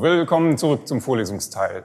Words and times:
Willkommen 0.00 0.56
zurück 0.56 0.86
zum 0.86 1.00
Vorlesungsteil. 1.00 1.84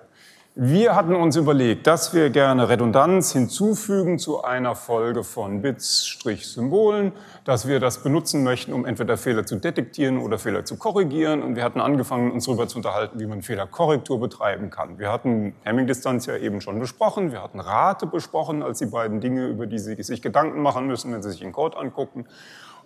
Wir 0.53 0.95
hatten 0.95 1.15
uns 1.15 1.35
überlegt, 1.35 1.87
dass 1.87 2.13
wir 2.13 2.29
gerne 2.29 2.69
Redundanz 2.69 3.31
hinzufügen 3.31 4.19
zu 4.19 4.43
einer 4.43 4.75
Folge 4.75 5.23
von 5.23 5.63
Bits-Symbolen, 5.63 7.13
dass 7.43 7.67
wir 7.67 7.79
das 7.79 8.03
benutzen 8.03 8.43
möchten, 8.43 8.71
um 8.71 8.85
entweder 8.85 9.17
Fehler 9.17 9.47
zu 9.47 9.55
detektieren 9.55 10.19
oder 10.19 10.37
Fehler 10.37 10.63
zu 10.63 10.77
korrigieren. 10.77 11.41
Und 11.41 11.55
wir 11.55 11.63
hatten 11.63 11.81
angefangen, 11.81 12.31
uns 12.31 12.45
darüber 12.45 12.67
zu 12.67 12.77
unterhalten, 12.77 13.19
wie 13.19 13.25
man 13.25 13.41
Fehlerkorrektur 13.41 14.19
betreiben 14.19 14.69
kann. 14.69 14.99
Wir 14.99 15.11
hatten 15.11 15.55
Hamming-Distanz 15.65 16.27
ja 16.27 16.37
eben 16.37 16.61
schon 16.61 16.77
besprochen, 16.77 17.31
wir 17.31 17.41
hatten 17.41 17.59
Rate 17.59 18.05
besprochen 18.05 18.61
als 18.61 18.77
die 18.77 18.85
beiden 18.85 19.21
Dinge, 19.21 19.47
über 19.47 19.65
die 19.65 19.79
Sie 19.79 19.99
sich 20.03 20.21
Gedanken 20.21 20.61
machen 20.61 20.85
müssen, 20.85 21.11
wenn 21.11 21.23
Sie 21.23 21.31
sich 21.31 21.39
den 21.39 21.51
Code 21.51 21.77
angucken. 21.77 22.27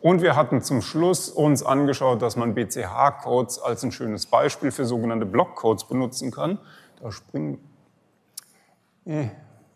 Und 0.02 0.22
wir 0.22 0.36
hatten 0.36 0.62
zum 0.62 0.82
Schluss 0.82 1.30
uns 1.30 1.64
angeschaut, 1.64 2.22
dass 2.22 2.36
man 2.36 2.54
BCH-Codes 2.54 3.60
als 3.60 3.84
ein 3.84 3.92
schönes 3.92 4.28
Beispiel 4.28 4.72
für 4.72 4.86
sogenannte 4.86 5.26
Blockcodes 5.26 5.86
benutzen 5.86 6.32
kann. 6.32 6.60
Da 7.02 7.12
springen, 7.12 7.60
eh, 9.06 9.30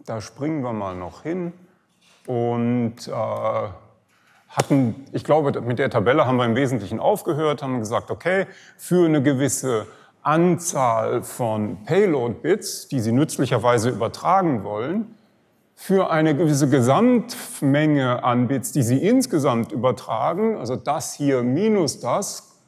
da 0.05 0.21
springen 0.21 0.63
wir 0.63 0.73
mal 0.73 0.95
noch 0.95 1.23
hin 1.23 1.53
und 2.27 3.07
äh, 3.07 3.11
hatten, 3.11 5.05
ich 5.11 5.23
glaube, 5.23 5.59
mit 5.61 5.79
der 5.79 5.89
Tabelle 5.89 6.27
haben 6.27 6.37
wir 6.37 6.45
im 6.45 6.55
Wesentlichen 6.55 6.99
aufgehört, 6.99 7.63
haben 7.63 7.79
gesagt, 7.79 8.11
okay, 8.11 8.47
für 8.77 9.05
eine 9.05 9.23
gewisse 9.23 9.87
Anzahl 10.23 11.23
von 11.23 11.83
Payload-Bits, 11.85 12.89
die 12.89 12.99
Sie 12.99 13.11
nützlicherweise 13.11 13.89
übertragen 13.89 14.63
wollen, 14.63 15.15
für 15.81 16.11
eine 16.11 16.35
gewisse 16.35 16.69
Gesamtmenge 16.69 18.23
an 18.23 18.47
Bits, 18.47 18.71
die 18.71 18.83
Sie 18.83 18.99
insgesamt 18.99 19.71
übertragen, 19.71 20.55
also 20.57 20.75
das 20.75 21.15
hier 21.15 21.41
minus 21.41 21.99
das, 21.99 22.61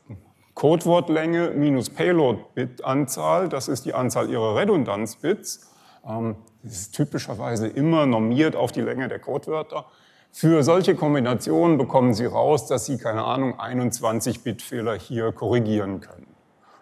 Codewortlänge 0.56 1.52
minus 1.52 1.92
Payload-Bit-Anzahl, 1.92 3.50
das 3.50 3.68
ist 3.68 3.86
die 3.86 3.94
Anzahl 3.94 4.32
Ihrer 4.32 4.56
Redundanz-Bits. 4.56 5.72
Ähm, 6.10 6.38
das 6.64 6.74
ist 6.74 6.96
typischerweise 6.96 7.68
immer 7.68 8.08
normiert 8.08 8.56
auf 8.56 8.72
die 8.72 8.82
Länge 8.82 9.08
der 9.08 9.20
Codewörter. 9.20 9.86
Für 10.32 10.64
solche 10.64 10.96
Kombinationen 10.96 11.78
bekommen 11.78 12.16
Sie 12.16 12.26
raus, 12.26 12.66
dass 12.66 12.88
Sie, 12.88 12.98
keine 12.98 13.26
Ahnung, 13.26 13.60
21-Bit-Fehler 13.60 14.98
hier 14.98 15.32
korrigieren 15.34 16.02
können. 16.02 16.34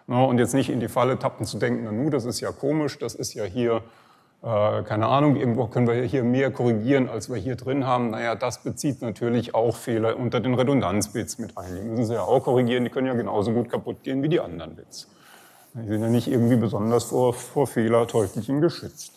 Und 0.06 0.38
jetzt 0.38 0.54
nicht 0.54 0.70
in 0.70 0.80
die 0.80 0.88
Falle 0.88 1.18
tappen 1.18 1.44
zu 1.44 1.58
denken, 1.58 1.82
na 1.84 1.92
nu, 1.92 2.08
das 2.08 2.24
ist 2.24 2.40
ja 2.40 2.52
komisch, 2.52 2.98
das 2.98 3.14
ist 3.14 3.34
ja 3.34 3.44
hier 3.44 3.82
äh, 4.42 4.82
keine 4.82 5.06
Ahnung, 5.06 5.36
irgendwo 5.36 5.66
können 5.68 5.86
wir 5.86 5.94
hier 6.02 6.24
mehr 6.24 6.50
korrigieren, 6.50 7.08
als 7.08 7.30
wir 7.30 7.36
hier 7.36 7.54
drin 7.54 7.86
haben. 7.86 8.10
Naja, 8.10 8.34
das 8.34 8.62
bezieht 8.62 9.00
natürlich 9.00 9.54
auch 9.54 9.76
Fehler 9.76 10.16
unter 10.16 10.40
den 10.40 10.54
Redundanzbits 10.54 11.38
mit 11.38 11.56
ein. 11.56 11.76
Die 11.76 11.82
müssen 11.82 12.06
Sie 12.06 12.14
ja 12.14 12.22
auch 12.22 12.42
korrigieren, 12.42 12.82
die 12.82 12.90
können 12.90 13.06
ja 13.06 13.14
genauso 13.14 13.52
gut 13.52 13.70
kaputt 13.70 14.02
gehen 14.02 14.22
wie 14.22 14.28
die 14.28 14.40
anderen 14.40 14.74
Bits. 14.74 15.08
Die 15.74 15.86
sind 15.86 16.02
ja 16.02 16.08
nicht 16.08 16.26
irgendwie 16.26 16.56
besonders 16.56 17.04
vor, 17.04 17.32
vor 17.34 17.68
Fehlerteufelchen 17.68 18.60
geschützt. 18.60 19.12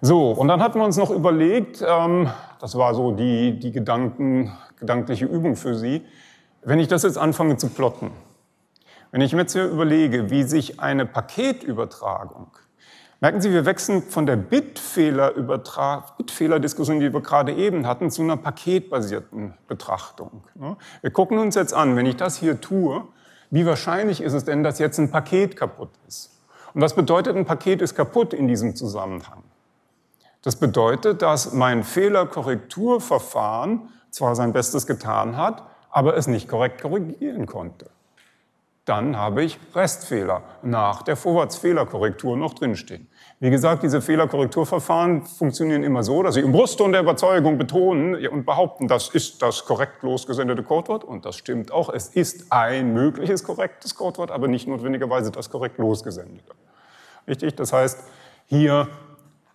So, 0.00 0.30
und 0.30 0.46
dann 0.46 0.62
hatten 0.62 0.78
wir 0.78 0.84
uns 0.84 0.96
noch 0.96 1.10
überlegt, 1.10 1.84
ähm, 1.86 2.30
das 2.60 2.76
war 2.76 2.94
so 2.94 3.10
die, 3.10 3.58
die 3.58 3.72
Gedanken, 3.72 4.52
gedankliche 4.78 5.24
Übung 5.24 5.56
für 5.56 5.74
Sie, 5.74 6.02
wenn 6.62 6.78
ich 6.78 6.86
das 6.86 7.02
jetzt 7.02 7.18
anfange 7.18 7.56
zu 7.56 7.68
plotten, 7.68 8.12
wenn 9.10 9.20
ich 9.22 9.32
mir 9.32 9.40
jetzt 9.40 9.54
hier 9.54 9.66
überlege, 9.66 10.30
wie 10.30 10.44
sich 10.44 10.78
eine 10.78 11.04
Paketübertragung 11.04 12.52
Merken 13.20 13.40
Sie, 13.40 13.50
wir 13.50 13.64
wechseln 13.64 14.02
von 14.02 14.26
der 14.26 14.36
Bitfehlerdiskussion, 14.36 17.00
die 17.00 17.14
wir 17.14 17.22
gerade 17.22 17.54
eben 17.54 17.86
hatten, 17.86 18.10
zu 18.10 18.20
einer 18.20 18.36
paketbasierten 18.36 19.54
Betrachtung. 19.66 20.44
Wir 21.00 21.10
gucken 21.10 21.38
uns 21.38 21.54
jetzt 21.54 21.72
an, 21.72 21.96
wenn 21.96 22.04
ich 22.04 22.16
das 22.16 22.36
hier 22.36 22.60
tue, 22.60 23.04
wie 23.50 23.64
wahrscheinlich 23.64 24.20
ist 24.20 24.34
es 24.34 24.44
denn, 24.44 24.62
dass 24.62 24.78
jetzt 24.78 24.98
ein 24.98 25.10
Paket 25.10 25.56
kaputt 25.56 25.88
ist? 26.06 26.38
Und 26.74 26.82
was 26.82 26.94
bedeutet, 26.94 27.36
ein 27.36 27.46
Paket 27.46 27.80
ist 27.80 27.94
kaputt 27.94 28.34
in 28.34 28.48
diesem 28.48 28.76
Zusammenhang? 28.76 29.42
Das 30.42 30.56
bedeutet, 30.56 31.22
dass 31.22 31.54
mein 31.54 31.84
Fehlerkorrekturverfahren 31.84 33.88
zwar 34.10 34.36
sein 34.36 34.52
Bestes 34.52 34.86
getan 34.86 35.38
hat, 35.38 35.62
aber 35.90 36.18
es 36.18 36.26
nicht 36.26 36.48
korrekt 36.48 36.82
korrigieren 36.82 37.46
konnte 37.46 37.88
dann 38.86 39.18
habe 39.18 39.42
ich 39.42 39.58
Restfehler 39.74 40.42
nach 40.62 41.02
der 41.02 41.16
Vorwärtsfehlerkorrektur 41.16 42.36
noch 42.36 42.54
drinstehen. 42.54 43.08
Wie 43.40 43.50
gesagt, 43.50 43.82
diese 43.82 44.00
Fehlerkorrekturverfahren 44.00 45.24
funktionieren 45.24 45.82
immer 45.82 46.04
so, 46.04 46.22
dass 46.22 46.36
sie 46.36 46.40
im 46.40 46.52
Brustton 46.52 46.92
der 46.92 47.02
Überzeugung 47.02 47.58
betonen 47.58 48.14
und 48.28 48.46
behaupten, 48.46 48.86
das 48.86 49.08
ist 49.08 49.42
das 49.42 49.64
korrekt 49.64 50.02
losgesendete 50.04 50.62
Codewort 50.62 51.02
und 51.02 51.26
das 51.26 51.36
stimmt 51.36 51.72
auch. 51.72 51.90
Es 51.90 52.08
ist 52.08 52.52
ein 52.52 52.94
mögliches 52.94 53.42
korrektes 53.42 53.96
Codewort, 53.96 54.30
aber 54.30 54.46
nicht 54.46 54.68
notwendigerweise 54.68 55.32
das 55.32 55.50
korrekt 55.50 55.78
losgesendete. 55.78 56.54
Richtig? 57.26 57.56
Das 57.56 57.72
heißt, 57.72 57.98
hier 58.46 58.88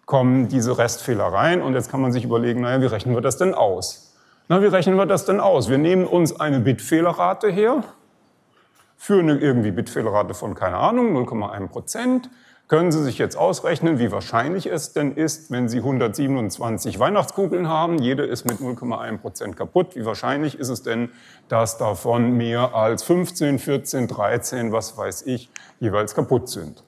kommen 0.05 0.49
diese 0.49 0.77
Restfehler 0.77 1.27
rein 1.27 1.61
und 1.61 1.73
jetzt 1.73 1.89
kann 1.89 2.01
man 2.01 2.11
sich 2.11 2.25
überlegen, 2.25 2.59
naja, 2.61 2.81
wie 2.81 2.87
rechnen 2.87 3.15
wir 3.15 3.21
das 3.21 3.37
denn 3.37 3.53
aus? 3.53 4.13
Na, 4.49 4.61
wie 4.61 4.67
rechnen 4.67 4.97
wir 4.97 5.05
das 5.05 5.23
denn 5.23 5.39
aus? 5.39 5.69
Wir 5.69 5.77
nehmen 5.77 6.05
uns 6.05 6.37
eine 6.37 6.59
Bitfehlerrate 6.59 7.49
her, 7.49 7.85
für 9.11 9.19
eine 9.19 9.37
irgendwie 9.37 9.71
Bitfehlerrate 9.71 10.33
von, 10.33 10.55
keine 10.55 10.77
Ahnung, 10.77 11.13
0,1 11.17 11.67
Prozent, 11.67 12.29
können 12.69 12.93
Sie 12.93 13.03
sich 13.03 13.17
jetzt 13.17 13.35
ausrechnen, 13.35 13.99
wie 13.99 14.09
wahrscheinlich 14.09 14.67
es 14.67 14.93
denn 14.93 15.11
ist, 15.11 15.51
wenn 15.51 15.67
Sie 15.67 15.79
127 15.79 16.97
Weihnachtskugeln 16.97 17.67
haben, 17.67 17.97
jede 17.97 18.23
ist 18.23 18.45
mit 18.45 18.59
0,1 18.59 19.17
Prozent 19.17 19.57
kaputt. 19.57 19.97
Wie 19.97 20.05
wahrscheinlich 20.05 20.57
ist 20.57 20.69
es 20.69 20.81
denn, 20.81 21.09
dass 21.49 21.77
davon 21.77 22.37
mehr 22.37 22.73
als 22.73 23.03
15, 23.03 23.59
14, 23.59 24.07
13, 24.07 24.71
was 24.71 24.97
weiß 24.97 25.23
ich, 25.23 25.49
jeweils 25.81 26.15
kaputt 26.15 26.47
sind? 26.47 26.85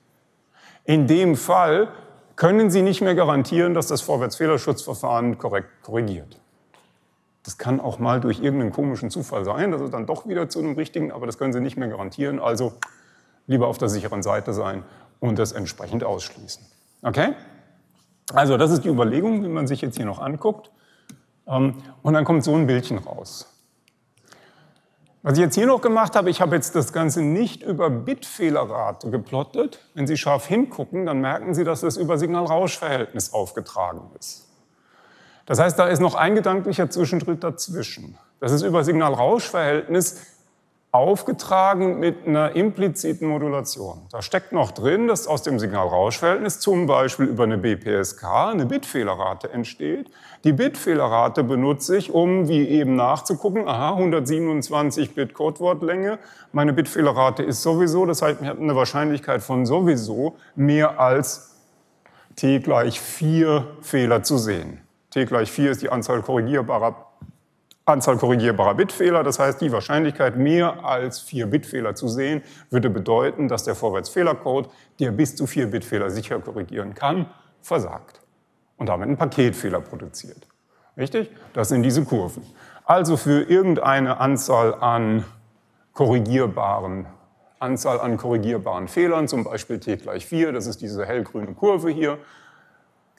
In 0.85 1.07
dem 1.07 1.35
Fall 1.35 1.89
können 2.37 2.71
Sie 2.71 2.83
nicht 2.83 3.01
mehr 3.01 3.15
garantieren, 3.15 3.73
dass 3.73 3.87
das 3.87 3.99
Vorwärtsfehlerschutzverfahren 3.99 5.37
korrekt 5.37 5.67
korrigiert. 5.81 6.39
Das 7.43 7.57
kann 7.57 7.79
auch 7.81 7.99
mal 7.99 8.21
durch 8.21 8.39
irgendeinen 8.39 8.71
komischen 8.71 9.09
Zufall 9.09 9.43
sein, 9.43 9.71
dass 9.71 9.81
es 9.81 9.91
dann 9.91 10.05
doch 10.05 10.27
wieder 10.27 10.49
zu 10.49 10.59
einem 10.59 10.75
richtigen, 10.75 11.11
aber 11.11 11.25
das 11.25 11.37
können 11.37 11.53
Sie 11.53 11.59
nicht 11.59 11.77
mehr 11.77 11.89
garantieren. 11.89 12.39
Also 12.39 12.73
lieber 13.47 13.67
auf 13.67 13.77
der 13.77 13.89
sicheren 13.89 14.23
Seite 14.23 14.53
sein 14.53 14.83
und 15.19 15.39
das 15.39 15.51
entsprechend 15.51 16.03
ausschließen. 16.03 16.65
Okay? 17.01 17.33
Also 18.33 18.57
das 18.57 18.71
ist 18.71 18.85
die 18.85 18.89
Überlegung, 18.89 19.43
wie 19.43 19.49
man 19.49 19.67
sich 19.67 19.81
jetzt 19.81 19.97
hier 19.97 20.05
noch 20.05 20.19
anguckt. 20.19 20.71
Ähm, 21.45 21.75
und 22.01 22.13
dann 22.13 22.23
kommt 22.23 22.43
so 22.43 22.55
ein 22.55 22.67
Bildchen 22.67 22.97
raus. 22.97 23.49
Was 25.21 25.33
ich 25.33 25.39
jetzt 25.39 25.55
hier 25.55 25.67
noch 25.67 25.81
gemacht 25.81 26.15
habe, 26.15 26.29
ich 26.29 26.41
habe 26.41 26.55
jetzt 26.55 26.75
das 26.75 26.91
Ganze 26.91 27.21
nicht 27.21 27.63
über 27.63 27.89
Bitfehlerrate 27.89 29.09
geplottet. 29.09 29.79
Wenn 29.93 30.05
Sie 30.05 30.17
scharf 30.17 30.47
hingucken, 30.47 31.05
dann 31.05 31.21
merken 31.21 31.53
Sie, 31.53 31.63
dass 31.63 31.81
das 31.81 31.95
über 31.95 32.17
Signal-Rausch-Verhältnis 32.17 33.31
aufgetragen 33.31 34.11
ist. 34.19 34.49
Das 35.45 35.59
heißt, 35.59 35.77
da 35.77 35.87
ist 35.87 35.99
noch 35.99 36.15
ein 36.15 36.35
gedanklicher 36.35 36.89
Zwischenschritt 36.89 37.43
dazwischen. 37.43 38.17
Das 38.39 38.51
ist 38.51 38.61
über 38.61 38.83
Signal-Rausch-Verhältnis 38.83 40.21
aufgetragen 40.93 41.99
mit 41.99 42.27
einer 42.27 42.55
impliziten 42.55 43.27
Modulation. 43.27 44.03
Da 44.11 44.21
steckt 44.21 44.51
noch 44.51 44.71
drin, 44.71 45.07
dass 45.07 45.25
aus 45.25 45.41
dem 45.41 45.57
Signal-Rausch-Verhältnis 45.57 46.59
zum 46.59 46.85
Beispiel 46.85 47.25
über 47.25 47.45
eine 47.45 47.57
BPSK 47.57 48.23
eine 48.51 48.67
Bitfehlerrate 48.67 49.51
entsteht. 49.51 50.11
Die 50.43 50.53
Bitfehlerrate 50.53 51.43
benutze 51.43 51.97
ich, 51.97 52.11
um 52.11 52.47
wie 52.47 52.67
eben 52.67 52.95
nachzugucken, 52.95 53.67
aha, 53.67 53.93
127 53.93 55.15
Bit 55.15 55.33
Codewortlänge, 55.33 56.19
meine 56.51 56.73
Bitfehlerrate 56.73 57.41
ist 57.41 57.63
sowieso, 57.63 58.05
das 58.05 58.21
heißt, 58.21 58.41
ich 58.41 58.47
habe 58.47 58.61
eine 58.61 58.75
Wahrscheinlichkeit 58.75 59.41
von 59.41 59.65
sowieso 59.65 60.35
mehr 60.55 60.99
als 60.99 61.55
t 62.35 62.59
gleich 62.59 63.01
4 63.01 63.65
Fehler 63.81 64.21
zu 64.21 64.37
sehen 64.37 64.82
t 65.13 65.25
gleich 65.25 65.51
4 65.51 65.71
ist 65.71 65.81
die 65.81 65.89
Anzahl 65.89 66.21
korrigierbarer, 66.21 67.07
Anzahl 67.85 68.17
korrigierbarer 68.17 68.73
Bitfehler. 68.73 69.23
Das 69.23 69.37
heißt, 69.37 69.61
die 69.61 69.71
Wahrscheinlichkeit, 69.71 70.37
mehr 70.37 70.83
als 70.83 71.19
4 71.19 71.47
Bitfehler 71.47 71.95
zu 71.95 72.07
sehen, 72.07 72.41
würde 72.69 72.89
bedeuten, 72.89 73.47
dass 73.47 73.63
der 73.63 73.75
Vorwärtsfehlercode, 73.75 74.69
der 74.99 75.11
bis 75.11 75.35
zu 75.35 75.45
4 75.45 75.67
Bitfehler 75.67 76.09
sicher 76.09 76.39
korrigieren 76.39 76.95
kann, 76.95 77.27
versagt 77.61 78.21
und 78.77 78.89
damit 78.89 79.07
einen 79.07 79.17
Paketfehler 79.17 79.81
produziert. 79.81 80.47
Richtig? 80.97 81.29
Das 81.53 81.69
sind 81.69 81.83
diese 81.83 82.03
Kurven. 82.03 82.43
Also 82.85 83.15
für 83.15 83.43
irgendeine 83.43 84.19
Anzahl 84.19 84.73
an 84.75 85.23
korrigierbaren 85.93 87.05
Anzahl 87.63 88.01
an 88.01 88.17
korrigierbaren 88.17 88.89
Fehlern, 88.89 89.29
zum 89.29 89.45
Beispiel 89.45 89.79
t 89.79 89.95
gleich 89.95 90.25
4, 90.25 90.51
das 90.51 90.67
ist 90.67 90.81
diese 90.81 91.05
hellgrüne 91.05 91.53
Kurve 91.53 91.89
hier, 91.89 92.17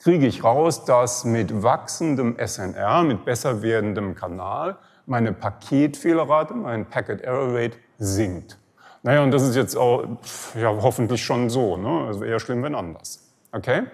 kriege 0.05 0.27
ich 0.27 0.43
raus, 0.43 0.85
dass 0.85 1.25
mit 1.25 1.63
wachsendem 1.63 2.37
SNR, 2.37 3.01
mit 3.01 3.25
besser 3.25 3.63
werdendem 3.63 4.13
Kanal, 4.13 4.77
meine 5.07 5.33
Paketfehlerrate, 5.33 6.53
mein 6.53 6.85
Packet 6.85 7.21
Error 7.21 7.55
Rate 7.55 7.77
sinkt. 7.97 8.59
Naja, 9.01 9.23
und 9.23 9.31
das 9.31 9.41
ist 9.41 9.55
jetzt 9.55 9.75
auch 9.75 10.05
ja, 10.53 10.69
hoffentlich 10.69 11.25
schon 11.25 11.49
so, 11.49 11.75
ne? 11.77 12.05
also 12.05 12.23
eher 12.23 12.39
schlimm, 12.39 12.61
wenn 12.61 12.75
anders. 12.75 13.27
Okay? 13.51 13.87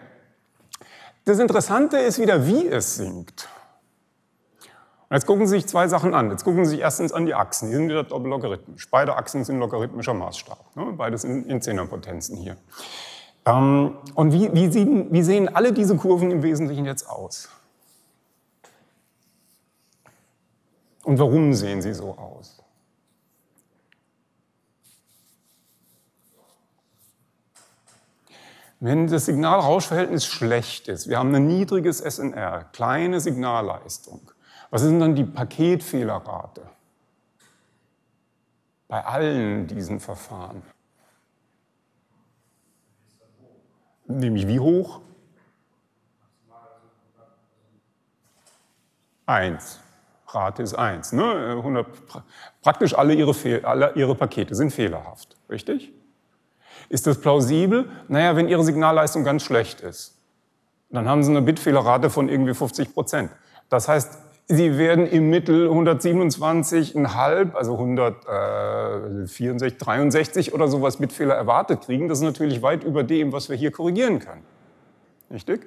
Das 1.23 1.39
Interessante 1.39 1.97
ist 1.99 2.19
wieder, 2.19 2.45
wie 2.45 2.67
es 2.67 2.97
sinkt. 2.97 3.47
Und 5.07 5.15
jetzt 5.15 5.25
gucken 5.25 5.47
Sie 5.47 5.55
sich 5.55 5.67
zwei 5.67 5.87
Sachen 5.87 6.13
an. 6.13 6.29
Jetzt 6.29 6.43
gucken 6.43 6.65
Sie 6.65 6.71
sich 6.71 6.81
erstens 6.81 7.13
an 7.13 7.25
die 7.25 7.35
Achsen. 7.35 7.69
Die 7.69 7.75
sind 7.75 7.87
wieder 7.87 8.03
doppellogarithmisch. 8.03 8.89
Beide 8.91 9.15
Achsen 9.15 9.45
sind 9.45 9.59
logarithmischer 9.59 10.13
Maßstab. 10.13 10.75
Ne? 10.75 10.87
Beides 10.91 11.23
in, 11.23 11.45
in 11.45 11.61
Zehnerpotenzen 11.61 12.35
hier. 12.35 12.57
Ähm, 13.45 13.95
und 14.15 14.33
wie, 14.33 14.53
wie, 14.53 14.71
sehen, 14.71 15.07
wie 15.11 15.23
sehen 15.23 15.53
alle 15.53 15.73
diese 15.73 15.95
Kurven 15.97 16.31
im 16.31 16.43
Wesentlichen 16.43 16.85
jetzt 16.85 17.09
aus? 17.09 17.49
Und 21.03 21.17
warum 21.17 21.53
sehen 21.53 21.81
sie 21.81 21.93
so 21.93 22.17
aus? 22.17 22.61
Wenn 28.79 29.05
das 29.07 29.25
Signal-Rausch-Verhältnis 29.25 30.25
schlecht 30.25 30.87
ist, 30.87 31.07
wir 31.07 31.19
haben 31.19 31.33
ein 31.35 31.45
niedriges 31.45 31.99
SNR, 31.99 32.65
kleine 32.71 33.19
Signalleistung, 33.19 34.31
was 34.71 34.81
ist 34.81 34.89
denn 34.89 34.99
dann 34.99 35.15
die 35.15 35.23
Paketfehlerrate? 35.23 36.67
Bei 38.87 39.05
allen 39.05 39.67
diesen 39.67 39.99
Verfahren. 39.99 40.63
Nämlich 44.19 44.47
wie 44.47 44.59
hoch? 44.59 45.01
Eins. 49.25 49.79
Rate 50.27 50.63
ist 50.63 50.75
eins. 50.75 51.11
Ne? 51.11 51.55
100, 51.57 51.87
praktisch 52.61 52.97
alle 52.97 53.13
ihre, 53.13 53.33
alle 53.63 53.93
ihre 53.95 54.15
Pakete 54.15 54.55
sind 54.55 54.71
fehlerhaft. 54.71 55.35
Richtig? 55.49 55.91
Ist 56.89 57.07
das 57.07 57.19
plausibel? 57.19 57.89
Naja, 58.07 58.35
wenn 58.35 58.47
Ihre 58.47 58.63
Signalleistung 58.63 59.23
ganz 59.23 59.43
schlecht 59.43 59.81
ist, 59.81 60.17
dann 60.89 61.07
haben 61.07 61.23
Sie 61.23 61.31
eine 61.31 61.41
Bitfehlerrate 61.41 62.09
von 62.09 62.27
irgendwie 62.27 62.53
50 62.53 62.93
Prozent. 62.93 63.31
Das 63.69 63.87
heißt, 63.87 64.17
Sie 64.47 64.77
werden 64.77 65.07
im 65.07 65.29
Mittel 65.29 65.69
127,5, 65.69 67.53
also 67.53 67.73
164, 67.73 69.77
63 69.77 70.53
oder 70.53 70.67
sowas 70.67 70.99
mit 70.99 71.13
Fehler 71.13 71.35
erwartet 71.35 71.81
kriegen. 71.81 72.09
Das 72.09 72.19
ist 72.19 72.25
natürlich 72.25 72.61
weit 72.61 72.83
über 72.83 73.03
dem, 73.03 73.31
was 73.31 73.49
wir 73.49 73.55
hier 73.55 73.71
korrigieren 73.71 74.19
können. 74.19 74.43
Richtig? 75.31 75.65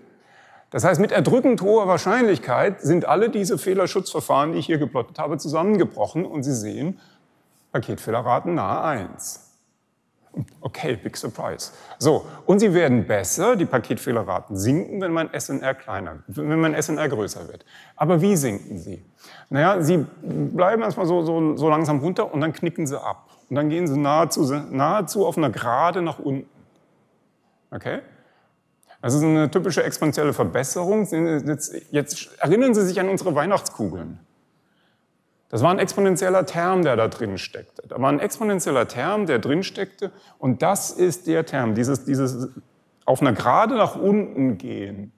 Das 0.71 0.85
heißt, 0.85 1.01
mit 1.01 1.13
erdrückend 1.13 1.63
hoher 1.63 1.87
Wahrscheinlichkeit 1.87 2.81
sind 2.81 3.07
alle 3.07 3.31
diese 3.31 3.59
Fehlerschutzverfahren, 3.59 4.53
die 4.53 4.59
ich 4.59 4.67
hier 4.67 4.79
geplottet 4.79 5.19
habe, 5.19 5.39
zusammengebrochen 5.39 6.27
und 6.27 6.43
Sie 6.43 6.55
sehen 6.55 6.99
Paketfehlerraten 7.73 8.55
nahe 8.55 8.83
1. 8.83 9.44
Okay, 10.61 10.97
big 10.97 11.17
surprise. 11.17 11.73
So, 11.99 12.27
und 12.47 12.59
sie 12.59 12.75
werden 12.75 13.07
besser, 13.07 13.57
die 13.57 13.67
Paketfehlerraten 13.67 14.57
sinken, 14.57 15.01
wenn 15.01 15.13
mein 15.13 15.29
SNR 15.33 15.75
kleiner, 15.75 16.23
wenn 16.27 16.61
mein 16.61 16.81
SNR 16.81 17.09
größer 17.09 17.47
wird. 17.49 17.65
Aber 17.97 18.21
wie 18.21 18.37
sinken 18.37 18.79
sie? 18.79 19.05
Naja, 19.51 19.81
sie 19.81 20.05
bleiben 20.23 20.83
erstmal 20.83 21.07
so, 21.07 21.23
so, 21.23 21.57
so 21.57 21.69
langsam 21.69 22.01
runter 22.01 22.33
und 22.33 22.41
dann 22.41 22.53
knicken 22.53 22.87
sie 22.87 23.01
ab. 23.01 23.31
Und 23.49 23.57
dann 23.57 23.69
gehen 23.69 23.87
sie 23.87 23.99
nahezu, 23.99 24.43
nahezu 24.71 25.27
auf 25.27 25.37
einer 25.37 25.51
Gerade 25.51 26.03
nach 26.03 26.19
unten. 26.19 26.49
Okay? 27.71 28.01
Das 29.03 29.13
ist 29.13 29.23
eine 29.23 29.51
typische 29.51 29.83
exponentielle 29.83 30.33
Verbesserung. 30.33 31.07
Jetzt, 31.47 31.75
jetzt 31.91 32.31
erinnern 32.39 32.75
Sie 32.75 32.87
sich 32.87 32.99
an 32.99 33.11
unsere 33.11 33.35
Weihnachtskugeln. 33.35 34.19
Das 35.55 35.63
war 35.63 35.71
ein 35.71 35.79
exponentieller 35.79 36.47
Term, 36.47 36.83
der 36.83 36.97
da 36.97 37.07
drin 37.07 37.39
steckte. 37.39 37.85
Da 37.87 38.01
war 38.01 38.11
ein 38.11 38.19
exponentieller 38.19 38.89
Term, 38.89 39.27
der 39.27 39.39
drin 39.39 39.63
steckte. 39.63 40.11
Und 40.41 40.63
das 40.63 40.91
ist 40.91 41.29
der 41.29 41.47
Term, 41.47 41.77
dieses, 41.77 42.05
dieses 42.05 42.49
auf 43.05 43.21
einer 43.21 43.35
Gerade 43.35 43.77
nach 43.77 43.95
unten 43.95 44.59
gehen, 44.59 45.13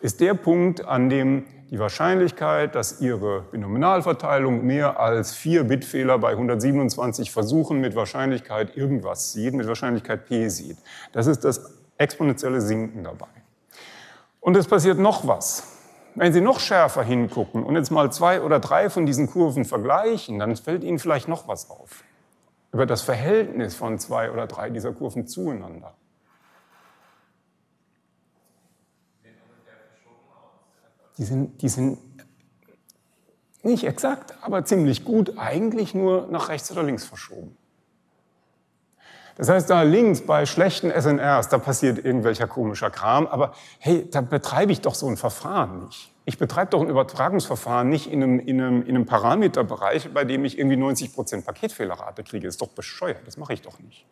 ist 0.00 0.22
der 0.22 0.32
Punkt, 0.32 0.86
an 0.86 1.10
dem 1.10 1.44
die 1.70 1.78
Wahrscheinlichkeit, 1.78 2.74
dass 2.74 3.02
Ihre 3.02 3.42
Binominalverteilung 3.50 4.64
mehr 4.64 4.98
als 4.98 5.34
vier 5.34 5.64
Bitfehler 5.64 6.18
bei 6.18 6.30
127 6.30 7.30
Versuchen 7.30 7.78
mit 7.78 7.94
Wahrscheinlichkeit 7.94 8.78
irgendwas 8.78 9.34
sieht, 9.34 9.52
mit 9.52 9.66
Wahrscheinlichkeit 9.66 10.24
p 10.24 10.48
sieht. 10.48 10.78
Das 11.12 11.26
ist 11.26 11.44
das 11.44 11.82
exponentielle 11.98 12.62
Sinken 12.62 13.04
dabei. 13.04 13.28
Und 14.40 14.56
es 14.56 14.66
passiert 14.66 14.98
noch 14.98 15.28
was. 15.28 15.75
Wenn 16.16 16.32
Sie 16.32 16.40
noch 16.40 16.60
schärfer 16.60 17.02
hingucken 17.02 17.62
und 17.62 17.76
jetzt 17.76 17.90
mal 17.90 18.10
zwei 18.10 18.40
oder 18.40 18.58
drei 18.58 18.88
von 18.88 19.04
diesen 19.04 19.30
Kurven 19.30 19.66
vergleichen, 19.66 20.38
dann 20.38 20.56
fällt 20.56 20.82
Ihnen 20.82 20.98
vielleicht 20.98 21.28
noch 21.28 21.46
was 21.46 21.68
auf 21.68 22.04
über 22.72 22.86
das 22.86 23.02
Verhältnis 23.02 23.74
von 23.74 23.98
zwei 23.98 24.30
oder 24.30 24.46
drei 24.46 24.70
dieser 24.70 24.92
Kurven 24.92 25.26
zueinander. 25.26 25.94
Die 31.18 31.24
sind, 31.24 31.62
die 31.62 31.68
sind 31.68 31.98
nicht 33.62 33.84
exakt, 33.84 34.34
aber 34.42 34.64
ziemlich 34.64 35.04
gut, 35.04 35.38
eigentlich 35.38 35.94
nur 35.94 36.26
nach 36.28 36.48
rechts 36.48 36.70
oder 36.70 36.82
links 36.82 37.04
verschoben. 37.04 37.56
Das 39.36 39.50
heißt, 39.50 39.68
da 39.68 39.82
links 39.82 40.22
bei 40.22 40.46
schlechten 40.46 40.90
SNRs, 40.90 41.48
da 41.50 41.58
passiert 41.58 42.02
irgendwelcher 42.02 42.46
komischer 42.46 42.90
Kram, 42.90 43.26
aber 43.26 43.52
hey, 43.78 44.08
da 44.10 44.22
betreibe 44.22 44.72
ich 44.72 44.80
doch 44.80 44.94
so 44.94 45.06
ein 45.06 45.18
Verfahren 45.18 45.84
nicht. 45.84 46.10
Ich 46.24 46.38
betreibe 46.38 46.70
doch 46.70 46.80
ein 46.80 46.88
Übertragungsverfahren 46.88 47.88
nicht 47.88 48.10
in 48.10 48.22
einem, 48.22 48.40
in 48.40 48.60
einem, 48.60 48.82
in 48.82 48.96
einem 48.96 49.06
Parameterbereich, 49.06 50.12
bei 50.12 50.24
dem 50.24 50.44
ich 50.44 50.58
irgendwie 50.58 50.76
90 50.76 51.14
Prozent 51.14 51.46
Paketfehlerrate 51.46 52.24
kriege. 52.24 52.46
Das 52.46 52.54
ist 52.54 52.62
doch 52.62 52.68
bescheuert, 52.68 53.20
das 53.26 53.36
mache 53.36 53.52
ich 53.52 53.62
doch 53.62 53.78
nicht. 53.78 54.06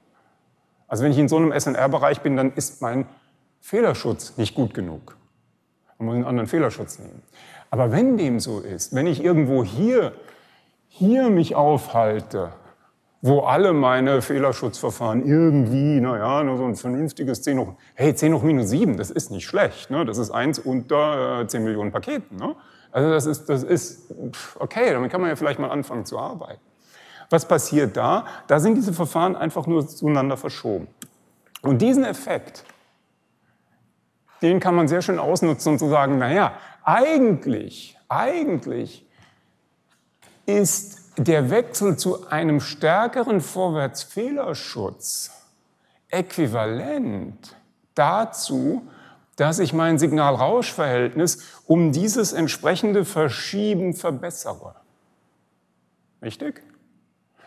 Also 0.87 1.03
wenn 1.03 1.11
ich 1.11 1.19
in 1.19 1.29
so 1.29 1.39
einem 1.39 1.59
SNR-Bereich 1.59 2.21
bin, 2.21 2.37
dann 2.37 2.53
ist 2.53 2.83
mein 2.83 3.07
Fehlerschutz 3.61 4.37
nicht 4.37 4.55
gut 4.55 4.75
genug. 4.75 5.17
Man 5.99 6.07
muss 6.07 6.15
einen 6.17 6.25
anderen 6.25 6.49
Fehlerschutz 6.49 6.99
nehmen. 6.99 7.23
Aber 7.71 7.91
wenn 7.91 8.19
dem 8.19 8.41
so 8.41 8.61
ist, 8.61 8.95
wenn 8.95 9.07
ich 9.07 9.25
irgendwo 9.25 9.65
hier, 9.65 10.13
hier 10.87 11.31
mich 11.31 11.57
aufhalte, 11.57 12.53
wo 13.27 13.41
alle 13.41 13.73
meine 13.73 14.21
Fehlerschutzverfahren 14.21 15.25
irgendwie, 15.25 15.99
naja, 15.99 16.45
nur 16.45 16.59
so 16.59 16.67
ein 16.67 16.77
vernünftiges 16.77 17.41
10 17.41 17.59
hoch, 17.59 17.73
hey, 17.95 18.15
10 18.15 18.35
hoch 18.35 18.43
minus 18.43 18.69
7, 18.69 18.99
das 18.99 19.11
ist 19.11 19.31
nicht 19.31 19.47
schlecht, 19.47 19.91
ne? 19.91 20.05
das 20.05 20.19
ist 20.19 20.31
eins 20.31 20.59
unter 20.59 21.41
äh, 21.41 21.47
10 21.47 21.65
Millionen 21.65 21.91
Paketen. 21.91 22.37
Ne? 22.37 22.55
Also 22.93 23.09
das 23.09 23.25
ist, 23.25 23.49
das 23.49 23.63
ist, 23.63 24.13
okay, 24.59 24.93
damit 24.93 25.11
kann 25.11 25.23
man 25.23 25.31
ja 25.31 25.37
vielleicht 25.37 25.59
mal 25.59 25.71
anfangen 25.71 26.05
zu 26.05 26.19
arbeiten. 26.19 26.61
Was 27.31 27.49
passiert 27.49 27.97
da? 27.97 28.27
Da 28.47 28.61
sind 28.61 28.75
diese 28.75 28.93
Verfahren 28.93 29.37
einfach 29.37 29.67
nur 29.67 29.89
zueinander 29.89 30.37
verschoben. 30.37 30.87
Und 31.63 31.81
diesen 31.81 32.05
Effekt, 32.05 32.65
den 34.43 34.61
kann 34.61 34.75
man 34.75 34.87
sehr 34.87 35.01
schön 35.01 35.19
ausnutzen 35.19 35.73
und 35.73 35.79
zu 35.79 35.89
sagen, 35.89 36.19
naja, 36.19 36.53
eigentlich, 36.83 37.97
eigentlich 38.07 39.07
ist 40.45 41.04
der 41.17 41.51
Wechsel 41.51 41.97
zu 41.97 42.29
einem 42.29 42.61
stärkeren 42.61 43.41
Vorwärtsfehlerschutz 43.41 45.31
äquivalent 46.11 47.57
dazu, 47.95 48.83
dass 49.37 49.59
ich 49.59 49.73
mein 49.73 49.99
Signal-Rausch-Verhältnis 49.99 51.61
um 51.67 51.93
dieses 51.93 52.33
entsprechende 52.33 53.05
Verschieben 53.05 53.95
verbessere. 53.95 54.77
Richtig? 56.23 56.63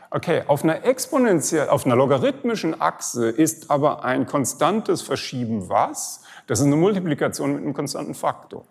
Okay, 0.09 0.43
auf 0.47 0.63
einer 0.63 0.85
exponentiell, 0.85 1.69
auf 1.69 1.85
einer 1.85 1.95
logarithmischen 1.95 2.79
Achse 2.79 3.29
ist 3.29 3.69
aber 3.69 4.05
ein 4.05 4.25
konstantes 4.25 5.01
Verschieben 5.01 5.69
was? 5.69 6.21
Das 6.47 6.59
ist 6.59 6.65
eine 6.65 6.77
Multiplikation 6.77 7.53
mit 7.53 7.63
einem 7.63 7.73
konstanten 7.73 8.13
Faktor. 8.13 8.63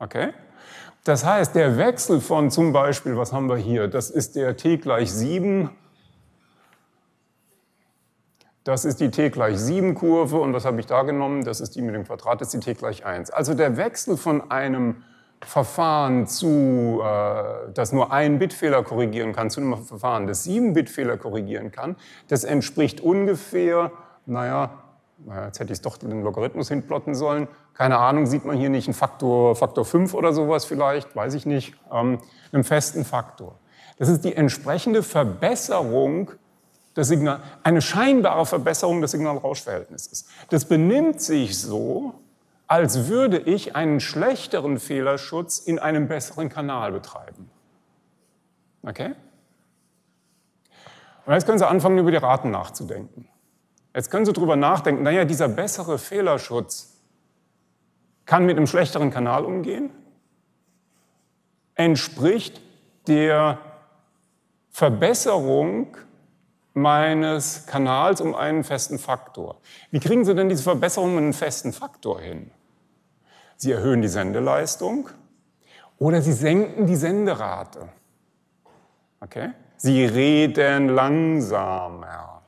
Okay? 0.00 0.32
Das 1.04 1.24
heißt, 1.24 1.54
der 1.54 1.78
Wechsel 1.78 2.20
von 2.20 2.50
zum 2.50 2.72
Beispiel, 2.72 3.16
was 3.16 3.32
haben 3.32 3.48
wir 3.48 3.56
hier? 3.56 3.88
Das 3.88 4.10
ist 4.10 4.36
der 4.36 4.56
t 4.56 4.76
gleich 4.76 5.12
7. 5.12 5.70
Das 8.64 8.84
ist 8.84 9.00
die 9.00 9.10
t 9.10 9.30
gleich 9.30 9.58
7 9.58 9.94
Kurve 9.94 10.38
und 10.38 10.52
was 10.52 10.64
habe 10.64 10.78
ich 10.80 10.86
da 10.86 11.02
genommen? 11.02 11.44
Das 11.44 11.60
ist 11.60 11.74
die 11.74 11.82
mit 11.82 11.94
dem 11.94 12.04
Quadrat, 12.04 12.40
das 12.40 12.48
ist 12.52 12.62
die 12.62 12.72
t 12.72 12.74
gleich 12.74 13.06
1. 13.06 13.30
Also 13.30 13.54
der 13.54 13.76
Wechsel 13.76 14.16
von 14.16 14.50
einem 14.50 15.02
Verfahren 15.40 16.26
zu, 16.26 17.00
äh, 17.02 17.72
das 17.72 17.92
nur 17.92 18.12
einen 18.12 18.38
Bitfehler 18.38 18.82
korrigieren 18.82 19.32
kann, 19.32 19.50
zu 19.50 19.60
einem 19.60 19.76
Verfahren, 19.84 20.26
das 20.26 20.44
sieben 20.44 20.72
Bitfehler 20.72 21.16
korrigieren 21.16 21.70
kann, 21.70 21.96
das 22.28 22.44
entspricht 22.44 23.00
ungefähr, 23.00 23.92
naja, 24.26 24.82
jetzt 25.46 25.60
hätte 25.60 25.72
ich 25.72 25.78
es 25.78 25.80
doch 25.80 25.96
den 25.96 26.22
Logarithmus 26.22 26.68
hinplotten 26.68 27.14
sollen, 27.14 27.48
keine 27.78 27.98
Ahnung, 27.98 28.26
sieht 28.26 28.44
man 28.44 28.56
hier 28.56 28.70
nicht 28.70 28.88
einen 28.88 28.94
Faktor, 28.94 29.54
Faktor 29.54 29.84
5 29.84 30.12
oder 30.12 30.32
sowas 30.32 30.64
vielleicht, 30.64 31.14
weiß 31.14 31.34
ich 31.34 31.46
nicht, 31.46 31.74
ähm, 31.92 32.18
einem 32.52 32.64
festen 32.64 33.04
Faktor. 33.04 33.54
Das 33.98 34.08
ist 34.08 34.24
die 34.24 34.34
entsprechende 34.34 35.04
Verbesserung 35.04 36.32
des 36.96 37.06
Signal, 37.06 37.40
eine 37.62 37.80
scheinbare 37.80 38.46
Verbesserung 38.46 39.00
des 39.00 39.12
Signal-Rausch-Verhältnisses. 39.12 40.26
Das 40.50 40.64
benimmt 40.64 41.20
sich 41.22 41.56
so, 41.56 42.14
als 42.66 43.06
würde 43.06 43.38
ich 43.38 43.76
einen 43.76 44.00
schlechteren 44.00 44.80
Fehlerschutz 44.80 45.60
in 45.60 45.78
einem 45.78 46.08
besseren 46.08 46.48
Kanal 46.48 46.90
betreiben. 46.90 47.48
Okay? 48.82 49.14
Und 51.26 51.32
jetzt 51.32 51.46
können 51.46 51.58
Sie 51.58 51.68
anfangen, 51.68 51.98
über 51.98 52.10
die 52.10 52.16
Raten 52.16 52.50
nachzudenken. 52.50 53.28
Jetzt 53.94 54.10
können 54.10 54.26
Sie 54.26 54.32
darüber 54.32 54.56
nachdenken, 54.56 55.04
naja, 55.04 55.24
dieser 55.24 55.46
bessere 55.48 55.98
Fehlerschutz, 55.98 56.97
kann 58.28 58.46
mit 58.46 58.56
einem 58.56 58.68
schlechteren 58.68 59.10
Kanal 59.10 59.44
umgehen? 59.44 59.90
entspricht 61.78 62.60
der 63.06 63.58
Verbesserung 64.68 65.96
meines 66.74 67.66
Kanals 67.66 68.20
um 68.20 68.34
einen 68.34 68.64
festen 68.64 68.98
Faktor. 68.98 69.60
Wie 69.90 70.00
kriegen 70.00 70.24
Sie 70.24 70.34
denn 70.34 70.48
diese 70.48 70.64
Verbesserung 70.64 71.12
um 71.12 71.18
einen 71.18 71.32
festen 71.32 71.72
Faktor 71.72 72.20
hin? 72.20 72.50
Sie 73.56 73.72
erhöhen 73.72 74.02
die 74.02 74.08
Sendeleistung 74.08 75.08
oder 75.98 76.20
Sie 76.20 76.32
senken 76.32 76.86
die 76.86 76.96
Senderate. 76.96 77.88
Okay? 79.20 79.50
Sie 79.76 80.04
reden 80.04 80.88
langsamer. 80.88 82.42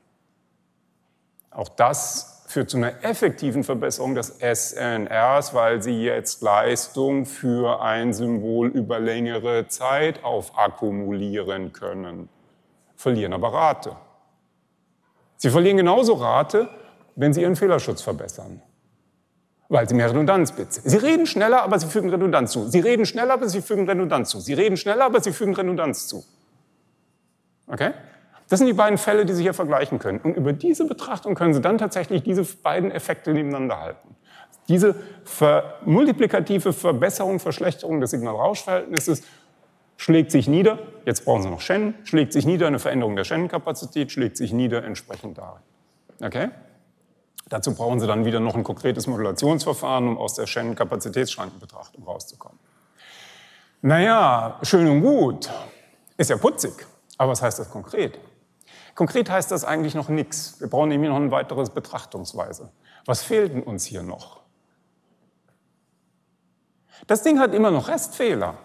Auch 1.52 1.68
das 1.68 2.29
führt 2.50 2.70
zu 2.70 2.76
einer 2.76 3.04
effektiven 3.04 3.64
Verbesserung 3.64 4.14
des 4.14 4.38
SNRs, 4.40 5.54
weil 5.54 5.82
Sie 5.82 6.02
jetzt 6.02 6.42
Leistung 6.42 7.26
für 7.26 7.80
ein 7.80 8.12
Symbol 8.12 8.68
über 8.68 8.98
längere 8.98 9.68
Zeit 9.68 10.24
aufakkumulieren 10.24 11.72
können. 11.72 12.28
Verlieren 12.96 13.32
aber 13.32 13.52
Rate. 13.52 13.96
Sie 15.36 15.50
verlieren 15.50 15.76
genauso 15.76 16.14
Rate, 16.14 16.68
wenn 17.16 17.32
Sie 17.32 17.42
Ihren 17.42 17.56
Fehlerschutz 17.56 18.02
verbessern 18.02 18.62
weil 19.70 19.88
sie 19.88 19.94
mehr 19.94 20.10
Redundanzbits. 20.10 20.82
Sie 20.84 20.96
reden 20.96 21.26
schneller, 21.26 21.62
aber 21.62 21.78
sie 21.78 21.86
fügen 21.86 22.10
Redundanz 22.10 22.50
zu. 22.50 22.68
Sie 22.68 22.80
reden 22.80 23.06
schneller, 23.06 23.34
aber 23.34 23.48
sie 23.48 23.62
fügen 23.62 23.88
Redundanz 23.88 24.30
zu. 24.30 24.40
Sie 24.40 24.52
reden 24.52 24.76
schneller, 24.76 25.04
aber 25.04 25.20
sie 25.20 25.32
fügen 25.32 25.54
Redundanz 25.54 26.08
zu. 26.08 26.24
Okay? 27.68 27.92
Das 28.50 28.58
sind 28.58 28.66
die 28.66 28.74
beiden 28.74 28.98
Fälle, 28.98 29.24
die 29.24 29.32
Sie 29.32 29.42
hier 29.42 29.54
vergleichen 29.54 30.00
können. 30.00 30.18
Und 30.18 30.36
über 30.36 30.52
diese 30.52 30.84
Betrachtung 30.84 31.36
können 31.36 31.54
Sie 31.54 31.60
dann 31.60 31.78
tatsächlich 31.78 32.24
diese 32.24 32.42
beiden 32.42 32.90
Effekte 32.90 33.32
nebeneinander 33.32 33.80
halten. 33.80 34.16
Diese 34.68 34.96
ver 35.24 35.78
multiplikative 35.84 36.72
Verbesserung, 36.72 37.38
Verschlechterung 37.38 38.00
des 38.00 38.10
Signal-Rausch-Verhältnisses 38.10 39.22
schlägt 39.96 40.32
sich 40.32 40.48
nieder, 40.48 40.80
jetzt 41.06 41.24
brauchen 41.24 41.42
Sie 41.42 41.48
noch 41.48 41.60
Shannon, 41.60 41.94
schlägt 42.02 42.32
sich 42.32 42.44
nieder 42.44 42.66
eine 42.66 42.80
Veränderung 42.80 43.14
der 43.14 43.22
Shannon-Kapazität, 43.22 44.10
schlägt 44.10 44.36
sich 44.36 44.52
nieder 44.52 44.82
entsprechend 44.82 45.38
darin. 45.38 45.62
Okay? 46.20 46.48
Dazu 47.48 47.72
brauchen 47.74 48.00
Sie 48.00 48.08
dann 48.08 48.24
wieder 48.24 48.40
noch 48.40 48.56
ein 48.56 48.64
konkretes 48.64 49.06
Modulationsverfahren, 49.06 50.08
um 50.08 50.18
aus 50.18 50.34
der 50.34 50.48
Shannon-Kapazitätsschrankenbetrachtung 50.48 52.02
rauszukommen. 52.02 52.58
Naja, 53.82 54.58
schön 54.62 54.88
und 54.88 55.02
gut, 55.02 55.48
ist 56.16 56.30
ja 56.30 56.36
putzig, 56.36 56.72
aber 57.16 57.30
was 57.30 57.42
heißt 57.42 57.60
das 57.60 57.70
konkret? 57.70 58.18
Konkret 59.00 59.30
heißt 59.30 59.50
das 59.50 59.64
eigentlich 59.64 59.94
noch 59.94 60.10
nichts. 60.10 60.60
Wir 60.60 60.68
brauchen 60.68 60.90
nämlich 60.90 61.08
noch 61.08 61.16
eine 61.16 61.30
weitere 61.30 61.64
Betrachtungsweise. 61.64 62.68
Was 63.06 63.22
fehlt 63.22 63.54
denn 63.54 63.62
uns 63.62 63.86
hier 63.86 64.02
noch? 64.02 64.42
Das 67.06 67.22
Ding 67.22 67.38
hat 67.38 67.54
immer 67.54 67.70
noch 67.70 67.88
Restfehler. 67.88 68.58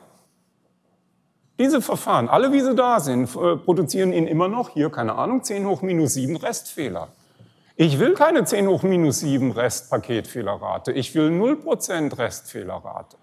Diese 1.57 1.81
Verfahren, 1.81 2.27
alle 2.27 2.51
wie 2.51 2.59
sie 2.59 2.75
da 2.75 2.99
sind, 2.99 3.33
äh, 3.33 3.55
produzieren 3.55 4.11
Ihnen 4.11 4.27
immer 4.27 4.49
noch, 4.49 4.71
hier 4.71 4.89
keine 4.89 5.15
Ahnung, 5.15 5.41
10 5.41 5.65
hoch 5.65 5.81
minus 5.81 6.15
7 6.15 6.35
Restfehler. 6.35 7.07
Ich 7.77 7.97
will 7.97 8.13
keine 8.13 8.43
10 8.43 8.67
hoch 8.67 8.83
minus 8.83 9.21
7 9.21 9.53
Restpaketfehlerrate. 9.53 10.91
Ich 10.91 11.15
will 11.15 11.29
0% 11.31 12.17
Restfehlerrate. 12.17 13.15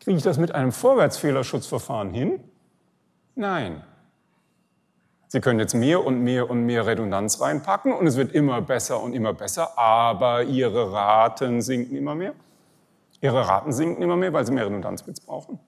Kriege 0.00 0.16
ich 0.16 0.24
das 0.24 0.38
mit 0.38 0.54
einem 0.54 0.72
Vorwärtsfehlerschutzverfahren 0.72 2.14
hin? 2.14 2.42
Nein. 3.34 3.84
Sie 5.28 5.40
können 5.40 5.58
jetzt 5.58 5.74
mehr 5.74 6.04
und 6.04 6.22
mehr 6.22 6.48
und 6.48 6.64
mehr 6.64 6.86
Redundanz 6.86 7.40
reinpacken 7.40 7.92
und 7.92 8.06
es 8.06 8.16
wird 8.16 8.32
immer 8.32 8.60
besser 8.62 9.02
und 9.02 9.12
immer 9.12 9.32
besser, 9.32 9.76
aber 9.76 10.44
Ihre 10.44 10.92
Raten 10.92 11.60
sinken 11.60 11.96
immer 11.96 12.14
mehr. 12.14 12.32
Ihre 13.20 13.46
Raten 13.48 13.72
sinken 13.72 14.02
immer 14.02 14.16
mehr, 14.16 14.32
weil 14.32 14.46
Sie 14.46 14.52
mehr 14.52 14.66
Redundanzbits 14.66 15.20
brauchen. 15.20 15.58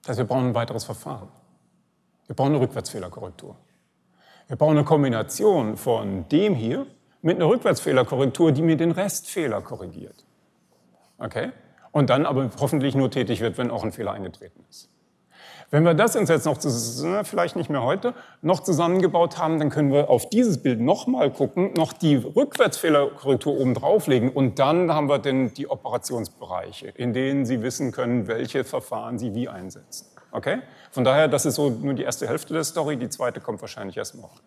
Das 0.00 0.10
heißt, 0.10 0.18
wir 0.18 0.24
brauchen 0.24 0.46
ein 0.46 0.54
weiteres 0.54 0.84
Verfahren. 0.84 1.28
Wir 2.26 2.34
brauchen 2.34 2.54
eine 2.54 2.60
Rückwärtsfehlerkorrektur. 2.60 3.56
Wir 4.46 4.56
brauchen 4.56 4.78
eine 4.78 4.84
Kombination 4.84 5.76
von 5.76 6.26
dem 6.30 6.54
hier 6.54 6.86
mit 7.20 7.36
einer 7.36 7.48
Rückwärtsfehlerkorrektur, 7.48 8.52
die 8.52 8.62
mir 8.62 8.76
den 8.76 8.92
Restfehler 8.92 9.60
korrigiert. 9.60 10.24
Okay? 11.18 11.52
Und 11.92 12.08
dann 12.08 12.24
aber 12.24 12.48
hoffentlich 12.58 12.94
nur 12.94 13.10
tätig 13.10 13.40
wird, 13.40 13.58
wenn 13.58 13.70
auch 13.70 13.84
ein 13.84 13.92
Fehler 13.92 14.12
eingetreten 14.12 14.64
ist. 14.70 14.88
Wenn 15.70 15.84
wir 15.84 15.92
das 15.92 16.14
jetzt 16.14 16.46
noch, 16.46 16.56
vielleicht 17.26 17.54
nicht 17.54 17.68
mehr 17.68 17.82
heute, 17.82 18.14
noch 18.40 18.60
zusammengebaut 18.60 19.36
haben, 19.36 19.58
dann 19.58 19.68
können 19.68 19.92
wir 19.92 20.08
auf 20.08 20.30
dieses 20.30 20.62
Bild 20.62 20.80
nochmal 20.80 21.30
gucken, 21.30 21.74
noch 21.76 21.92
die 21.92 22.16
Rückwärtsfehlerkorrektur 22.16 23.52
oben 23.52 23.74
drauflegen 23.74 24.30
und 24.30 24.58
dann 24.58 24.90
haben 24.94 25.10
wir 25.10 25.18
denn 25.18 25.52
die 25.52 25.68
Operationsbereiche, 25.68 26.88
in 26.88 27.12
denen 27.12 27.44
Sie 27.44 27.60
wissen 27.60 27.92
können, 27.92 28.28
welche 28.28 28.64
Verfahren 28.64 29.18
Sie 29.18 29.34
wie 29.34 29.50
einsetzen. 29.50 30.06
Okay? 30.32 30.60
Von 30.90 31.04
daher, 31.04 31.28
das 31.28 31.44
ist 31.44 31.56
so 31.56 31.68
nur 31.68 31.92
die 31.92 32.02
erste 32.02 32.26
Hälfte 32.26 32.54
der 32.54 32.64
Story, 32.64 32.96
die 32.96 33.10
zweite 33.10 33.40
kommt 33.40 33.60
wahrscheinlich 33.60 33.98
erst 33.98 34.14
morgen. 34.14 34.40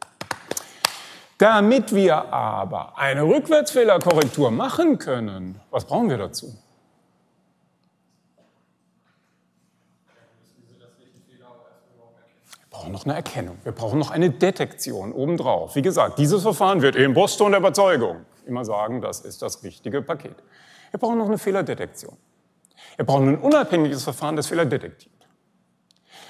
Damit 1.38 1.94
wir 1.94 2.34
aber 2.34 2.98
eine 2.98 3.22
Rückwärtsfehlerkorrektur 3.24 4.50
machen 4.50 4.98
können, 4.98 5.60
was 5.70 5.86
brauchen 5.86 6.10
wir 6.10 6.18
dazu? 6.18 6.56
Brauchen 12.82 12.94
noch 12.94 13.06
eine 13.06 13.14
Erkennung. 13.14 13.58
Wir 13.64 13.74
brauchen 13.74 14.00
noch 14.00 14.10
eine 14.10 14.32
Detektion 14.32 15.12
obendrauf. 15.14 15.76
Wie 15.76 15.84
gesagt, 15.84 16.18
dieses 16.18 16.42
Verfahren 16.42 16.82
wird 16.82 16.96
im 16.96 17.14
Boston 17.14 17.52
der 17.52 17.60
Überzeugung 17.60 18.26
immer 18.48 18.66
sagen, 18.66 19.02
das 19.02 19.20
ist 19.20 19.44
das 19.44 19.64
richtige 19.64 20.02
Paket. 20.02 20.36
Wir 20.90 21.00
brauchen 21.00 21.20
noch 21.20 21.28
eine 21.28 21.38
Fehlerdetektion. 21.38 22.18
Wir 22.96 23.06
brauchen 23.06 23.30
ein 23.30 23.38
unabhängiges 23.38 24.04
Verfahren, 24.04 24.36
das 24.36 24.48
Fehler 24.48 24.66
detektiert. 24.66 25.14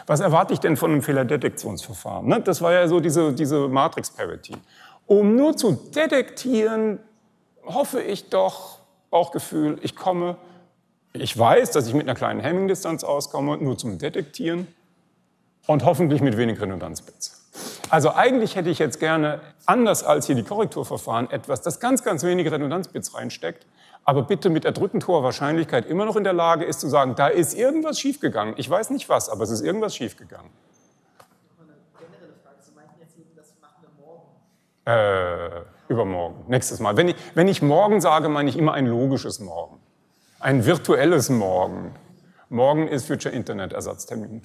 Was 0.07 0.19
erwarte 0.19 0.53
ich 0.53 0.59
denn 0.59 0.75
von 0.75 0.91
einem 0.91 1.01
Fehlerdetektionsverfahren? 1.01 2.27
Ne? 2.27 2.41
Das 2.41 2.61
war 2.61 2.73
ja 2.73 2.85
so 2.89 2.99
diese, 2.99 3.31
diese 3.31 3.69
Matrix-Parity. 3.69 4.57
Um 5.05 5.37
nur 5.37 5.55
zu 5.55 5.79
detektieren, 5.95 6.99
hoffe 7.63 8.01
ich 8.01 8.29
doch, 8.29 8.79
Bauchgefühl, 9.09 9.79
ich 9.83 9.95
komme, 9.95 10.35
ich 11.13 11.37
weiß, 11.37 11.71
dass 11.71 11.87
ich 11.87 11.93
mit 11.93 12.03
einer 12.03 12.15
kleinen 12.15 12.41
Hemming-Distanz 12.41 13.05
auskomme, 13.05 13.57
nur 13.57 13.77
zum 13.77 13.97
Detektieren 13.97 14.67
und 15.67 15.85
hoffentlich 15.85 16.21
mit 16.21 16.37
wenig 16.37 16.59
Redundanzbits. 16.61 17.41
Also 17.89 18.13
eigentlich 18.13 18.55
hätte 18.55 18.69
ich 18.69 18.79
jetzt 18.79 18.99
gerne, 18.99 19.41
anders 19.65 20.03
als 20.03 20.25
hier 20.25 20.35
die 20.35 20.43
Korrekturverfahren, 20.43 21.29
etwas, 21.29 21.61
das 21.61 21.79
ganz, 21.79 22.03
ganz 22.03 22.23
wenige 22.23 22.51
Redundanzbits 22.51 23.15
reinsteckt, 23.15 23.65
aber 24.03 24.23
bitte 24.23 24.49
mit 24.49 24.65
erdrückend 24.65 25.07
hoher 25.07 25.23
Wahrscheinlichkeit 25.23 25.85
immer 25.85 26.05
noch 26.05 26.15
in 26.15 26.23
der 26.23 26.33
Lage 26.33 26.65
ist 26.65 26.79
zu 26.79 26.87
sagen, 26.87 27.15
da 27.15 27.27
ist 27.27 27.53
irgendwas 27.53 27.99
schiefgegangen. 27.99 28.55
Ich 28.57 28.69
weiß 28.69 28.89
nicht 28.89 29.09
was, 29.09 29.29
aber 29.29 29.43
es 29.43 29.51
ist 29.51 29.61
irgendwas 29.61 29.95
schiefgegangen. 29.95 30.49
Äh, 34.83 35.61
übermorgen, 35.89 36.45
nächstes 36.47 36.79
Mal. 36.79 36.97
Wenn 36.97 37.09
ich, 37.09 37.15
wenn 37.35 37.47
ich 37.47 37.61
morgen 37.61 38.01
sage, 38.01 38.29
meine 38.29 38.49
ich 38.49 38.57
immer 38.57 38.73
ein 38.73 38.87
logisches 38.87 39.39
Morgen. 39.39 39.79
Ein 40.39 40.65
virtuelles 40.65 41.29
Morgen. 41.29 41.93
Morgen 42.49 42.87
ist 42.87 43.05
Future 43.05 43.33
Internet 43.33 43.73
Ersatztermin. 43.73 44.41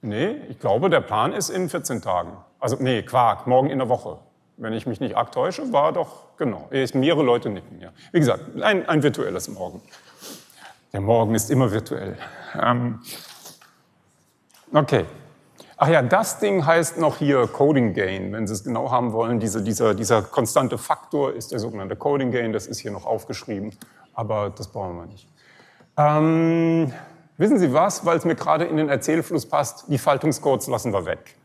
Nee, 0.00 0.36
ich 0.48 0.58
glaube, 0.58 0.90
der 0.90 1.00
Plan 1.00 1.32
ist 1.32 1.50
in 1.50 1.68
14 1.68 2.02
Tagen. 2.02 2.36
Also, 2.60 2.76
nee, 2.78 3.02
Quark, 3.02 3.46
morgen 3.46 3.70
in 3.70 3.78
der 3.78 3.88
Woche 3.88 4.18
wenn 4.58 4.72
ich 4.72 4.86
mich 4.86 5.00
nicht 5.00 5.16
arg 5.16 5.32
täusche, 5.32 5.72
war 5.72 5.92
doch, 5.92 6.36
genau, 6.36 6.68
mehrere 6.94 7.22
Leute 7.22 7.48
nicken, 7.48 7.80
ja. 7.80 7.90
Wie 8.12 8.18
gesagt, 8.18 8.60
ein, 8.60 8.86
ein 8.88 9.02
virtuelles 9.02 9.48
Morgen. 9.48 9.80
Der 10.92 11.00
Morgen 11.00 11.34
ist 11.34 11.50
immer 11.50 11.70
virtuell. 11.70 12.16
Ähm, 12.60 13.00
okay. 14.72 15.04
Ach 15.76 15.88
ja, 15.88 16.02
das 16.02 16.40
Ding 16.40 16.66
heißt 16.66 16.98
noch 16.98 17.18
hier 17.18 17.46
Coding 17.46 17.94
Gain. 17.94 18.32
Wenn 18.32 18.48
Sie 18.48 18.52
es 18.52 18.64
genau 18.64 18.90
haben 18.90 19.12
wollen, 19.12 19.38
diese, 19.38 19.62
dieser, 19.62 19.94
dieser 19.94 20.22
konstante 20.22 20.76
Faktor 20.76 21.34
ist 21.34 21.52
der 21.52 21.60
sogenannte 21.60 21.94
Coding 21.94 22.32
Gain. 22.32 22.52
Das 22.52 22.66
ist 22.66 22.80
hier 22.80 22.90
noch 22.90 23.06
aufgeschrieben, 23.06 23.72
aber 24.12 24.50
das 24.50 24.66
brauchen 24.66 24.96
wir 24.96 25.06
nicht. 25.06 25.28
Ähm, 25.96 26.92
wissen 27.38 27.58
Sie 27.58 27.72
was, 27.72 28.04
weil 28.04 28.18
es 28.18 28.24
mir 28.24 28.34
gerade 28.34 28.66
in 28.66 28.76
den 28.76 28.88
Erzählfluss 28.88 29.46
passt, 29.46 29.84
die 29.88 29.98
Faltungscodes 29.98 30.66
lassen 30.66 30.92
wir 30.92 31.06
weg. 31.06 31.36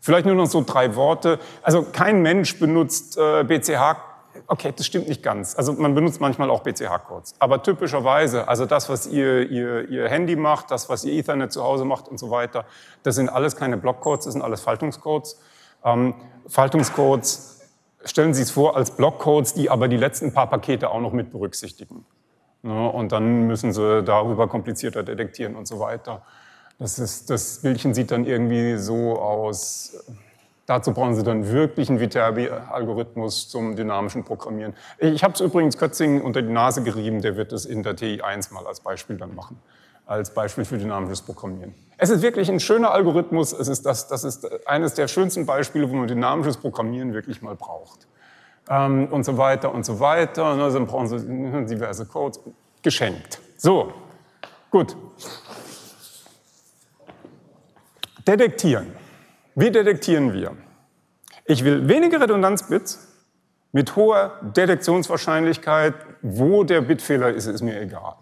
Vielleicht 0.00 0.24
nur 0.24 0.34
noch 0.34 0.46
so 0.46 0.64
drei 0.66 0.96
Worte. 0.96 1.38
Also 1.62 1.82
kein 1.82 2.22
Mensch 2.22 2.58
benutzt 2.58 3.18
äh, 3.18 3.44
BCH. 3.44 3.96
Okay, 4.46 4.72
das 4.74 4.86
stimmt 4.86 5.08
nicht 5.08 5.22
ganz. 5.22 5.56
Also 5.56 5.72
man 5.74 5.94
benutzt 5.94 6.20
manchmal 6.20 6.48
auch 6.50 6.62
BCH-Codes. 6.62 7.34
Aber 7.38 7.62
typischerweise, 7.62 8.48
also 8.48 8.64
das, 8.64 8.88
was 8.88 9.06
ihr, 9.06 9.50
ihr, 9.50 9.88
ihr 9.90 10.08
Handy 10.08 10.36
macht, 10.36 10.70
das, 10.70 10.88
was 10.88 11.04
ihr 11.04 11.12
Ethernet 11.12 11.52
zu 11.52 11.62
Hause 11.62 11.84
macht 11.84 12.08
und 12.08 12.18
so 12.18 12.30
weiter, 12.30 12.64
das 13.02 13.16
sind 13.16 13.28
alles 13.28 13.56
keine 13.56 13.76
Blockcodes, 13.76 14.24
das 14.24 14.32
sind 14.32 14.42
alles 14.42 14.62
Faltungscodes. 14.62 15.38
Ähm, 15.84 16.14
Faltungscodes, 16.46 17.68
stellen 18.04 18.32
Sie 18.32 18.42
es 18.42 18.50
vor 18.50 18.76
als 18.76 18.92
Blockcodes, 18.92 19.52
die 19.54 19.68
aber 19.68 19.88
die 19.88 19.96
letzten 19.96 20.32
paar 20.32 20.48
Pakete 20.48 20.90
auch 20.90 21.00
noch 21.00 21.12
mit 21.12 21.30
berücksichtigen. 21.30 22.06
Ja, 22.62 22.86
und 22.88 23.12
dann 23.12 23.46
müssen 23.46 23.72
Sie 23.72 24.02
darüber 24.02 24.48
komplizierter 24.48 25.02
detektieren 25.02 25.56
und 25.56 25.66
so 25.66 25.80
weiter. 25.80 26.22
Das, 26.78 26.98
ist, 26.98 27.30
das 27.30 27.60
Bildchen 27.62 27.94
sieht 27.94 28.10
dann 28.10 28.24
irgendwie 28.24 28.76
so 28.76 29.18
aus. 29.18 30.04
Dazu 30.66 30.92
brauchen 30.92 31.14
Sie 31.14 31.22
dann 31.22 31.50
wirklich 31.50 31.88
einen 31.88 32.00
Viterbi-Algorithmus 32.00 33.48
zum 33.48 33.76
dynamischen 33.76 34.24
Programmieren. 34.24 34.74
Ich 34.98 35.24
habe 35.24 35.34
es 35.34 35.40
übrigens 35.40 35.78
Kötzing 35.78 36.22
unter 36.22 36.42
die 36.42 36.52
Nase 36.52 36.82
gerieben, 36.82 37.22
der 37.22 37.36
wird 37.36 37.52
es 37.52 37.64
in 37.64 37.82
der 37.82 37.96
TI1 37.96 38.52
mal 38.52 38.66
als 38.66 38.80
Beispiel 38.80 39.16
dann 39.16 39.34
machen, 39.34 39.58
als 40.06 40.32
Beispiel 40.32 40.64
für 40.64 40.78
dynamisches 40.78 41.22
Programmieren. 41.22 41.74
Es 41.98 42.08
ist 42.08 42.22
wirklich 42.22 42.50
ein 42.50 42.60
schöner 42.60 42.92
Algorithmus, 42.92 43.52
es 43.52 43.68
ist 43.68 43.84
das, 43.84 44.06
das 44.08 44.22
ist 44.22 44.66
eines 44.66 44.94
der 44.94 45.08
schönsten 45.08 45.44
Beispiele, 45.44 45.90
wo 45.90 45.94
man 45.96 46.08
dynamisches 46.08 46.56
Programmieren 46.56 47.14
wirklich 47.14 47.42
mal 47.42 47.56
braucht. 47.56 48.06
Ähm, 48.70 49.08
und 49.08 49.24
so 49.24 49.36
weiter 49.36 49.74
und 49.74 49.84
so 49.84 50.00
weiter. 50.00 50.52
Und 50.52 50.60
dann 50.60 50.86
brauchen 50.86 51.08
Sie 51.08 51.74
diverse 51.74 52.06
Codes. 52.06 52.40
Geschenkt. 52.82 53.40
So, 53.58 53.92
gut. 54.70 54.96
Detektieren. 58.26 58.92
Wie 59.54 59.70
detektieren 59.70 60.32
wir? 60.32 60.56
Ich 61.44 61.64
will 61.64 61.88
wenige 61.88 62.20
Redundanzbits 62.20 63.08
mit 63.72 63.96
hoher 63.96 64.38
Detektionswahrscheinlichkeit. 64.40 65.94
Wo 66.22 66.64
der 66.64 66.80
Bitfehler 66.80 67.30
ist, 67.30 67.46
ist 67.46 67.62
mir 67.62 67.80
egal. 67.80 68.14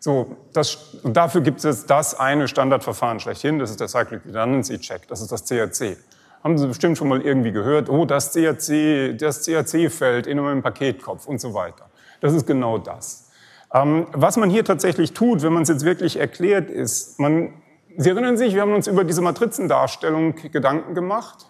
So, 0.00 0.36
das, 0.52 0.94
und 1.02 1.16
dafür 1.16 1.40
gibt 1.40 1.64
es 1.64 1.86
das 1.86 2.14
eine 2.14 2.46
Standardverfahren 2.46 3.18
schlechthin, 3.18 3.58
das 3.58 3.70
ist 3.70 3.80
der 3.80 3.88
Cyclic 3.88 4.24
Redundancy 4.26 4.78
Check, 4.78 5.08
das 5.08 5.20
ist 5.20 5.32
das 5.32 5.44
CRC. 5.44 5.96
Haben 6.42 6.58
Sie 6.58 6.66
bestimmt 6.66 6.96
schon 6.96 7.08
mal 7.08 7.20
irgendwie 7.20 7.52
gehört, 7.52 7.88
oh, 7.88 8.04
das 8.04 8.32
CRC, 8.32 9.18
das 9.18 9.44
CRC-Feld 9.44 10.26
in 10.26 10.38
einem 10.38 10.62
Paketkopf 10.62 11.26
und 11.26 11.40
so 11.40 11.54
weiter. 11.54 11.90
Das 12.20 12.32
ist 12.32 12.46
genau 12.46 12.78
das. 12.78 13.30
Ähm, 13.74 14.06
was 14.12 14.36
man 14.36 14.48
hier 14.48 14.64
tatsächlich 14.64 15.12
tut, 15.12 15.42
wenn 15.42 15.52
man 15.52 15.62
es 15.62 15.68
jetzt 15.68 15.84
wirklich 15.84 16.18
erklärt, 16.18 16.70
ist, 16.70 17.18
man 17.18 17.52
Sie 18.00 18.10
erinnern 18.10 18.36
sich, 18.36 18.54
wir 18.54 18.62
haben 18.62 18.74
uns 18.74 18.86
über 18.86 19.02
diese 19.02 19.22
Matrizendarstellung 19.22 20.36
Gedanken 20.52 20.94
gemacht. 20.94 21.48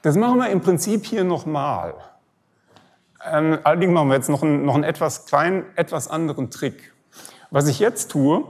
Das 0.00 0.16
machen 0.16 0.38
wir 0.38 0.48
im 0.48 0.62
Prinzip 0.62 1.04
hier 1.04 1.22
nochmal. 1.22 1.92
Ähm, 3.30 3.58
allerdings 3.62 3.92
machen 3.92 4.08
wir 4.08 4.14
jetzt 4.14 4.30
noch 4.30 4.42
einen, 4.42 4.64
noch 4.64 4.74
einen 4.74 4.84
etwas 4.84 5.26
kleinen, 5.26 5.66
etwas 5.76 6.08
anderen 6.08 6.50
Trick. 6.50 6.94
Was 7.50 7.68
ich 7.68 7.78
jetzt 7.78 8.10
tue, 8.10 8.42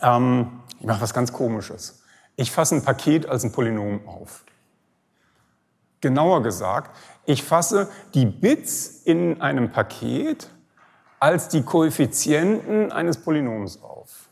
ähm, 0.00 0.60
ich 0.78 0.86
mache 0.86 1.00
was 1.00 1.12
ganz 1.12 1.32
Komisches. 1.32 2.04
Ich 2.36 2.50
fasse 2.50 2.76
ein 2.76 2.84
Paket 2.84 3.28
als 3.28 3.44
ein 3.44 3.52
Polynom 3.52 4.06
auf. 4.06 4.44
Genauer 6.00 6.42
gesagt, 6.42 6.94
ich 7.24 7.42
fasse 7.42 7.88
die 8.14 8.26
Bits 8.26 9.02
in 9.04 9.40
einem 9.40 9.70
Paket 9.70 10.50
als 11.18 11.48
die 11.48 11.62
Koeffizienten 11.62 12.92
eines 12.92 13.16
Polynoms 13.16 13.82
auf. 13.82 14.28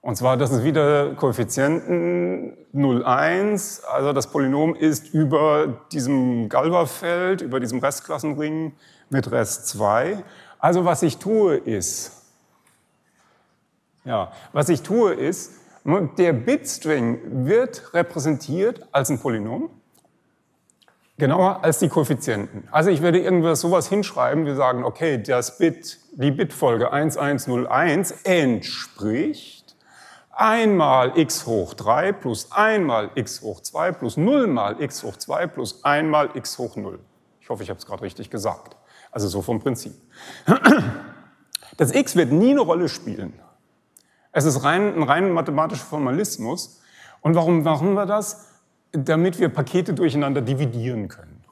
Und 0.00 0.16
zwar, 0.16 0.36
das 0.36 0.50
ist 0.50 0.64
wieder 0.64 1.14
Koeffizienten 1.14 2.56
0, 2.72 3.04
1. 3.04 3.84
Also 3.84 4.12
das 4.12 4.30
Polynom 4.30 4.74
ist 4.74 5.12
über 5.14 5.82
diesem 5.92 6.48
Galba-Feld, 6.48 7.42
über 7.42 7.60
diesem 7.60 7.78
Restklassenring 7.78 8.72
mit 9.10 9.30
Rest 9.30 9.68
2. 9.68 10.22
Also 10.58 10.84
was 10.84 11.02
ich 11.02 11.18
tue 11.18 11.56
ist, 11.56 12.12
ja, 14.04 14.32
was 14.52 14.68
ich 14.68 14.82
tue 14.82 15.12
ist, 15.12 15.52
der 15.84 16.32
Bitstring 16.32 17.46
wird 17.46 17.94
repräsentiert 17.94 18.86
als 18.92 19.10
ein 19.10 19.18
Polynom, 19.18 19.70
genauer 21.18 21.64
als 21.64 21.78
die 21.78 21.88
Koeffizienten. 21.88 22.68
Also 22.70 22.90
ich 22.90 23.02
werde 23.02 23.18
irgendwas 23.18 23.60
sowas 23.60 23.88
hinschreiben, 23.88 24.46
wir 24.46 24.54
sagen, 24.54 24.84
okay, 24.84 25.22
das 25.22 25.58
Bit, 25.58 25.98
die 26.12 26.30
Bitfolge 26.30 26.92
1101 26.92 28.22
entspricht 28.24 29.76
einmal 30.38 31.18
x 31.18 31.46
hoch 31.46 31.74
3 31.74 32.12
plus 32.12 32.52
einmal 32.52 33.10
x 33.16 33.42
hoch 33.42 33.60
2 33.60 33.92
plus 33.92 34.16
0 34.16 34.46
mal 34.46 34.80
x 34.80 35.02
hoch 35.02 35.16
2 35.16 35.48
plus 35.48 35.84
einmal 35.84 36.30
x 36.34 36.58
hoch 36.58 36.76
0. 36.76 37.00
Ich 37.40 37.50
hoffe, 37.50 37.62
ich 37.64 37.70
habe 37.70 37.78
es 37.78 37.86
gerade 37.86 38.02
richtig 38.02 38.30
gesagt. 38.30 38.76
Also 39.10 39.26
so 39.26 39.42
vom 39.42 39.58
Prinzip. 39.58 39.94
Das 41.76 41.94
x 41.94 42.14
wird 42.14 42.30
nie 42.32 42.50
eine 42.50 42.60
Rolle 42.60 42.88
spielen. 42.88 43.40
Es 44.38 44.44
ist 44.44 44.64
rein, 44.64 44.94
ein 44.94 45.02
rein 45.02 45.32
mathematischer 45.32 45.84
Formalismus. 45.84 46.80
Und 47.20 47.34
warum 47.34 47.62
machen 47.62 47.94
wir 47.94 48.06
das? 48.06 48.46
Damit 48.92 49.38
wir 49.38 49.48
Pakete 49.48 49.92
durcheinander 49.92 50.40
dividieren 50.40 51.08
können. 51.08 51.44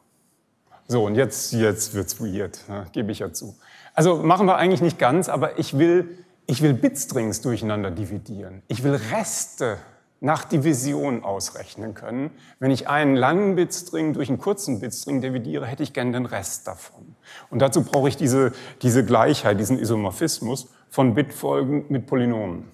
So, 0.89 1.05
und 1.05 1.17
jetzt, 1.17 1.53
jetzt 1.53 1.95
wird's 1.95 2.21
weird, 2.21 2.61
ne? 2.69 2.87
gebe 2.93 3.11
ich 3.13 3.19
ja 3.19 3.33
zu. 3.33 3.57
Also 3.93 4.17
machen 4.17 4.47
wir 4.47 4.57
eigentlich 4.57 4.83
nicht 4.83 4.99
ganz, 4.99 5.29
aber 5.29 5.59
ich 5.59 5.77
will 5.79 6.25
ich 6.47 6.63
will 6.63 6.75
Bitstrings 6.75 7.41
durcheinander 7.41 7.91
dividieren. 7.91 8.63
Ich 8.69 8.85
will 8.85 8.95
Reste 8.95 9.79
nach 10.21 10.45
Division 10.45 11.25
ausrechnen 11.25 11.95
können. 11.95 12.31
Wenn 12.59 12.71
ich 12.71 12.89
einen 12.89 13.17
langen 13.17 13.57
Bitstring 13.57 14.15
durch 14.15 14.29
einen 14.29 14.39
kurzen 14.39 14.81
Bitstring 14.81 15.21
dividiere, 15.21 15.67
hätte 15.67 15.83
ich 15.83 15.93
gerne 15.93 16.13
den 16.13 16.25
Rest 16.25 16.67
davon. 16.67 17.17
Und 17.51 17.61
dazu 17.61 17.83
brauche 17.83 18.09
ich 18.09 18.17
diese, 18.17 18.53
diese 18.81 19.05
Gleichheit, 19.05 19.61
diesen 19.61 19.79
Isomorphismus 19.79 20.69
von 20.89 21.15
Bitfolgen 21.15 21.87
mit 21.89 22.07
Polynomen. 22.07 22.71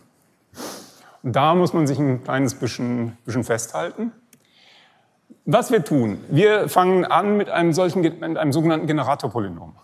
Da 1.22 1.54
muss 1.54 1.72
man 1.72 1.86
sich 1.86 1.98
ein 1.98 2.24
kleines 2.24 2.54
bisschen, 2.54 3.16
bisschen 3.24 3.44
festhalten. 3.44 4.12
Was 5.44 5.70
wir 5.70 5.84
tun, 5.84 6.22
wir 6.28 6.68
fangen 6.68 7.04
an 7.04 7.36
mit 7.36 7.48
einem 7.48 7.72
solchen, 7.72 8.00
mit 8.02 8.22
einem 8.22 8.52
sogenannten 8.52 8.86
Generatorpolynom. 8.86 9.74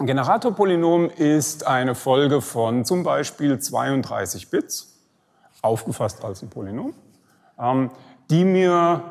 Ein 0.00 0.06
Generatorpolynom 0.06 1.10
ist 1.10 1.66
eine 1.66 1.94
Folge 1.94 2.40
von 2.40 2.84
zum 2.84 3.02
Beispiel 3.02 3.58
32 3.58 4.50
Bits, 4.50 4.98
aufgefasst 5.60 6.24
als 6.24 6.42
ein 6.42 6.50
Polynom, 6.50 6.94
ähm, 7.58 7.90
die 8.30 8.44
mir 8.44 9.02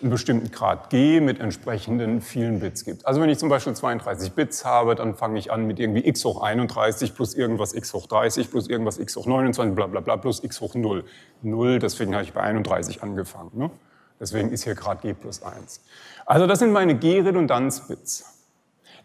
einen 0.00 0.10
bestimmten 0.10 0.50
Grad 0.50 0.90
G 0.90 1.20
mit 1.20 1.40
entsprechenden 1.40 2.20
vielen 2.20 2.58
Bits 2.60 2.84
gibt. 2.84 3.06
Also 3.06 3.20
wenn 3.20 3.30
ich 3.30 3.38
zum 3.38 3.48
Beispiel 3.48 3.74
32 3.74 4.32
Bits 4.32 4.64
habe, 4.64 4.96
dann 4.96 5.14
fange 5.14 5.38
ich 5.38 5.52
an 5.52 5.66
mit 5.66 5.78
irgendwie 5.78 6.06
x 6.06 6.24
hoch 6.24 6.42
31 6.42 7.14
plus 7.14 7.34
irgendwas 7.34 7.74
x 7.74 7.94
hoch 7.94 8.06
30 8.06 8.50
plus 8.50 8.68
irgendwas 8.68 8.98
x 8.98 9.16
hoch 9.16 9.26
29 9.26 9.74
bla 9.74 9.86
bla 9.86 10.00
bla 10.00 10.16
plus 10.16 10.42
x 10.42 10.60
hoch 10.60 10.74
0. 10.74 11.04
0, 11.42 11.78
deswegen 11.78 12.14
habe 12.14 12.24
ich 12.24 12.32
bei 12.32 12.40
31 12.40 13.02
angefangen. 13.02 13.50
Ne? 13.54 13.70
Deswegen 14.18 14.50
ist 14.50 14.64
hier 14.64 14.74
Grad 14.74 15.02
G 15.02 15.14
plus 15.14 15.42
1. 15.42 15.80
Also 16.26 16.46
das 16.46 16.58
sind 16.58 16.72
meine 16.72 16.96
G-Redundanzbits. 16.96 18.24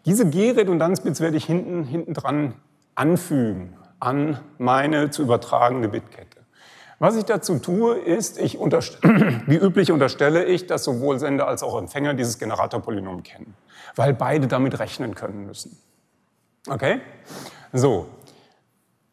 Diese 0.06 0.28
G-Redundanzbits 0.28 1.20
werde 1.20 1.36
ich 1.36 1.44
hinten, 1.44 1.84
hinten 1.84 2.14
dran 2.14 2.54
anfügen 2.94 3.76
an 4.00 4.40
meine 4.58 5.10
zu 5.10 5.22
übertragende 5.22 5.88
Bitkette. 5.88 6.29
Was 7.00 7.16
ich 7.16 7.24
dazu 7.24 7.58
tue, 7.58 7.98
ist, 7.98 8.38
ich 8.38 8.58
wie 8.60 9.56
üblich 9.56 9.90
unterstelle 9.90 10.44
ich, 10.44 10.66
dass 10.66 10.84
sowohl 10.84 11.18
Sender 11.18 11.48
als 11.48 11.62
auch 11.62 11.78
Empfänger 11.78 12.12
dieses 12.12 12.38
Generatorpolynom 12.38 13.22
kennen, 13.22 13.54
weil 13.96 14.12
beide 14.12 14.46
damit 14.46 14.78
rechnen 14.78 15.14
können 15.14 15.46
müssen. 15.46 15.78
Okay? 16.68 17.00
So, 17.72 18.06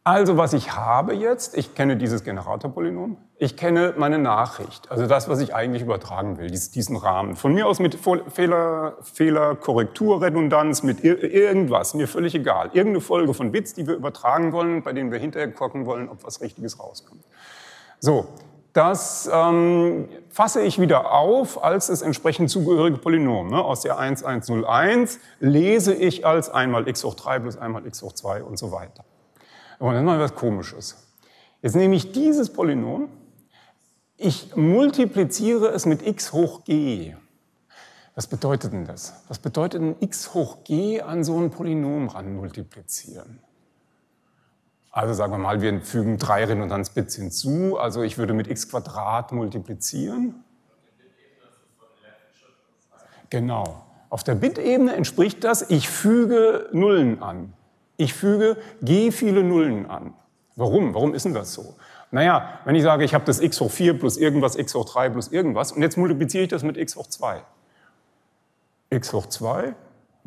also 0.04 0.38
was 0.38 0.54
ich 0.54 0.74
habe 0.74 1.14
jetzt, 1.14 1.58
ich 1.58 1.76
kenne 1.76 1.98
dieses 1.98 2.24
Generatorpolynom, 2.24 3.18
ich 3.38 3.56
kenne 3.56 3.94
meine 3.98 4.18
Nachricht, 4.18 4.90
also 4.90 5.06
das, 5.06 5.28
was 5.28 5.40
ich 5.42 5.54
eigentlich 5.54 5.84
übertragen 5.84 6.38
will, 6.38 6.50
diesen 6.50 6.96
Rahmen. 6.96 7.36
Von 7.36 7.54
mir 7.54 7.68
aus 7.68 7.80
mit 7.80 7.98
Fehler, 8.30 8.98
Fehler 9.02 9.56
Korrektur, 9.56 10.22
Redundanz, 10.22 10.82
mit 10.82 11.04
irgendwas, 11.04 11.94
mir 11.94 12.08
völlig 12.08 12.36
egal. 12.36 12.70
Irgendeine 12.74 13.02
Folge 13.02 13.34
von 13.34 13.52
Bits, 13.52 13.74
die 13.74 13.86
wir 13.86 13.96
übertragen 13.96 14.54
wollen, 14.54 14.82
bei 14.82 14.94
denen 14.94 15.12
wir 15.12 15.20
hinterher 15.20 15.52
gucken 15.52 15.86
wollen, 15.86 16.08
ob 16.08 16.24
was 16.24 16.40
Richtiges 16.40 16.80
rauskommt. 16.80 17.24
So, 18.00 18.28
das 18.74 19.28
ähm, 19.34 20.08
fasse 20.30 20.62
ich 20.62 20.80
wieder 20.80 21.12
auf 21.12 21.64
als 21.64 21.88
das 21.88 22.04
entsprechend 22.04 22.52
zugehörige 22.52 22.98
Polynom. 22.98 23.50
Ne? 23.50 23.64
Aus 23.64 23.82
der 23.82 23.98
1101 23.98 25.20
lese 25.40 25.96
ich 25.96 26.28
als 26.28 26.50
einmal 26.50 26.88
x 26.88 27.04
hoch 27.04 27.16
3 27.16 27.40
plus 27.40 27.58
einmal 27.58 27.88
x 27.88 28.04
hoch 28.04 28.14
2 28.14 28.44
und 28.44 28.60
so 28.60 28.72
weiter. 28.72 29.04
Und 29.80 29.94
dann 29.94 30.06
mal 30.06 30.20
was 30.20 30.36
Komisches. 30.36 31.08
Jetzt 31.64 31.76
nehme 31.76 31.96
ich 31.96 32.12
dieses 32.12 32.54
Polynom, 32.54 33.10
ich 34.16 34.56
multipliziere 34.56 35.70
es 35.70 35.88
mit 35.88 36.06
x 36.06 36.34
hoch 36.34 36.64
g. 36.64 37.16
Was 38.14 38.28
bedeutet 38.28 38.74
denn 38.74 38.86
das? 38.86 39.24
Was 39.28 39.40
bedeutet 39.40 39.82
denn 39.82 39.96
x 40.00 40.36
hoch 40.36 40.64
g 40.64 41.02
an 41.02 41.24
so 41.24 41.40
ein 41.40 41.50
Polynom 41.50 42.10
ran 42.10 42.36
multiplizieren? 42.36 43.40
Also 44.98 45.14
sagen 45.14 45.32
wir 45.32 45.38
mal, 45.38 45.62
wir 45.62 45.80
fügen 45.82 46.18
drei 46.18 46.44
Redundanzbits 46.44 47.18
hinzu. 47.18 47.78
Also 47.78 48.02
ich 48.02 48.18
würde 48.18 48.34
mit 48.34 48.48
x 48.48 48.68
Quadrat 48.68 49.32
multiplizieren. 49.32 50.44
Genau. 53.30 53.86
Auf 54.10 54.24
der 54.24 54.34
Bit-Ebene 54.34 54.96
entspricht 54.96 55.44
das, 55.44 55.70
ich 55.70 55.88
füge 55.88 56.68
Nullen 56.72 57.22
an. 57.22 57.54
Ich 57.98 58.16
füge 58.16 58.58
g 58.82 59.12
viele 59.12 59.44
Nullen 59.44 59.86
an. 59.86 60.16
Warum? 60.56 60.96
Warum 60.96 61.14
ist 61.14 61.26
denn 61.26 61.36
das 61.36 61.54
so? 61.54 61.76
Naja, 62.10 62.58
wenn 62.66 62.74
ich 62.74 62.82
sage, 62.82 63.04
ich 63.04 63.14
habe 63.14 63.26
das 63.26 63.40
x 63.40 63.62
hoch 63.62 63.70
4 63.70 64.00
plus 64.00 64.18
irgendwas, 64.18 64.56
x 64.56 64.74
hoch 64.74 64.86
3 64.86 65.12
plus 65.12 65.28
irgendwas, 65.28 65.74
und 65.74 65.84
jetzt 65.84 65.98
multipliziere 65.98 66.46
ich 66.46 66.50
das 66.50 66.64
mit 66.64 66.76
x 66.76 66.96
hoch 66.96 67.06
2. 67.06 67.44
x 68.90 69.14
hoch 69.14 69.28
2 69.28 69.76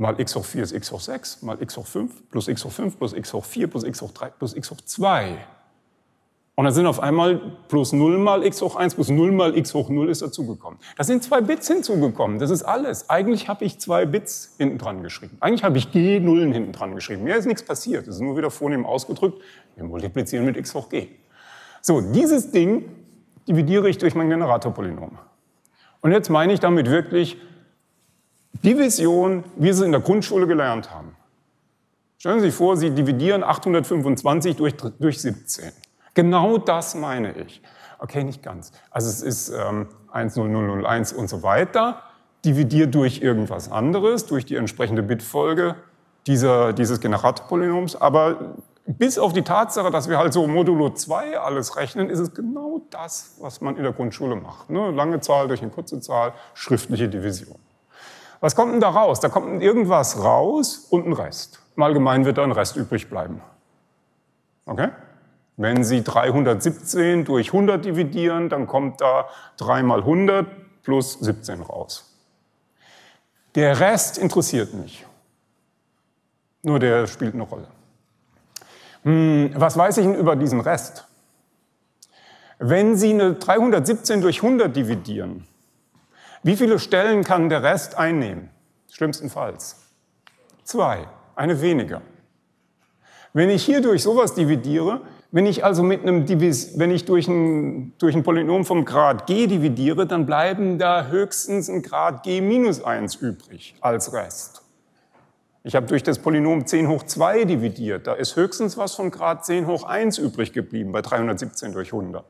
mal 0.00 0.18
x 0.18 0.34
hoch 0.34 0.44
4 0.44 0.62
ist 0.62 0.72
x 0.72 0.90
hoch 0.90 1.00
6, 1.00 1.42
mal 1.42 1.60
x 1.60 1.76
hoch 1.76 1.86
5 1.86 2.30
plus 2.30 2.48
x 2.48 2.64
hoch 2.64 2.72
5 2.72 2.98
plus 2.98 3.12
x 3.12 3.32
hoch 3.32 3.44
4 3.44 3.66
plus 3.68 3.84
x 3.84 4.00
hoch 4.00 4.12
3 4.12 4.30
plus 4.30 4.56
x 4.56 4.70
hoch 4.70 4.80
2. 4.80 5.36
Und 6.54 6.64
dann 6.64 6.74
sind 6.74 6.86
auf 6.86 7.00
einmal 7.00 7.40
plus 7.68 7.92
0 7.92 8.18
mal 8.18 8.44
x 8.44 8.60
hoch 8.62 8.76
1 8.76 8.94
plus 8.94 9.10
0 9.10 9.30
mal 9.32 9.56
x 9.56 9.74
hoch 9.74 9.90
0 9.90 10.08
ist 10.08 10.22
dazugekommen. 10.22 10.78
Da 10.96 11.04
sind 11.04 11.22
zwei 11.22 11.40
Bits 11.42 11.68
hinzugekommen. 11.68 12.38
Das 12.38 12.50
ist 12.50 12.62
alles. 12.62 13.08
Eigentlich 13.08 13.48
habe 13.48 13.64
ich 13.64 13.78
zwei 13.78 14.04
Bits 14.06 14.54
hinten 14.58 14.78
dran 14.78 15.02
geschrieben. 15.02 15.36
Eigentlich 15.40 15.64
habe 15.64 15.78
ich 15.78 15.92
g 15.92 16.18
Nullen 16.18 16.52
hinten 16.52 16.72
dran 16.72 16.94
geschrieben. 16.94 17.24
Mehr 17.24 17.36
ist 17.36 17.46
nichts 17.46 17.62
passiert. 17.62 18.06
Das 18.06 18.16
ist 18.16 18.20
nur 18.20 18.36
wieder 18.36 18.50
vornehm 18.50 18.84
ausgedrückt. 18.84 19.40
Wir 19.76 19.84
multiplizieren 19.84 20.44
mit 20.44 20.56
x 20.56 20.74
hoch 20.74 20.88
g. 20.88 21.08
So, 21.82 22.00
dieses 22.00 22.50
Ding 22.50 22.84
dividiere 23.48 23.88
ich 23.88 23.98
durch 23.98 24.14
mein 24.14 24.28
Generatorpolynom. 24.28 25.18
Und 26.00 26.12
jetzt 26.12 26.30
meine 26.30 26.52
ich 26.52 26.60
damit 26.60 26.90
wirklich 26.90 27.36
Division, 28.64 29.44
wie 29.56 29.72
Sie 29.72 29.80
es 29.80 29.80
in 29.80 29.92
der 29.92 30.00
Grundschule 30.00 30.46
gelernt 30.46 30.90
haben. 30.90 31.16
Stellen 32.18 32.40
Sie 32.40 32.46
sich 32.46 32.54
vor, 32.54 32.76
Sie 32.76 32.90
dividieren 32.90 33.42
825 33.42 34.56
durch, 34.56 34.76
durch 34.76 35.20
17. 35.20 35.72
Genau 36.14 36.58
das 36.58 36.94
meine 36.94 37.32
ich. 37.38 37.62
Okay, 37.98 38.24
nicht 38.24 38.42
ganz. 38.42 38.72
Also 38.90 39.08
es 39.08 39.22
ist 39.22 39.50
ähm, 39.50 39.88
10001 40.12 41.12
und 41.12 41.28
so 41.28 41.42
weiter, 41.42 42.02
dividiert 42.44 42.94
durch 42.94 43.22
irgendwas 43.22 43.70
anderes, 43.70 44.26
durch 44.26 44.44
die 44.44 44.56
entsprechende 44.56 45.02
Bitfolge 45.02 45.76
dieser, 46.26 46.72
dieses 46.72 47.00
Generatorpolynoms. 47.00 47.96
Aber 47.96 48.56
bis 48.86 49.18
auf 49.18 49.32
die 49.32 49.42
Tatsache, 49.42 49.90
dass 49.90 50.08
wir 50.08 50.18
halt 50.18 50.32
so 50.32 50.46
modulo 50.46 50.90
2 50.90 51.38
alles 51.38 51.76
rechnen, 51.76 52.10
ist 52.10 52.18
es 52.18 52.34
genau 52.34 52.82
das, 52.90 53.36
was 53.40 53.60
man 53.60 53.76
in 53.76 53.82
der 53.82 53.92
Grundschule 53.92 54.36
macht. 54.36 54.68
Ne? 54.68 54.90
Lange 54.90 55.20
Zahl 55.20 55.48
durch 55.48 55.62
eine 55.62 55.70
kurze 55.70 56.00
Zahl, 56.00 56.32
schriftliche 56.54 57.08
Division. 57.08 57.58
Was 58.40 58.56
kommt 58.56 58.72
denn 58.72 58.80
da 58.80 58.88
raus? 58.88 59.20
Da 59.20 59.28
kommt 59.28 59.62
irgendwas 59.62 60.22
raus 60.22 60.86
und 60.90 61.06
ein 61.06 61.12
Rest. 61.12 61.60
Im 61.76 61.82
Allgemeinen 61.82 62.24
wird 62.24 62.38
da 62.38 62.42
ein 62.42 62.52
Rest 62.52 62.76
übrig 62.76 63.08
bleiben. 63.08 63.42
Okay? 64.66 64.88
Wenn 65.56 65.84
Sie 65.84 66.02
317 66.02 67.26
durch 67.26 67.48
100 67.48 67.84
dividieren, 67.84 68.48
dann 68.48 68.66
kommt 68.66 69.00
da 69.02 69.28
3 69.58 69.82
mal 69.82 70.00
100 70.00 70.46
plus 70.82 71.18
17 71.20 71.60
raus. 71.60 72.16
Der 73.54 73.78
Rest 73.78 74.16
interessiert 74.16 74.72
mich. 74.72 75.04
Nur 76.62 76.78
der 76.78 77.06
spielt 77.06 77.34
eine 77.34 77.42
Rolle. 77.42 77.66
Hm, 79.02 79.52
was 79.54 79.76
weiß 79.76 79.98
ich 79.98 80.04
denn 80.04 80.14
über 80.14 80.36
diesen 80.36 80.60
Rest? 80.60 81.06
Wenn 82.58 82.96
Sie 82.96 83.10
eine 83.10 83.34
317 83.34 84.20
durch 84.20 84.42
100 84.42 84.74
dividieren, 84.74 85.46
wie 86.42 86.56
viele 86.56 86.78
Stellen 86.78 87.22
kann 87.22 87.48
der 87.48 87.62
Rest 87.62 87.98
einnehmen? 87.98 88.50
Schlimmstenfalls. 88.90 89.76
Zwei, 90.64 91.06
eine 91.36 91.60
weniger. 91.60 92.00
Wenn 93.32 93.50
ich 93.50 93.62
hier 93.62 93.82
durch 93.82 94.02
sowas 94.02 94.34
dividiere, 94.34 95.02
wenn 95.32 95.46
ich 95.46 95.64
also 95.64 95.82
mit 95.82 96.02
einem 96.02 96.26
Divis, 96.26 96.78
wenn 96.78 96.90
ich 96.90 97.04
durch 97.04 97.28
ein, 97.28 97.92
durch 97.98 98.16
ein 98.16 98.24
Polynom 98.24 98.64
vom 98.64 98.84
Grad 98.84 99.26
g 99.26 99.46
dividiere, 99.46 100.06
dann 100.06 100.26
bleiben 100.26 100.78
da 100.78 101.06
höchstens 101.06 101.68
ein 101.68 101.82
Grad 101.82 102.24
g 102.24 102.40
minus 102.40 102.82
1 102.82 103.16
übrig 103.16 103.76
als 103.80 104.12
Rest. 104.12 104.62
Ich 105.62 105.76
habe 105.76 105.86
durch 105.86 106.02
das 106.02 106.18
Polynom 106.18 106.66
10 106.66 106.88
hoch 106.88 107.02
2 107.04 107.44
dividiert, 107.44 108.06
da 108.06 108.14
ist 108.14 108.34
höchstens 108.34 108.78
was 108.78 108.94
von 108.94 109.10
Grad 109.10 109.44
10 109.44 109.66
hoch 109.66 109.84
1 109.84 110.18
übrig 110.18 110.52
geblieben 110.52 110.90
bei 110.90 111.02
317 111.02 111.72
durch 111.72 111.92
100. 111.92 112.24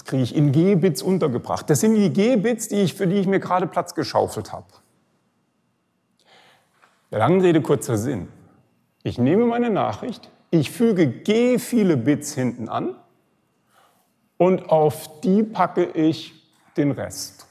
Das 0.00 0.06
kriege 0.06 0.22
ich 0.22 0.34
in 0.34 0.50
G-Bits 0.50 1.02
untergebracht. 1.02 1.68
Das 1.68 1.80
sind 1.80 1.94
die 1.94 2.10
G-Bits, 2.10 2.68
die 2.68 2.76
ich, 2.76 2.94
für 2.94 3.06
die 3.06 3.16
ich 3.16 3.26
mir 3.26 3.38
gerade 3.38 3.66
Platz 3.66 3.94
geschaufelt 3.94 4.50
habe. 4.50 4.64
Der 7.10 7.18
langen 7.18 7.42
Rede 7.42 7.60
kurzer 7.60 7.98
Sinn. 7.98 8.28
Ich 9.02 9.18
nehme 9.18 9.44
meine 9.44 9.68
Nachricht, 9.68 10.30
ich 10.50 10.70
füge 10.70 11.06
G 11.06 11.58
viele 11.58 11.98
Bits 11.98 12.32
hinten 12.32 12.70
an 12.70 12.96
und 14.38 14.70
auf 14.70 15.20
die 15.20 15.42
packe 15.42 15.84
ich 15.84 16.32
den 16.78 16.92
Rest. 16.92 17.46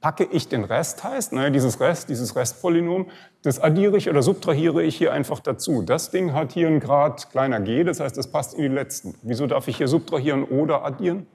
Packe 0.00 0.24
ich 0.24 0.48
den 0.48 0.64
Rest 0.64 1.04
heißt, 1.04 1.34
naja, 1.34 1.50
dieses 1.50 1.78
Rest, 1.78 2.08
dieses 2.08 2.34
Restpolynom, 2.34 3.10
das 3.42 3.60
addiere 3.60 3.98
ich 3.98 4.08
oder 4.08 4.22
subtrahiere 4.22 4.82
ich 4.82 4.96
hier 4.96 5.12
einfach 5.12 5.40
dazu. 5.40 5.82
Das 5.82 6.10
Ding 6.10 6.32
hat 6.32 6.52
hier 6.52 6.68
einen 6.68 6.80
Grad 6.80 7.30
kleiner 7.30 7.60
g, 7.60 7.84
das 7.84 8.00
heißt, 8.00 8.16
das 8.16 8.28
passt 8.28 8.54
in 8.54 8.62
die 8.62 8.68
letzten. 8.68 9.14
Wieso 9.22 9.46
darf 9.46 9.68
ich 9.68 9.76
hier 9.76 9.88
subtrahieren 9.88 10.44
oder 10.44 10.84
addieren? 10.86 11.26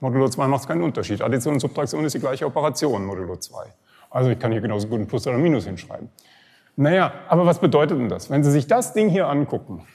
Modulo 0.00 0.28
2 0.28 0.48
macht 0.48 0.66
keinen 0.66 0.82
Unterschied. 0.82 1.20
Addition 1.20 1.54
und 1.54 1.60
Subtraktion 1.60 2.04
ist 2.04 2.14
die 2.14 2.20
gleiche 2.20 2.46
Operation, 2.46 3.04
Modulo 3.04 3.36
2. 3.36 3.64
Also 4.10 4.30
ich 4.30 4.38
kann 4.38 4.52
hier 4.52 4.60
genauso 4.62 4.88
gut 4.88 5.00
ein 5.00 5.06
Plus 5.06 5.26
oder 5.26 5.36
Minus 5.36 5.66
hinschreiben. 5.66 6.08
Naja, 6.76 7.12
aber 7.28 7.46
was 7.46 7.58
bedeutet 7.58 7.98
denn 7.98 8.08
das? 8.08 8.30
Wenn 8.30 8.42
Sie 8.42 8.50
sich 8.50 8.66
das 8.66 8.92
Ding 8.92 9.08
hier 9.08 9.28
angucken, 9.28 9.86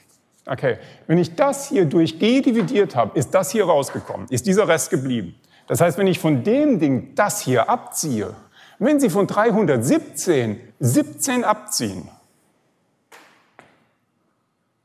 okay, 0.46 0.78
wenn 1.06 1.18
ich 1.18 1.34
das 1.34 1.68
hier 1.68 1.84
durch 1.84 2.18
g 2.18 2.40
dividiert 2.40 2.96
habe, 2.96 3.18
ist 3.18 3.34
das 3.34 3.50
hier 3.50 3.64
rausgekommen, 3.64 4.26
ist 4.30 4.46
dieser 4.46 4.68
Rest 4.68 4.90
geblieben. 4.90 5.34
Das 5.66 5.80
heißt, 5.80 5.98
wenn 5.98 6.06
ich 6.06 6.18
von 6.18 6.42
dem 6.42 6.78
Ding 6.80 7.14
das 7.14 7.40
hier 7.40 7.68
abziehe, 7.68 8.34
wenn 8.78 8.98
Sie 8.98 9.10
von 9.10 9.26
317 9.26 10.58
17 10.80 11.44
abziehen, 11.44 12.08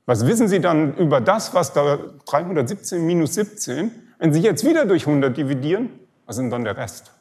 was 0.05 0.27
wissen 0.27 0.47
Sie 0.47 0.59
dann 0.59 0.95
über 0.97 1.21
das, 1.21 1.53
was 1.53 1.73
da 1.73 1.97
317 2.25 3.03
minus 3.03 3.33
17, 3.33 3.91
wenn 4.19 4.33
Sie 4.33 4.41
jetzt 4.41 4.65
wieder 4.65 4.85
durch 4.85 5.07
100 5.07 5.35
dividieren, 5.35 5.89
was 6.25 6.35
ist 6.35 6.41
denn 6.41 6.51
dann 6.51 6.63
der 6.63 6.77
Rest? 6.77 7.11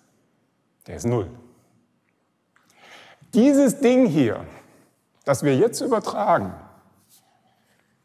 Der 0.86 0.96
ist 0.96 1.06
0. 1.06 1.30
Dieses 3.32 3.80
Ding 3.80 4.06
hier, 4.06 4.44
das 5.24 5.42
wir 5.42 5.56
jetzt 5.56 5.80
übertragen, 5.80 6.52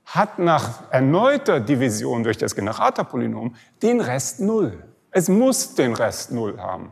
hat 0.10 0.40
nach 0.40 0.92
erneuter 0.92 1.60
Division 1.60 2.24
durch 2.24 2.38
das 2.38 2.56
Generatorpolynom 2.56 3.56
den 3.82 4.02
Rest 4.02 4.40
0. 4.40 4.84
Es 5.12 5.30
muss 5.30 5.76
den 5.76 5.94
Rest 5.94 6.32
0 6.32 6.60
haben, 6.60 6.92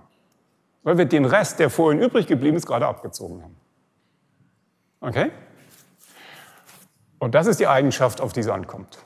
weil 0.83 0.97
wir 0.97 1.05
den 1.05 1.25
Rest, 1.25 1.59
der 1.59 1.69
vorhin 1.69 2.01
übrig 2.01 2.27
geblieben 2.27 2.57
ist, 2.57 2.67
gerade 2.67 2.87
abgezogen 2.87 3.41
haben. 3.41 3.55
Okay? 5.01 5.31
Und 7.19 7.33
das 7.33 7.47
ist 7.47 7.59
die 7.59 7.67
Eigenschaft, 7.67 8.21
auf 8.21 8.33
die 8.33 8.41
es 8.41 8.47
ankommt. 8.47 8.99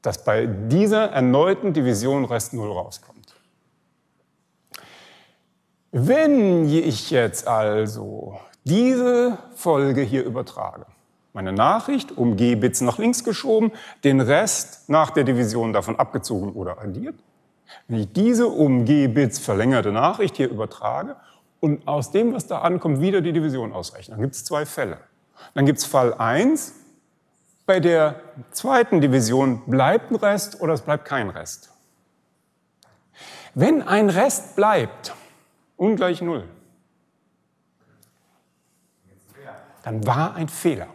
Dass 0.00 0.24
bei 0.24 0.46
dieser 0.46 1.10
erneuten 1.10 1.74
Division 1.74 2.24
Rest 2.24 2.54
0 2.54 2.70
rauskommt. 2.70 3.34
Wenn 5.92 6.66
ich 6.66 7.10
jetzt 7.10 7.46
also 7.46 8.40
diese 8.64 9.36
Folge 9.54 10.00
hier 10.00 10.24
übertrage, 10.24 10.86
meine 11.32 11.52
Nachricht 11.52 12.16
um 12.16 12.36
g-Bits 12.36 12.80
nach 12.80 12.98
links 12.98 13.24
geschoben, 13.24 13.72
den 14.04 14.20
Rest 14.20 14.88
nach 14.88 15.10
der 15.10 15.24
Division 15.24 15.72
davon 15.72 15.96
abgezogen 15.96 16.52
oder 16.52 16.80
addiert, 16.80 17.14
wenn 17.88 18.00
ich 18.00 18.12
diese 18.12 18.48
um 18.48 18.84
g-Bits 18.84 19.38
verlängerte 19.38 19.92
Nachricht 19.92 20.36
hier 20.36 20.50
übertrage 20.50 21.16
und 21.60 21.86
aus 21.86 22.10
dem, 22.10 22.32
was 22.32 22.46
da 22.46 22.60
ankommt, 22.60 23.00
wieder 23.00 23.20
die 23.20 23.32
Division 23.32 23.72
ausrechne, 23.72 24.14
dann 24.14 24.22
gibt 24.22 24.34
es 24.34 24.44
zwei 24.44 24.66
Fälle. 24.66 24.98
Dann 25.54 25.66
gibt 25.66 25.78
es 25.78 25.84
Fall 25.84 26.14
1, 26.14 26.74
bei 27.66 27.80
der 27.80 28.20
zweiten 28.50 29.00
Division 29.00 29.62
bleibt 29.66 30.10
ein 30.10 30.16
Rest 30.16 30.60
oder 30.60 30.72
es 30.72 30.82
bleibt 30.82 31.04
kein 31.04 31.30
Rest. 31.30 31.70
Wenn 33.54 33.82
ein 33.82 34.10
Rest 34.10 34.56
bleibt, 34.56 35.14
ungleich 35.76 36.20
Null. 36.20 36.48
Dann 39.82 40.06
war 40.06 40.34
ein 40.34 40.48
Fehler. 40.48 40.88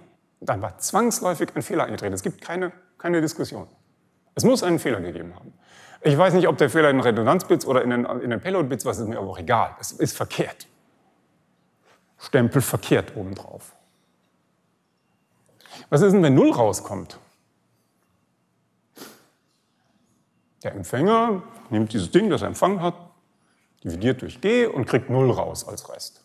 Dann 0.45 0.61
war 0.61 0.77
zwangsläufig 0.77 1.49
ein 1.55 1.61
Fehler 1.61 1.85
eingetreten. 1.85 2.13
Es 2.13 2.23
gibt 2.23 2.41
keine, 2.41 2.71
keine 2.97 3.21
Diskussion. 3.21 3.67
Es 4.35 4.43
muss 4.43 4.63
einen 4.63 4.79
Fehler 4.79 5.01
gegeben 5.01 5.33
haben. 5.35 5.53
Ich 6.01 6.17
weiß 6.17 6.33
nicht, 6.33 6.47
ob 6.47 6.57
der 6.57 6.69
Fehler 6.69 6.91
in 6.91 6.99
Redundanzbits 6.99 7.65
oder 7.65 7.81
in 7.81 7.89
den, 7.89 8.05
in 8.05 8.29
den 8.29 8.39
Payload-Bits 8.39 8.85
war, 8.85 8.91
ist 8.91 8.99
mir 8.99 9.17
aber 9.17 9.29
auch 9.29 9.39
egal. 9.39 9.75
Es 9.79 9.91
ist 9.91 10.15
verkehrt. 10.15 10.67
Stempel 12.19 12.61
verkehrt 12.61 13.15
obendrauf. 13.15 13.75
Was 15.89 16.01
ist 16.01 16.13
denn, 16.13 16.23
wenn 16.23 16.35
Null 16.35 16.51
rauskommt? 16.51 17.19
Der 20.63 20.73
Empfänger 20.73 21.43
nimmt 21.69 21.93
dieses 21.93 22.11
Ding, 22.11 22.29
das 22.29 22.41
er 22.41 22.47
empfangen 22.47 22.81
hat, 22.81 22.95
dividiert 23.83 24.21
durch 24.21 24.41
g 24.41 24.65
und 24.65 24.85
kriegt 24.85 25.09
0 25.09 25.29
raus 25.31 25.67
als 25.67 25.89
Rest. 25.89 26.24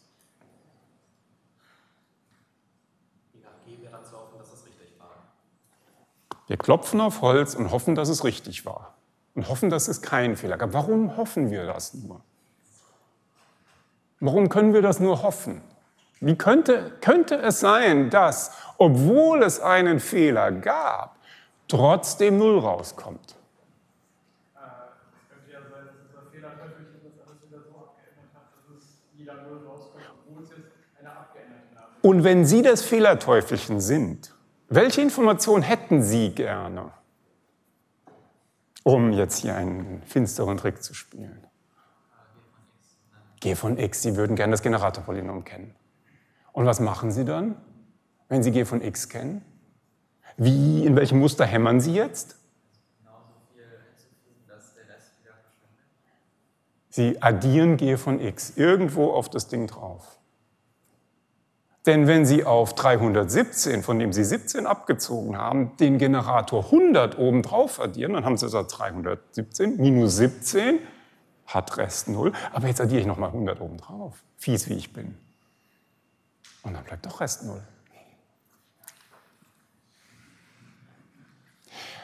Wir 6.51 6.57
klopfen 6.57 7.01
auf 7.01 7.21
Holz 7.21 7.55
und 7.55 7.71
hoffen, 7.71 7.95
dass 7.95 8.09
es 8.09 8.25
richtig 8.25 8.67
war. 8.67 8.97
Und 9.37 9.49
hoffen, 9.49 9.71
dass 9.71 9.87
es 9.87 10.03
keinen 10.03 10.35
Fehler 10.35 10.59
gab. 10.59 10.73
Warum 10.73 11.17
hoffen 11.17 11.53
wir 11.53 11.65
das 11.65 11.95
nur? 11.95 12.23
Warum 14.19 14.49
können 14.49 14.75
wir 14.75 14.83
das 14.83 14.99
nur 14.99 15.23
hoffen? 15.23 15.63
Wie 16.19 16.35
könnte, 16.35 16.91
könnte 17.03 17.37
es 17.37 17.61
sein, 17.61 18.11
dass, 18.11 18.51
obwohl 18.79 19.45
es 19.45 19.61
einen 19.61 20.01
Fehler 20.01 20.51
gab, 20.51 21.21
trotzdem 21.69 22.39
Null 22.39 22.59
rauskommt? 22.59 23.37
Und 32.03 32.25
wenn 32.25 32.45
Sie 32.45 32.63
das 32.63 32.83
Fehlerteufelchen 32.83 33.81
sind, 33.81 34.30
welche 34.71 35.03
Information 35.03 35.63
hätten 35.63 36.03
Sie 36.03 36.31
gerne, 36.31 36.93
um 38.85 39.13
jetzt 39.13 39.39
hier 39.39 39.55
einen 39.57 40.03
finsteren 40.05 40.57
Trick 40.57 40.83
zu 40.83 40.95
spielen? 40.95 41.47
G 43.41 43.55
von 43.57 43.77
x, 43.79 44.03
Sie 44.03 44.17
würden 44.17 44.37
gerne 44.37 44.53
das 44.53 44.63
Generatorpolynom 44.63 45.45
kennen. 45.45 45.75
Und 46.53 46.67
was 46.67 46.79
machen 46.79 47.11
Sie 47.11 47.25
dann, 47.25 47.57
wenn 48.29 48.43
Sie 48.43 48.53
G 48.53 48.65
von 48.65 48.81
x 48.81 49.09
kennen? 49.09 49.45
Wie, 50.37 50.87
in 50.87 50.95
welchem 50.95 51.19
Muster 51.19 51.45
hämmern 51.45 51.81
Sie 51.81 51.95
jetzt? 51.95 52.37
Sie 56.91 57.21
addieren 57.23 57.77
G 57.77 57.97
von 57.97 58.21
x 58.21 58.57
irgendwo 58.57 59.13
auf 59.13 59.29
das 59.29 59.49
Ding 59.49 59.67
drauf. 59.67 60.20
Denn 61.87 62.07
wenn 62.07 62.27
Sie 62.27 62.45
auf 62.45 62.75
317, 62.75 63.83
von 63.83 63.99
dem 63.99 64.13
Sie 64.13 64.23
17 64.23 64.67
abgezogen 64.67 65.39
haben, 65.39 65.77
den 65.79 65.97
Generator 65.97 66.65
100 66.65 67.19
oben 67.19 67.43
drauf 67.43 67.81
addieren, 67.81 68.13
dann 68.13 68.25
haben 68.25 68.37
Sie 68.37 68.49
so 68.49 68.63
317 68.63 69.79
minus 69.79 70.17
17 70.17 70.79
hat 71.47 71.77
Rest 71.79 72.09
0. 72.09 72.33
Aber 72.53 72.67
jetzt 72.69 72.81
addiere 72.81 73.01
ich 73.01 73.07
nochmal 73.07 73.31
100 73.31 73.61
oben 73.61 73.79
drauf. 73.79 74.23
Fies 74.37 74.69
wie 74.69 74.75
ich 74.75 74.93
bin. 74.93 75.17
Und 76.63 76.75
dann 76.75 76.85
bleibt 76.85 77.07
doch 77.07 77.21
Rest 77.21 77.45
0. 77.45 77.61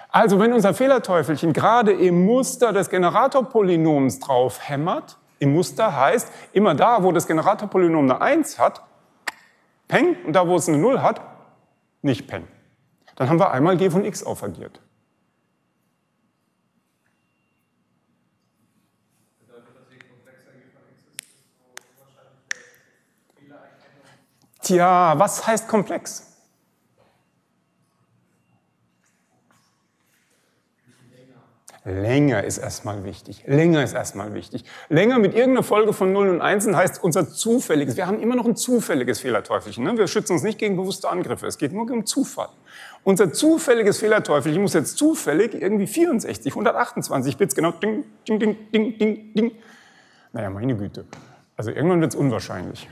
Also 0.09 0.41
wenn 0.41 0.55
unser 0.55 0.73
Fehlerteufelchen 0.73 1.53
gerade 1.53 1.93
im 1.93 2.25
Muster 2.25 2.73
des 2.73 2.89
Generatorpolynoms 2.89 4.19
drauf 4.19 4.67
hämmert, 4.67 5.19
im 5.39 5.53
Muster 5.53 5.95
heißt, 5.95 6.33
immer 6.55 6.75
da, 6.75 7.03
wo 7.03 7.13
das 7.13 7.27
Generatorpolynom 7.27 8.11
eine 8.11 8.23
1 8.23 8.59
hat, 8.59 8.83
Peng, 9.89 10.17
und 10.25 10.33
da, 10.33 10.47
wo 10.49 10.57
es 10.57 10.69
eine 10.69 10.79
0 10.79 11.01
hat, 11.01 11.21
nicht 12.03 12.27
Peng. 12.27 12.47
Dann 13.17 13.29
haben 13.29 13.39
wir 13.39 13.51
einmal 13.51 13.77
g 13.77 13.89
von 13.91 14.05
x 14.05 14.23
aufaddiert. 14.23 14.81
Tja, 24.63 25.15
was 25.17 25.47
heißt 25.47 25.69
komplex? 25.69 26.36
Länger 31.87 32.43
ist 32.43 32.59
erstmal 32.59 33.05
wichtig. 33.05 33.45
Länger 33.47 33.85
ist 33.85 33.93
erstmal 33.93 34.35
wichtig. 34.35 34.65
Länger 34.89 35.21
mit 35.21 35.37
irgendeiner 35.37 35.63
Folge 35.63 35.93
von 35.93 36.13
Nullen 36.13 36.35
und 36.35 36.41
Einsen 36.41 36.77
heißt 36.77 37.01
unser 37.05 37.29
zufälliges. 37.29 37.97
Wir 37.97 38.09
haben 38.09 38.19
immer 38.19 38.35
noch 38.35 38.45
ein 38.45 38.57
zufälliges 38.57 39.21
Fehlerteufelchen. 39.21 39.85
Ne? 39.85 39.97
Wir 39.97 40.09
schützen 40.09 40.33
uns 40.33 40.43
nicht 40.43 40.59
gegen 40.59 40.77
bewusste 40.77 41.09
Angriffe. 41.09 41.47
Es 41.47 41.59
geht 41.59 41.73
nur 41.73 41.89
um 41.89 42.05
Zufall. 42.05 42.49
Unser 43.05 43.33
zufälliges 43.33 43.99
Fehlerteufelchen 43.99 44.61
muss 44.61 44.75
jetzt 44.75 44.99
zufällig 44.99 45.55
irgendwie 45.55 45.87
64, 45.87 46.53
128 46.53 47.37
Bits 47.37 47.55
genau 47.55 47.71
ding, 47.71 48.03
ding, 48.29 48.41
ding, 48.41 48.57
ding, 48.73 48.99
ding, 48.99 49.35
ding. 49.35 49.53
Naja, 50.33 50.51
meine 50.51 50.75
Güte. 50.75 51.05
Also 51.57 51.71
irgendwann 51.71 52.01
wird 52.01 52.15
es 52.15 52.19
unwahrscheinlich. 52.19 52.89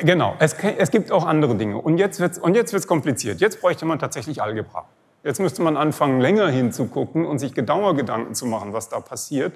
Genau, 0.00 0.34
es, 0.38 0.54
es, 0.54 0.90
gibt 0.90 1.12
auch 1.12 1.26
andere 1.26 1.54
Dinge. 1.54 1.78
Und 1.78 1.98
jetzt 1.98 2.18
wird 2.18 2.32
es 2.36 2.72
wird's 2.72 2.86
kompliziert. 2.86 3.40
Jetzt 3.40 3.60
bräuchte 3.60 3.86
man 3.86 3.98
tatsächlich 3.98 4.42
Algebra. 4.42 4.86
Jetzt 5.22 5.40
müsste 5.40 5.62
man 5.62 5.76
anfangen, 5.76 6.20
länger 6.20 6.48
hinzugucken 6.48 7.24
und 7.24 7.38
sich 7.38 7.54
genauer 7.54 7.94
Gedanken 7.94 8.34
zu 8.34 8.46
machen, 8.46 8.72
was 8.72 8.88
da 8.88 9.00
passiert. 9.00 9.54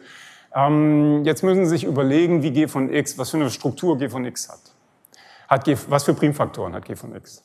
Ähm, 0.55 1.24
jetzt 1.24 1.42
müssen 1.42 1.64
Sie 1.64 1.70
sich 1.70 1.85
überlegen, 1.85 2.42
wie 2.42 2.53
g 2.53 2.68
von 2.68 2.92
x, 2.92 3.18
was 3.18 3.31
für 3.31 3.37
eine 3.37 3.51
Struktur 3.51 3.98
g 3.98 4.09
von 4.09 4.24
x 4.24 4.48
hat. 4.48 4.61
hat 5.48 5.64
g, 5.64 5.77
was 5.88 6.05
für 6.05 6.14
Primfaktoren 6.14 6.74
hat 6.74 6.85
g 6.85 6.96
von 6.96 7.14
x? 7.14 7.42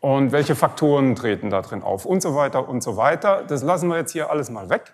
Und 0.00 0.32
welche 0.32 0.54
Faktoren 0.54 1.14
treten 1.14 1.48
da 1.48 1.62
drin 1.62 1.82
auf? 1.82 2.04
Und 2.04 2.20
so 2.20 2.34
weiter 2.34 2.68
und 2.68 2.82
so 2.82 2.98
weiter. 2.98 3.42
Das 3.48 3.62
lassen 3.62 3.88
wir 3.88 3.96
jetzt 3.96 4.12
hier 4.12 4.30
alles 4.30 4.50
mal 4.50 4.68
weg. 4.68 4.92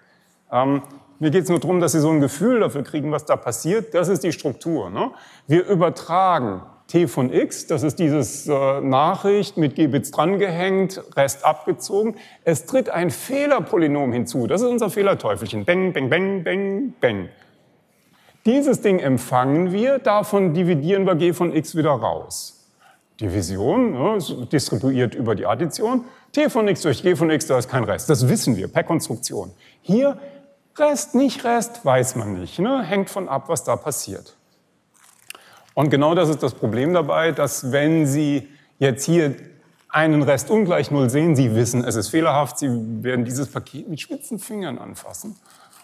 Ähm, 0.53 0.83
mir 1.19 1.31
geht 1.31 1.45
es 1.45 1.49
nur 1.51 1.59
darum, 1.59 1.81
dass 1.81 1.93
Sie 1.93 2.01
so 2.01 2.11
ein 2.11 2.21
Gefühl 2.21 2.61
dafür 2.61 2.85
kriegen, 2.85 3.11
was 3.11 3.25
da 3.25 3.35
passiert. 3.35 3.93
Das 3.93 4.09
ist 4.09 4.23
die 4.23 4.31
Struktur. 4.31 4.89
Ne? 4.89 5.11
Wir 5.49 5.67
übertragen 5.67 6.63
t 6.91 7.07
von 7.07 7.33
x, 7.33 7.69
das 7.69 7.85
ist 7.85 8.01
dieses 8.01 8.49
äh, 8.49 8.81
Nachricht 8.81 9.57
mit 9.57 9.77
g 9.77 9.87
Bits 9.87 10.11
drangehängt, 10.11 11.01
Rest 11.17 11.45
abgezogen. 11.45 12.17
Es 12.45 12.67
tritt 12.67 12.91
ein 12.91 13.11
Fehlerpolynom 13.11 14.13
hinzu, 14.13 14.49
das 14.49 14.61
ist 14.61 14.69
unser 14.69 14.91
Fehlerteufelchen. 14.91 15.65
Bang, 15.65 15.93
bang, 15.93 16.11
bang, 16.11 16.43
bang, 16.43 16.95
bang. 17.01 17.29
Dieses 18.45 18.81
Ding 18.81 18.99
empfangen 18.99 19.71
wir, 19.71 19.99
davon 19.99 20.53
dividieren 20.53 21.07
wir 21.07 21.15
g 21.15 21.33
von 21.33 21.55
x 21.55 21.77
wieder 21.77 21.91
raus. 21.91 22.69
Division, 23.21 23.93
ne, 23.93 24.19
distribuiert 24.51 25.15
über 25.15 25.35
die 25.35 25.47
Addition. 25.47 26.07
t 26.33 26.51
von 26.51 26.67
x 26.67 26.83
durch 26.83 27.03
g 27.03 27.15
von 27.15 27.31
x, 27.31 27.47
da 27.47 27.59
ist 27.59 27.69
kein 27.69 27.85
Rest. 27.85 28.11
Das 28.11 28.29
wissen 28.29 28.57
wir 28.57 28.67
per 28.67 28.83
Konstruktion. 28.83 29.53
Hier 29.83 30.19
Rest, 30.77 31.15
nicht 31.15 31.45
Rest, 31.45 31.85
weiß 31.85 32.17
man 32.17 32.41
nicht. 32.41 32.59
Ne? 32.59 32.83
Hängt 32.83 33.11
von 33.11 33.29
ab, 33.29 33.45
was 33.49 33.63
da 33.63 33.77
passiert. 33.77 34.37
Und 35.81 35.89
genau 35.89 36.15
das 36.15 36.29
ist 36.29 36.43
das 36.43 36.53
Problem 36.53 36.93
dabei, 36.93 37.33
dass 37.33 37.73
wenn 37.73 38.07
Sie 38.07 38.47
jetzt 38.79 39.03
hier 39.03 39.35
einen 39.89 40.23
Rest 40.23 40.51
ungleich 40.51 40.91
Null 40.91 41.09
sehen, 41.09 41.35
Sie 41.35 41.55
wissen, 41.55 41.83
es 41.85 41.97
ist 41.97 42.11
fehlerhaft, 42.11 42.59
Sie 42.59 42.69
werden 43.03 43.25
dieses 43.25 43.51
Paket 43.51 43.89
mit 43.89 43.99
spitzen 43.99 44.39
Fingern 44.39 44.77
anfassen 44.77 45.37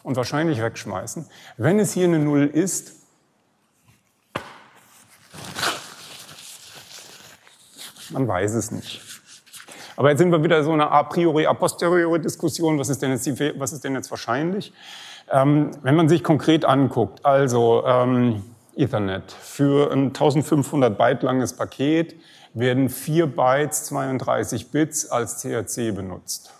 und 0.03 0.17
wahrscheinlich 0.17 0.61
wegschmeißen. 0.61 1.25
Wenn 1.57 1.81
es 1.81 1.95
hier 1.95 2.05
eine 2.05 2.19
Null 2.19 2.45
ist, 2.45 2.93
man 8.11 8.29
weiß 8.29 8.53
es 8.53 8.71
nicht. 8.73 9.01
Aber 9.97 10.11
jetzt 10.11 10.19
sind 10.19 10.31
wir 10.31 10.45
wieder 10.45 10.63
so 10.63 10.73
eine 10.73 10.91
a 10.91 11.05
priori, 11.05 11.47
a 11.47 11.55
posteriori 11.55 12.21
Diskussion. 12.21 12.79
Was 12.79 12.91
ist 12.91 13.01
denn 13.01 13.13
jetzt, 13.13 13.27
was 13.59 13.73
ist 13.73 13.83
denn 13.83 13.95
jetzt 13.95 14.11
wahrscheinlich? 14.11 14.75
Ähm, 15.33 15.71
wenn 15.81 15.97
man 15.97 16.11
sich 16.11 16.23
konkret 16.23 16.67
anguckt, 16.67 17.25
also 17.25 17.83
ähm, 17.87 18.43
Ethernet. 18.77 19.33
Für 19.33 19.91
ein 19.91 20.09
1500 20.09 20.97
Byte 20.97 21.23
langes 21.23 21.55
Paket 21.55 22.15
werden 22.55 22.89
4 22.89 23.27
Bytes 23.27 23.85
32 23.87 24.71
Bits 24.71 25.11
als 25.11 25.43
CRC 25.43 25.95
benutzt. 25.95 26.53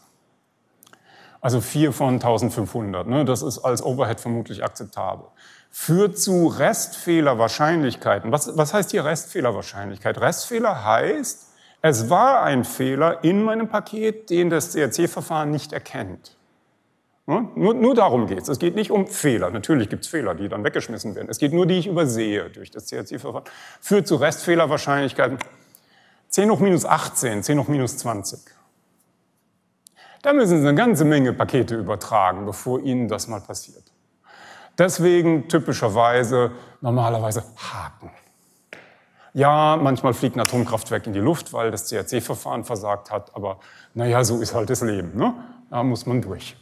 Also 1.41 1.61
4 1.61 1.93
von 1.93 2.15
1500. 2.15 3.07
Ne? 3.07 3.25
Das 3.25 3.43
ist 3.43 3.59
als 3.59 3.85
Overhead 3.85 4.21
vermutlich 4.21 4.65
akzeptabel. 4.65 5.27
Führt 5.71 6.19
zu 6.19 6.47
Restfehlerwahrscheinlichkeiten. 6.47 8.33
Was, 8.33 8.57
was 8.57 8.73
heißt 8.73 8.91
hier 8.91 9.05
Restfehlerwahrscheinlichkeit? 9.05 10.21
Restfehler 10.21 10.85
heißt, 10.85 11.53
es 11.83 12.11
war 12.11 12.43
ein 12.43 12.65
Fehler 12.65 13.23
in 13.23 13.45
meinem 13.45 13.69
Paket, 13.69 14.31
den 14.31 14.51
das 14.51 14.73
CRC-Verfahren 14.73 15.51
nicht 15.51 15.73
erkennt. 15.73 16.36
Nur, 17.27 17.75
nur 17.75 17.95
darum 17.97 18.29
geht 18.29 18.43
es. 18.43 18.49
Es 18.49 18.61
geht 18.61 18.77
nicht 18.77 18.93
um 18.93 19.09
Fehler. 19.09 19.51
Natürlich 19.51 19.89
gibt 19.89 20.05
es 20.05 20.09
Fehler, 20.09 20.37
die 20.37 20.49
dann 20.49 20.63
weggeschmissen 20.63 21.17
werden. 21.17 21.29
Es 21.29 21.39
geht 21.39 21.53
nur, 21.53 21.67
die 21.67 21.79
ich 21.79 21.89
übersehe 21.89 22.51
durch 22.51 22.71
das 22.71 22.87
CRC-Verfahren. 22.87 23.45
Führt 23.81 24.07
zu 24.07 24.15
Restfehlerwahrscheinlichkeiten 24.17 25.39
10 26.29 26.51
hoch 26.51 26.61
minus 26.61 26.85
18, 26.85 27.43
10 27.43 27.59
hoch 27.59 27.69
minus 27.69 27.99
20. 27.99 28.39
Da 30.23 30.33
müssen 30.33 30.61
Sie 30.61 30.69
eine 30.69 30.77
ganze 30.77 31.05
Menge 31.05 31.33
Pakete 31.33 31.75
übertragen, 31.75 32.47
bevor 32.47 32.81
Ihnen 32.81 33.09
das 33.09 33.27
mal 33.27 33.41
passiert. 33.41 33.85
Deswegen 34.79 35.49
typischerweise 35.49 36.53
normalerweise 36.81 37.43
Haken. 37.57 38.11
Ja, 39.35 39.77
manchmal 39.81 40.15
fliegt 40.15 40.37
ein 40.37 40.41
Atomkraftwerk 40.41 41.07
in 41.07 41.13
die 41.13 41.21
Luft, 41.21 41.53
weil 41.53 41.71
das 41.71 41.89
CRC-Verfahren 41.89 42.65
versagt 42.65 43.11
hat, 43.11 43.35
aber 43.35 43.59
naja, 43.95 44.23
so 44.25 44.41
ist 44.41 44.55
halt 44.55 44.71
das 44.71 44.81
Leben. 44.81 45.17
Ne? 45.17 45.35
Da 45.71 45.83
muss 45.83 46.07
man 46.07 46.23
durch. 46.23 46.57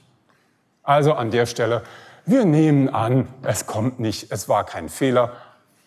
Also 0.85 1.15
an 1.15 1.31
der 1.31 1.47
Stelle, 1.47 1.83
wir 2.27 2.45
nehmen 2.45 2.89
an, 2.89 3.29
es 3.43 3.67
kommt 3.67 4.01
nicht, 4.01 4.31
es 4.31 4.49
war 4.49 4.65
kein 4.65 4.89
Fehler 4.89 5.33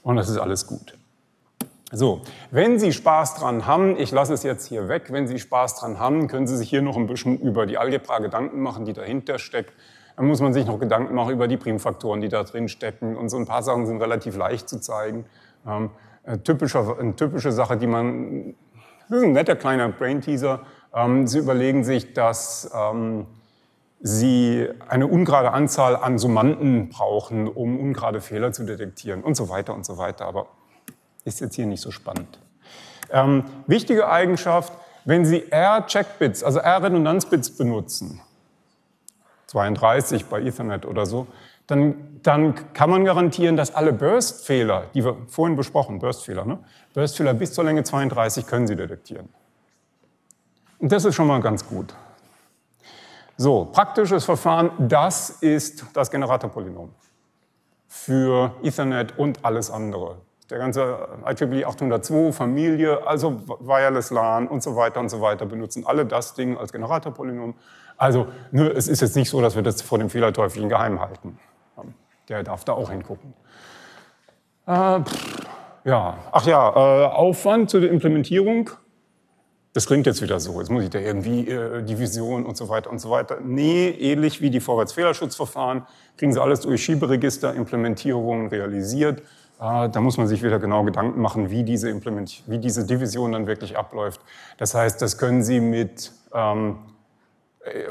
und 0.03 0.17
es 0.17 0.27
ist 0.27 0.37
alles 0.37 0.67
gut. 0.67 0.97
So, 1.91 2.21
wenn 2.51 2.79
Sie 2.79 2.91
Spaß 2.91 3.35
dran 3.35 3.65
haben, 3.65 3.97
ich 3.97 4.11
lasse 4.11 4.33
es 4.33 4.43
jetzt 4.43 4.65
hier 4.65 4.89
weg, 4.89 5.05
wenn 5.09 5.25
Sie 5.25 5.39
Spaß 5.39 5.79
dran 5.79 5.99
haben, 5.99 6.27
können 6.27 6.45
Sie 6.45 6.57
sich 6.57 6.69
hier 6.69 6.81
noch 6.81 6.97
ein 6.97 7.07
bisschen 7.07 7.39
über 7.39 7.65
die 7.65 7.77
Algebra 7.77 8.19
Gedanken 8.19 8.61
machen, 8.61 8.83
die 8.83 8.91
dahinter 8.91 9.39
steckt. 9.39 9.71
Dann 10.17 10.25
muss 10.25 10.41
man 10.41 10.51
sich 10.51 10.65
noch 10.65 10.79
Gedanken 10.79 11.15
machen 11.15 11.31
über 11.31 11.47
die 11.47 11.57
Primfaktoren, 11.57 12.19
die 12.19 12.27
da 12.27 12.43
drin 12.43 12.67
stecken. 12.67 13.15
Und 13.15 13.29
so 13.29 13.37
ein 13.37 13.45
paar 13.45 13.63
Sachen 13.63 13.85
sind 13.85 14.01
relativ 14.01 14.35
leicht 14.35 14.67
zu 14.67 14.81
zeigen. 14.81 15.25
Ähm, 15.65 15.91
eine, 16.25 16.43
typische, 16.43 16.97
eine 16.99 17.15
typische 17.15 17.51
Sache, 17.51 17.77
die 17.77 17.87
man, 17.87 18.55
das 19.07 19.19
ist 19.19 19.23
ein 19.23 19.31
netter 19.31 19.55
kleiner 19.55 19.87
Brain-Teaser. 19.89 20.61
Ähm, 20.93 21.25
Sie 21.27 21.37
überlegen 21.37 21.83
sich, 21.83 22.13
dass 22.13 22.69
ähm, 22.75 23.27
sie 23.99 24.67
eine 24.87 25.07
ungerade 25.07 25.51
Anzahl 25.51 25.95
an 25.95 26.17
Summanden 26.17 26.89
brauchen, 26.89 27.47
um 27.47 27.79
ungerade 27.79 28.21
Fehler 28.21 28.51
zu 28.51 28.63
detektieren 28.63 29.23
und 29.23 29.35
so 29.35 29.49
weiter 29.49 29.73
und 29.73 29.85
so 29.85 29.97
weiter. 29.97 30.25
Aber 30.25 30.47
ist 31.25 31.39
jetzt 31.41 31.55
hier 31.55 31.65
nicht 31.65 31.81
so 31.81 31.91
spannend. 31.91 32.39
Ähm, 33.11 33.43
wichtige 33.67 34.09
Eigenschaft, 34.09 34.73
wenn 35.05 35.25
Sie 35.25 35.51
R-Checkbits, 35.51 36.43
also 36.43 36.59
R-Redundanzbits 36.59 37.57
benutzen, 37.57 38.21
32 39.47 40.25
bei 40.25 40.41
Ethernet 40.41 40.85
oder 40.85 41.05
so, 41.05 41.27
dann, 41.67 42.19
dann 42.23 42.73
kann 42.73 42.89
man 42.89 43.05
garantieren, 43.05 43.57
dass 43.57 43.75
alle 43.75 43.93
Burst-Fehler, 43.93 44.85
die 44.93 45.03
wir 45.03 45.17
vorhin 45.27 45.55
besprochen, 45.55 45.99
Burst-Fehler, 45.99 46.45
ne? 46.45 46.59
Burst-Fehler 46.93 47.33
bis 47.33 47.53
zur 47.53 47.63
Länge 47.63 47.83
32 47.83 48.47
können 48.47 48.67
Sie 48.67 48.75
detektieren. 48.75 49.29
Und 50.79 50.91
das 50.91 51.05
ist 51.05 51.15
schon 51.15 51.27
mal 51.27 51.41
ganz 51.41 51.67
gut. 51.67 51.93
So, 53.39 53.65
praktisches 53.65 54.25
Verfahren, 54.25 54.71
das 54.79 55.29
ist 55.29 55.85
das 55.93 56.09
Generatorpolynom 56.09 56.89
für 57.87 58.51
Ethernet 58.63 59.17
und 59.17 59.45
alles 59.45 59.69
andere. 59.69 60.17
Der 60.49 60.57
ganze 60.57 61.07
IEEE 61.23 61.65
802, 61.65 62.31
Familie, 62.31 63.05
also 63.05 63.41
Wireless 63.59 64.09
LAN 64.09 64.47
und 64.47 64.63
so 64.63 64.75
weiter 64.75 64.99
und 64.99 65.09
so 65.09 65.21
weiter 65.21 65.45
benutzen 65.45 65.85
alle 65.85 66.05
das 66.05 66.33
Ding 66.33 66.57
als 66.57 66.71
Generatorpolynom. 66.71 67.53
Also 67.97 68.27
ne, 68.51 68.69
es 68.69 68.87
ist 68.87 69.01
jetzt 69.01 69.15
nicht 69.15 69.29
so, 69.29 69.39
dass 69.39 69.55
wir 69.55 69.61
das 69.61 69.83
vor 69.83 69.99
dem 69.99 70.09
Fehlerteufelchen 70.09 70.69
geheim 70.69 70.99
halten. 70.99 71.37
Der 72.29 72.41
darf 72.41 72.65
da 72.65 72.73
auch 72.73 72.89
hingucken. 72.89 73.33
Äh, 74.65 74.99
ja, 75.83 76.17
ach 76.31 76.45
ja, 76.45 76.69
äh, 76.69 77.05
Aufwand 77.05 77.69
zur 77.69 77.87
Implementierung. 77.89 78.71
Das 79.77 79.85
klingt 79.85 80.07
jetzt 80.07 80.23
wieder 80.23 80.39
so. 80.39 80.59
Jetzt 80.59 80.71
muss 80.71 80.85
ich 80.85 80.89
da 80.89 80.97
irgendwie 80.97 81.47
äh, 81.47 81.83
Division 81.83 82.47
und 82.47 82.57
so 82.57 82.67
weiter 82.67 82.89
und 82.89 82.97
so 82.97 83.11
weiter. 83.11 83.37
Nee, 83.43 83.89
ähnlich 83.89 84.41
wie 84.41 84.49
die 84.49 84.59
Vorwärtsfehlerschutzverfahren 84.59 85.85
kriegen 86.17 86.33
sie 86.33 86.41
alles 86.41 86.61
durch 86.61 86.83
Schieberegister, 86.83 87.53
Implementierungen 87.53 88.47
realisiert. 88.47 89.19
Äh, 89.61 89.87
da 89.87 90.01
muss 90.01 90.17
man 90.17 90.25
sich 90.27 90.41
wieder 90.41 90.57
genau 90.57 90.83
Gedanken 90.83 91.21
machen, 91.21 91.51
wie 91.51 91.61
diese, 91.61 91.91
Implement 91.91 92.41
wie 92.47 92.57
diese 92.57 92.87
Division 92.87 93.33
dann 93.33 93.45
wirklich 93.45 93.77
abläuft. 93.77 94.19
Das 94.57 94.73
heißt, 94.73 94.99
das 94.99 95.19
können 95.19 95.43
Sie 95.43 95.59
mit 95.59 96.11
ähm, 96.33 96.79
äh, 97.63 97.83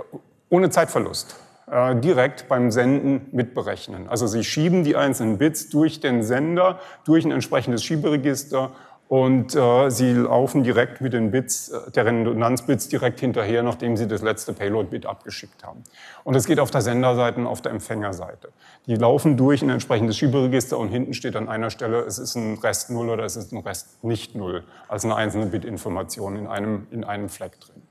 ohne 0.51 0.71
Zeitverlust 0.71 1.37
äh, 1.71 1.95
direkt 1.95 2.49
beim 2.49 2.73
Senden 2.73 3.29
mitberechnen. 3.31 4.09
Also 4.09 4.27
Sie 4.27 4.43
schieben 4.43 4.83
die 4.83 4.97
einzelnen 4.97 5.39
Bits 5.39 5.69
durch 5.69 6.01
den 6.01 6.25
Sender, 6.25 6.81
durch 7.05 7.25
ein 7.25 7.31
entsprechendes 7.31 7.85
Schieberegister 7.85 8.73
und 9.09 9.55
äh, 9.55 9.89
Sie 9.91 10.13
laufen 10.13 10.65
direkt 10.65 11.01
mit 11.01 11.13
den 11.13 11.31
Bits, 11.31 11.69
äh, 11.69 11.91
der 11.93 12.07
Redundanzbits 12.07 12.89
direkt 12.89 13.21
hinterher, 13.21 13.63
nachdem 13.63 13.97
Sie 13.97 14.09
das 14.09 14.21
letzte 14.21 14.53
Payload-Bit 14.53 15.07
abgeschickt 15.07 15.65
haben. 15.65 15.85
Und 16.25 16.35
es 16.35 16.47
geht 16.47 16.59
auf 16.59 16.73
der 16.73 16.81
Senderseite 16.81 17.39
und 17.39 17.47
auf 17.47 17.63
der 17.63 17.71
Empfängerseite. 17.71 18.49
Die 18.87 18.97
laufen 18.97 19.37
durch 19.37 19.63
ein 19.63 19.71
entsprechendes 19.71 20.17
Schieberegister 20.17 20.77
und 20.77 20.89
hinten 20.89 21.15
steht 21.15 21.37
an 21.37 21.49
einer 21.49 21.71
Stelle, 21.71 22.01
es 22.01 22.19
ist 22.19 22.35
ein 22.35 22.59
Rest 22.59 22.91
Null 22.91 23.11
oder 23.11 23.25
es 23.25 23.37
ist 23.37 23.53
ein 23.53 23.59
Rest 23.59 24.03
nicht 24.03 24.35
Null, 24.35 24.65
also 24.89 25.07
eine 25.07 25.17
einzelne 25.17 25.47
Bit-Information 25.47 26.37
in 26.37 26.47
einem, 26.49 26.89
in 26.91 27.05
einem 27.05 27.29
Fleck 27.29 27.61
drin. 27.61 27.83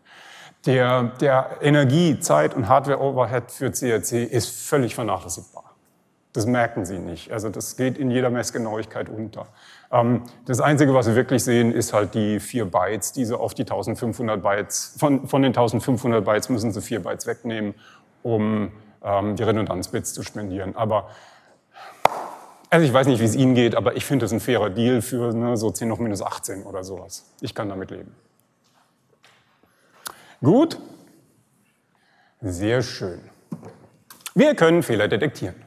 Der, 0.66 1.04
der 1.22 1.58
Energie-, 1.62 2.20
Zeit- 2.20 2.56
und 2.56 2.68
Hardware-Overhead 2.68 3.52
für 3.52 3.72
CRC 3.72 4.24
ist 4.24 4.50
völlig 4.50 4.96
vernachlässigbar. 4.96 5.65
Das 6.36 6.46
merken 6.46 6.84
Sie 6.84 7.00
nicht. 7.00 7.32
Also 7.32 7.48
das 7.48 7.78
geht 7.78 7.98
in 7.98 8.12
jeder 8.12 8.30
Messgenauigkeit 8.30 9.08
unter. 9.08 9.48
Ähm, 9.90 10.24
das 10.46 10.60
Einzige, 10.60 10.94
was 10.94 11.06
Sie 11.06 11.16
wirklich 11.16 11.46
sehen, 11.46 11.72
ist 11.72 11.94
halt 11.94 12.14
die 12.14 12.42
vier 12.42 12.66
Bytes, 12.66 13.14
die 13.14 13.24
Sie 13.24 13.40
auf 13.40 13.54
die 13.54 13.62
1500 13.62 14.44
Bytes, 14.44 14.98
von, 15.00 15.30
von 15.30 15.42
den 15.42 15.52
1500 15.52 16.26
Bytes 16.26 16.50
müssen 16.50 16.74
Sie 16.74 16.82
vier 16.82 17.02
Bytes 17.02 17.26
wegnehmen, 17.26 17.74
um 18.22 18.74
ähm, 19.02 19.38
die 19.38 19.44
Redundanzbits 19.44 20.14
zu 20.14 20.24
spendieren. 20.24 20.76
Aber 20.76 21.10
also 22.70 22.86
ich 22.86 22.92
weiß 22.92 23.08
nicht, 23.08 23.22
wie 23.22 23.26
es 23.26 23.36
Ihnen 23.36 23.56
geht, 23.56 23.74
aber 23.74 23.96
ich 23.96 24.04
finde 24.04 24.26
das 24.26 24.34
ein 24.34 24.42
fairer 24.42 24.70
Deal 24.70 25.02
für 25.02 25.34
ne, 25.34 25.56
so 25.56 25.72
10 25.72 25.88
noch 25.88 26.00
minus 26.00 26.22
18 26.22 26.64
oder 26.64 26.84
sowas. 26.84 27.32
Ich 27.40 27.56
kann 27.56 27.70
damit 27.70 27.92
leben. 27.92 28.14
Gut? 30.44 30.82
Sehr 32.42 32.82
schön. 32.82 33.22
Wir 34.34 34.54
können 34.54 34.84
Fehler 34.84 35.08
detektieren. 35.08 35.65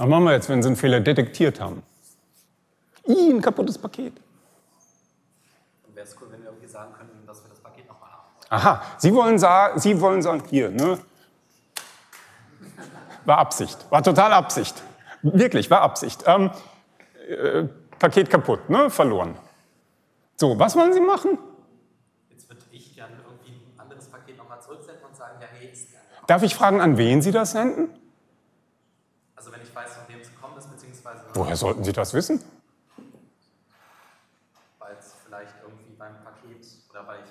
Was 0.00 0.08
machen 0.08 0.24
wir 0.24 0.32
jetzt, 0.32 0.48
wenn 0.48 0.62
Sie 0.62 0.68
einen 0.68 0.76
Fehler 0.76 1.00
detektiert 1.00 1.60
haben? 1.60 1.82
Ih, 3.06 3.32
ein 3.34 3.42
kaputtes 3.42 3.76
Paket. 3.76 4.14
Dann 5.84 5.94
wäre 5.94 6.06
es 6.06 6.16
cool, 6.18 6.28
wenn 6.30 6.40
wir 6.40 6.48
irgendwie 6.48 6.68
sagen 6.68 6.94
könnten, 6.94 7.26
dass 7.26 7.44
wir 7.44 7.50
das 7.50 7.58
Paket 7.58 7.86
nochmal 7.86 8.08
haben. 8.08 8.24
Aha, 8.48 8.82
Sie 8.96 9.14
wollen 9.14 9.38
sagen, 9.38 9.78
Sie 9.78 10.00
wollen 10.00 10.22
sagen, 10.22 10.42
hier, 10.48 10.70
ne? 10.70 10.98
War 13.26 13.36
Absicht, 13.36 13.76
war 13.90 14.02
total 14.02 14.32
Absicht. 14.32 14.82
Wirklich, 15.20 15.70
war 15.70 15.82
Absicht. 15.82 16.24
Ähm, 16.24 16.50
äh, 17.28 17.64
Paket 17.98 18.30
kaputt, 18.30 18.70
ne? 18.70 18.88
Verloren. 18.88 19.36
So, 20.36 20.58
was 20.58 20.76
wollen 20.76 20.94
Sie 20.94 21.00
machen? 21.02 21.36
Darf 26.26 26.42
ich 26.42 26.54
fragen, 26.54 26.80
an 26.80 26.96
wen 26.96 27.20
Sie 27.20 27.32
das 27.32 27.50
senden? 27.50 27.90
Also 29.40 29.52
wenn 29.52 29.62
ich 29.62 29.74
weiß, 29.74 29.94
von 29.94 30.04
wem 30.06 30.20
es 30.20 30.28
gekommen 30.28 30.58
ist, 30.58 30.70
beziehungsweise... 30.70 31.19
Woher 31.34 31.56
sollten 31.56 31.84
Sie 31.84 31.92
das 31.92 32.14
wissen? 32.14 32.42
Weil 34.78 34.96
es 34.98 35.14
vielleicht 35.24 35.54
irgendwie 35.62 35.94
beim 35.98 36.14
Paket 36.24 36.66
oder 36.90 37.06
weil 37.06 37.20
ich... 37.20 37.30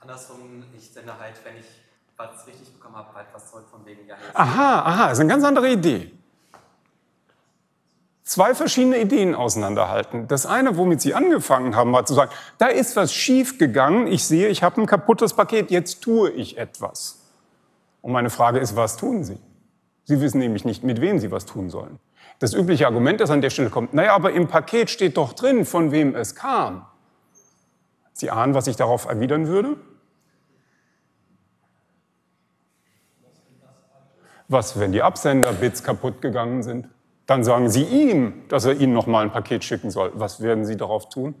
Andersrum, 0.00 0.64
ich 0.76 0.90
sende 0.90 1.18
halt, 1.18 1.34
wenn 1.44 1.56
ich 1.56 1.66
was 2.16 2.46
richtig 2.46 2.72
bekommen 2.72 2.96
habe, 2.96 3.14
halt 3.14 3.26
was 3.32 3.50
zurück 3.50 3.66
von 3.70 3.84
wegen... 3.84 4.06
Ja, 4.06 4.16
aha, 4.34 4.80
aha, 4.80 5.08
das 5.08 5.18
ist 5.18 5.20
eine 5.20 5.30
ganz 5.30 5.44
andere 5.44 5.70
Idee. 5.70 6.12
Zwei 8.24 8.56
verschiedene 8.56 9.00
Ideen 9.00 9.36
auseinanderhalten. 9.36 10.26
Das 10.26 10.46
eine, 10.46 10.76
womit 10.76 11.00
Sie 11.00 11.14
angefangen 11.14 11.76
haben, 11.76 11.92
war 11.92 12.04
zu 12.06 12.14
sagen, 12.14 12.32
da 12.58 12.66
ist 12.66 12.96
was 12.96 13.14
schief 13.14 13.56
gegangen, 13.58 14.08
ich 14.08 14.24
sehe, 14.24 14.48
ich 14.48 14.64
habe 14.64 14.80
ein 14.80 14.86
kaputtes 14.86 15.34
Paket, 15.34 15.70
jetzt 15.70 16.02
tue 16.02 16.30
ich 16.30 16.58
etwas. 16.58 17.20
Und 18.02 18.10
meine 18.10 18.30
Frage 18.30 18.58
ist, 18.58 18.74
was 18.74 18.96
tun 18.96 19.22
Sie? 19.22 19.38
Sie 20.04 20.20
wissen 20.20 20.38
nämlich 20.38 20.64
nicht, 20.64 20.82
mit 20.82 21.00
wem 21.00 21.20
Sie 21.20 21.30
was 21.30 21.46
tun 21.46 21.70
sollen. 21.70 22.00
Das 22.38 22.52
übliche 22.52 22.86
Argument, 22.86 23.20
das 23.20 23.30
an 23.30 23.40
der 23.40 23.50
Stelle 23.50 23.70
kommt, 23.70 23.94
naja, 23.94 24.14
aber 24.14 24.32
im 24.32 24.46
Paket 24.46 24.90
steht 24.90 25.16
doch 25.16 25.32
drin, 25.32 25.64
von 25.64 25.90
wem 25.90 26.14
es 26.14 26.34
kam. 26.34 26.86
Sie 28.12 28.30
ahnen, 28.30 28.54
was 28.54 28.66
ich 28.66 28.76
darauf 28.76 29.06
erwidern 29.06 29.46
würde? 29.46 29.76
Was, 34.48 34.78
wenn 34.78 34.92
die 34.92 35.02
Absender-Bits 35.02 35.82
kaputt 35.82 36.22
gegangen 36.22 36.62
sind? 36.62 36.88
Dann 37.26 37.42
sagen 37.42 37.68
Sie 37.68 37.82
ihm, 37.82 38.44
dass 38.48 38.64
er 38.64 38.74
Ihnen 38.74 38.92
nochmal 38.92 39.24
ein 39.24 39.32
Paket 39.32 39.64
schicken 39.64 39.90
soll. 39.90 40.12
Was 40.14 40.40
werden 40.40 40.64
Sie 40.64 40.76
darauf 40.76 41.08
tun? 41.08 41.34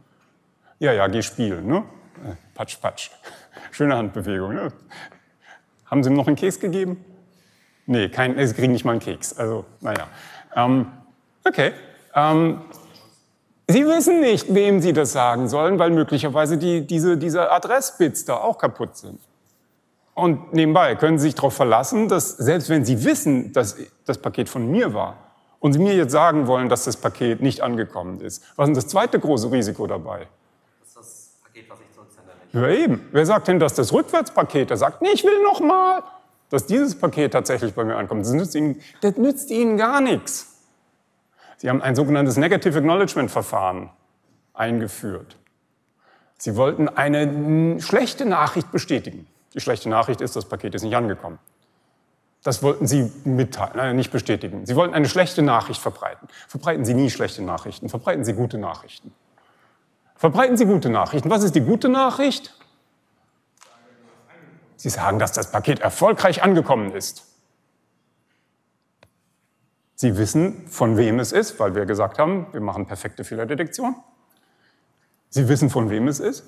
Ja, 0.80 0.92
ja, 0.92 1.06
geh 1.06 1.22
spielen, 1.22 1.66
ne? 1.66 1.84
Äh, 2.24 2.34
patsch, 2.54 2.80
patsch. 2.80 3.10
Schöne 3.70 3.96
Handbewegung, 3.96 4.54
ne? 4.54 4.72
Haben 5.86 6.02
Sie 6.02 6.10
ihm 6.10 6.16
noch 6.16 6.26
einen 6.26 6.36
Keks 6.36 6.58
gegeben? 6.58 7.04
Nee, 7.86 8.08
kein, 8.08 8.44
Sie 8.44 8.54
kriegen 8.54 8.72
nicht 8.72 8.84
mal 8.84 8.92
einen 8.92 9.00
Keks. 9.00 9.38
Also, 9.38 9.64
naja. 9.80 10.08
Ähm, 10.56 10.90
okay. 11.44 11.72
Ähm, 12.14 12.62
Sie 13.68 13.84
wissen 13.84 14.20
nicht, 14.20 14.54
wem 14.54 14.80
Sie 14.80 14.92
das 14.92 15.12
sagen 15.12 15.48
sollen, 15.48 15.78
weil 15.78 15.90
möglicherweise 15.90 16.56
die, 16.56 16.86
diese, 16.86 17.18
diese 17.18 17.50
Adressbits 17.50 18.24
da 18.24 18.36
auch 18.36 18.58
kaputt 18.58 18.96
sind. 18.96 19.20
Und 20.14 20.54
nebenbei 20.54 20.94
können 20.94 21.18
Sie 21.18 21.24
sich 21.24 21.34
darauf 21.34 21.54
verlassen, 21.54 22.08
dass 22.08 22.36
selbst 22.36 22.70
wenn 22.70 22.84
Sie 22.84 23.04
wissen, 23.04 23.52
dass 23.52 23.76
das 24.06 24.18
Paket 24.18 24.48
von 24.48 24.70
mir 24.70 24.94
war 24.94 25.16
und 25.58 25.74
Sie 25.74 25.78
mir 25.78 25.94
jetzt 25.94 26.12
sagen 26.12 26.46
wollen, 26.46 26.68
dass 26.68 26.84
das 26.84 26.96
Paket 26.96 27.42
nicht 27.42 27.60
angekommen 27.60 28.20
ist, 28.20 28.42
was 28.56 28.68
ist 28.68 28.76
das 28.76 28.86
zweite 28.86 29.18
große 29.18 29.50
Risiko 29.50 29.86
dabei? 29.86 30.28
Ja, 32.52 32.68
eben. 32.68 33.06
Wer 33.12 33.26
sagt 33.26 33.48
denn, 33.48 33.58
dass 33.58 33.74
das 33.74 33.92
Rückwärtspaket, 33.92 34.70
der 34.70 34.78
sagt, 34.78 35.02
nee, 35.02 35.10
ich 35.12 35.24
will 35.24 35.42
noch 35.42 35.60
mal, 35.60 36.02
dass 36.50 36.66
dieses 36.66 36.98
Paket 36.98 37.32
tatsächlich 37.32 37.74
bei 37.74 37.84
mir 37.84 37.96
ankommt. 37.96 38.22
Das 38.22 38.32
nützt 38.32 38.54
Ihnen, 38.54 38.80
das 39.00 39.16
nützt 39.16 39.50
Ihnen 39.50 39.76
gar 39.76 40.00
nichts. 40.00 40.54
Sie 41.58 41.68
haben 41.68 41.82
ein 41.82 41.96
sogenanntes 41.96 42.36
Negative 42.36 42.78
Acknowledgement 42.78 43.30
Verfahren 43.30 43.90
eingeführt. 44.52 45.36
Sie 46.38 46.56
wollten 46.56 46.88
eine 46.88 47.80
schlechte 47.80 48.26
Nachricht 48.26 48.70
bestätigen. 48.70 49.26
Die 49.54 49.60
schlechte 49.60 49.88
Nachricht 49.88 50.20
ist, 50.20 50.36
das 50.36 50.44
Paket 50.44 50.74
ist 50.74 50.82
nicht 50.82 50.96
angekommen. 50.96 51.38
Das 52.42 52.62
wollten 52.62 52.86
Sie 52.86 53.10
mitteilen, 53.24 53.78
äh, 53.78 53.94
nicht 53.94 54.12
bestätigen. 54.12 54.66
Sie 54.66 54.76
wollten 54.76 54.94
eine 54.94 55.08
schlechte 55.08 55.42
Nachricht 55.42 55.80
verbreiten. 55.80 56.28
Verbreiten 56.46 56.84
Sie 56.84 56.94
nie 56.94 57.10
schlechte 57.10 57.42
Nachrichten, 57.42 57.88
verbreiten 57.88 58.24
Sie 58.24 58.34
gute 58.34 58.58
Nachrichten. 58.58 59.12
Verbreiten 60.14 60.56
Sie 60.56 60.66
gute 60.66 60.88
Nachrichten. 60.88 61.30
Was 61.30 61.42
ist 61.42 61.54
die 61.54 61.60
gute 61.60 61.88
Nachricht? 61.88 62.54
Sie 64.76 64.90
sagen, 64.90 65.18
dass 65.18 65.32
das 65.32 65.50
Paket 65.50 65.80
erfolgreich 65.80 66.42
angekommen 66.42 66.92
ist. 66.92 67.24
Sie 69.94 70.18
wissen, 70.18 70.68
von 70.68 70.98
wem 70.98 71.18
es 71.18 71.32
ist, 71.32 71.58
weil 71.58 71.74
wir 71.74 71.86
gesagt 71.86 72.18
haben, 72.18 72.46
wir 72.52 72.60
machen 72.60 72.86
perfekte 72.86 73.24
Fehlerdetektion. 73.24 73.96
Sie 75.30 75.48
wissen, 75.48 75.70
von 75.70 75.88
wem 75.88 76.06
es 76.06 76.20
ist. 76.20 76.44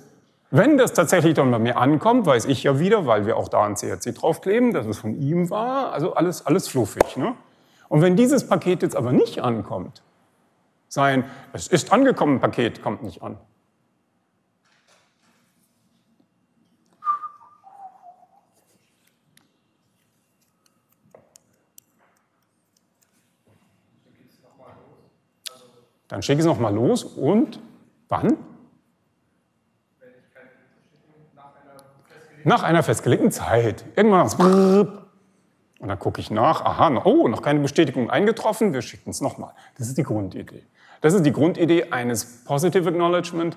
Wenn 0.50 0.78
das 0.78 0.92
tatsächlich 0.92 1.34
dann 1.34 1.50
bei 1.50 1.58
mir 1.58 1.76
ankommt, 1.76 2.26
weiß 2.26 2.46
ich 2.46 2.62
ja 2.62 2.78
wieder, 2.78 3.06
weil 3.06 3.26
wir 3.26 3.36
auch 3.36 3.48
da 3.48 3.64
ein 3.64 3.74
CRC 3.74 4.14
draufkleben, 4.14 4.72
dass 4.72 4.86
es 4.86 4.98
von 4.98 5.14
ihm 5.14 5.50
war. 5.50 5.92
Also 5.92 6.14
alles, 6.14 6.46
alles 6.46 6.68
fluffig. 6.68 7.16
Ne? 7.16 7.34
Und 7.88 8.02
wenn 8.02 8.16
dieses 8.16 8.46
Paket 8.46 8.82
jetzt 8.82 8.96
aber 8.96 9.12
nicht 9.12 9.40
ankommt, 9.40 10.02
sein, 10.88 11.24
es 11.52 11.68
ist 11.68 11.92
angekommen, 11.92 12.40
Paket 12.40 12.82
kommt 12.82 13.02
nicht 13.02 13.22
an, 13.22 13.38
Dann 26.08 26.22
schicke 26.22 26.40
ich 26.40 26.46
es 26.46 26.46
nochmal 26.46 26.74
los 26.74 27.04
und 27.04 27.60
wann? 28.08 28.36
Nach 32.44 32.62
einer 32.62 32.82
festgelegten 32.82 33.30
Zeit. 33.30 33.84
Irgendwann 33.94 34.20
macht 34.20 34.98
und 35.78 35.88
dann 35.88 35.98
gucke 35.98 36.20
ich 36.20 36.30
nach, 36.30 36.64
aha, 36.64 37.02
oh, 37.04 37.28
noch 37.28 37.42
keine 37.42 37.60
Bestätigung 37.60 38.10
eingetroffen, 38.10 38.72
wir 38.72 38.82
schicken 38.82 39.10
es 39.10 39.20
nochmal. 39.20 39.52
Das 39.76 39.86
ist 39.86 39.96
die 39.96 40.02
Grundidee. 40.02 40.64
Das 41.00 41.14
ist 41.14 41.24
die 41.24 41.32
Grundidee 41.32 41.90
eines 41.90 42.44
Positive 42.44 42.88
Acknowledgement, 42.88 43.56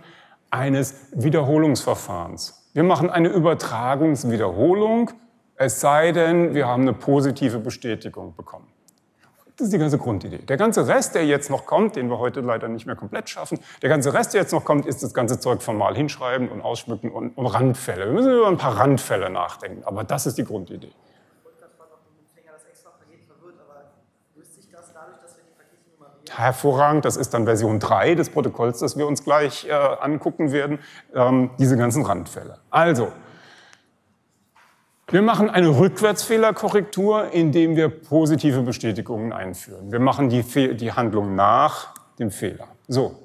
eines 0.52 1.08
Wiederholungsverfahrens. 1.14 2.70
Wir 2.74 2.84
machen 2.84 3.10
eine 3.10 3.30
Übertragungswiederholung, 3.30 5.12
es 5.56 5.80
sei 5.80 6.12
denn, 6.12 6.54
wir 6.54 6.68
haben 6.68 6.84
eine 6.84 6.94
positive 6.94 7.60
Bestätigung 7.60 8.36
bekommen. 8.36 8.68
Das 9.58 9.66
ist 9.66 9.74
die 9.74 9.78
ganze 9.78 9.98
Grundidee. 9.98 10.40
Der 10.40 10.58
ganze 10.58 10.88
Rest, 10.88 11.16
der 11.16 11.26
jetzt 11.26 11.50
noch 11.50 11.66
kommt, 11.66 11.96
den 11.96 12.10
wir 12.10 12.20
heute 12.20 12.42
leider 12.42 12.68
nicht 12.68 12.86
mehr 12.86 12.96
komplett 12.96 13.30
schaffen, 13.30 13.60
der 13.82 13.90
ganze 13.90 14.14
Rest, 14.14 14.34
der 14.34 14.42
jetzt 14.42 14.54
noch 14.54 14.66
kommt, 14.66 14.86
ist 14.86 15.04
das 15.04 15.14
ganze 15.14 15.40
Zeug 15.40 15.62
formal 15.62 15.96
hinschreiben 15.96 16.50
und 16.50 16.62
ausschmücken 16.62 17.12
und, 17.12 17.38
und 17.38 17.46
Randfälle. 17.46 18.06
Wir 18.06 18.14
müssen 18.14 18.32
über 18.32 18.48
ein 18.48 18.58
paar 18.58 18.78
Randfälle 18.78 19.30
nachdenken, 19.30 19.84
aber 19.86 20.04
das 20.04 20.26
ist 20.26 20.38
die 20.38 20.46
Grundidee. 20.46 20.92
hervorragend. 26.38 27.06
Das 27.06 27.18
ist 27.18 27.34
dann 27.34 27.46
Version 27.46 27.80
3 27.80 28.16
des 28.16 28.30
Protokolls, 28.30 28.80
das 28.80 28.98
wir 28.98 29.08
uns 29.08 29.24
gleich 29.24 29.68
äh, 29.68 29.72
angucken 29.72 30.52
werden, 30.52 30.80
ähm, 31.14 31.52
diese 31.60 31.78
ganzen 31.78 32.06
Randfälle. 32.06 32.58
Also, 32.70 33.12
wir 35.12 35.22
machen 35.22 35.50
eine 35.50 35.78
Rückwärtsfehlerkorrektur, 35.78 37.32
indem 37.34 37.76
wir 37.76 37.90
positive 37.90 38.62
Bestätigungen 38.62 39.34
einführen. 39.34 39.92
Wir 39.92 40.00
machen 40.00 40.30
die, 40.30 40.42
Fe 40.42 40.74
die 40.74 40.94
Handlung 40.94 41.36
nach 41.36 41.94
dem 42.18 42.32
Fehler. 42.32 42.68
So, 42.88 43.18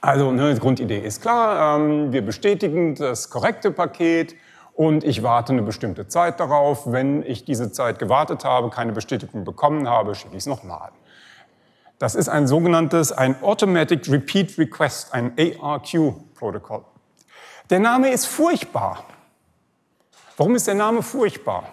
also 0.00 0.32
ne, 0.32 0.54
die 0.54 0.60
Grundidee 0.60 0.98
ist 0.98 1.22
klar, 1.22 1.78
ähm, 1.78 2.12
wir 2.12 2.22
bestätigen 2.22 2.96
das 2.96 3.30
korrekte 3.30 3.70
Paket 3.70 4.34
und 4.74 5.04
ich 5.04 5.22
warte 5.22 5.52
eine 5.52 5.62
bestimmte 5.62 6.08
Zeit 6.08 6.40
darauf. 6.40 6.90
Wenn 6.90 7.22
ich 7.22 7.44
diese 7.44 7.70
Zeit 7.70 8.00
gewartet 8.00 8.44
habe, 8.44 8.70
keine 8.70 8.92
Bestätigung 8.92 9.44
bekommen 9.44 9.88
habe, 9.88 10.16
schicke 10.16 10.32
ich 10.32 10.42
es 10.42 10.46
nochmal. 10.46 10.90
Das 12.00 12.16
ist 12.16 12.28
ein 12.28 12.48
sogenanntes, 12.48 13.12
ein 13.12 13.40
Automatic 13.40 14.10
Repeat 14.10 14.58
Request, 14.58 15.14
ein 15.14 15.32
ARQ-Protokoll. 15.38 16.84
Der 17.70 17.78
Name 17.78 18.10
ist 18.10 18.26
furchtbar. 18.26 19.04
Warum 20.36 20.54
ist 20.54 20.66
der 20.66 20.74
Name 20.74 21.02
furchtbar? 21.02 21.72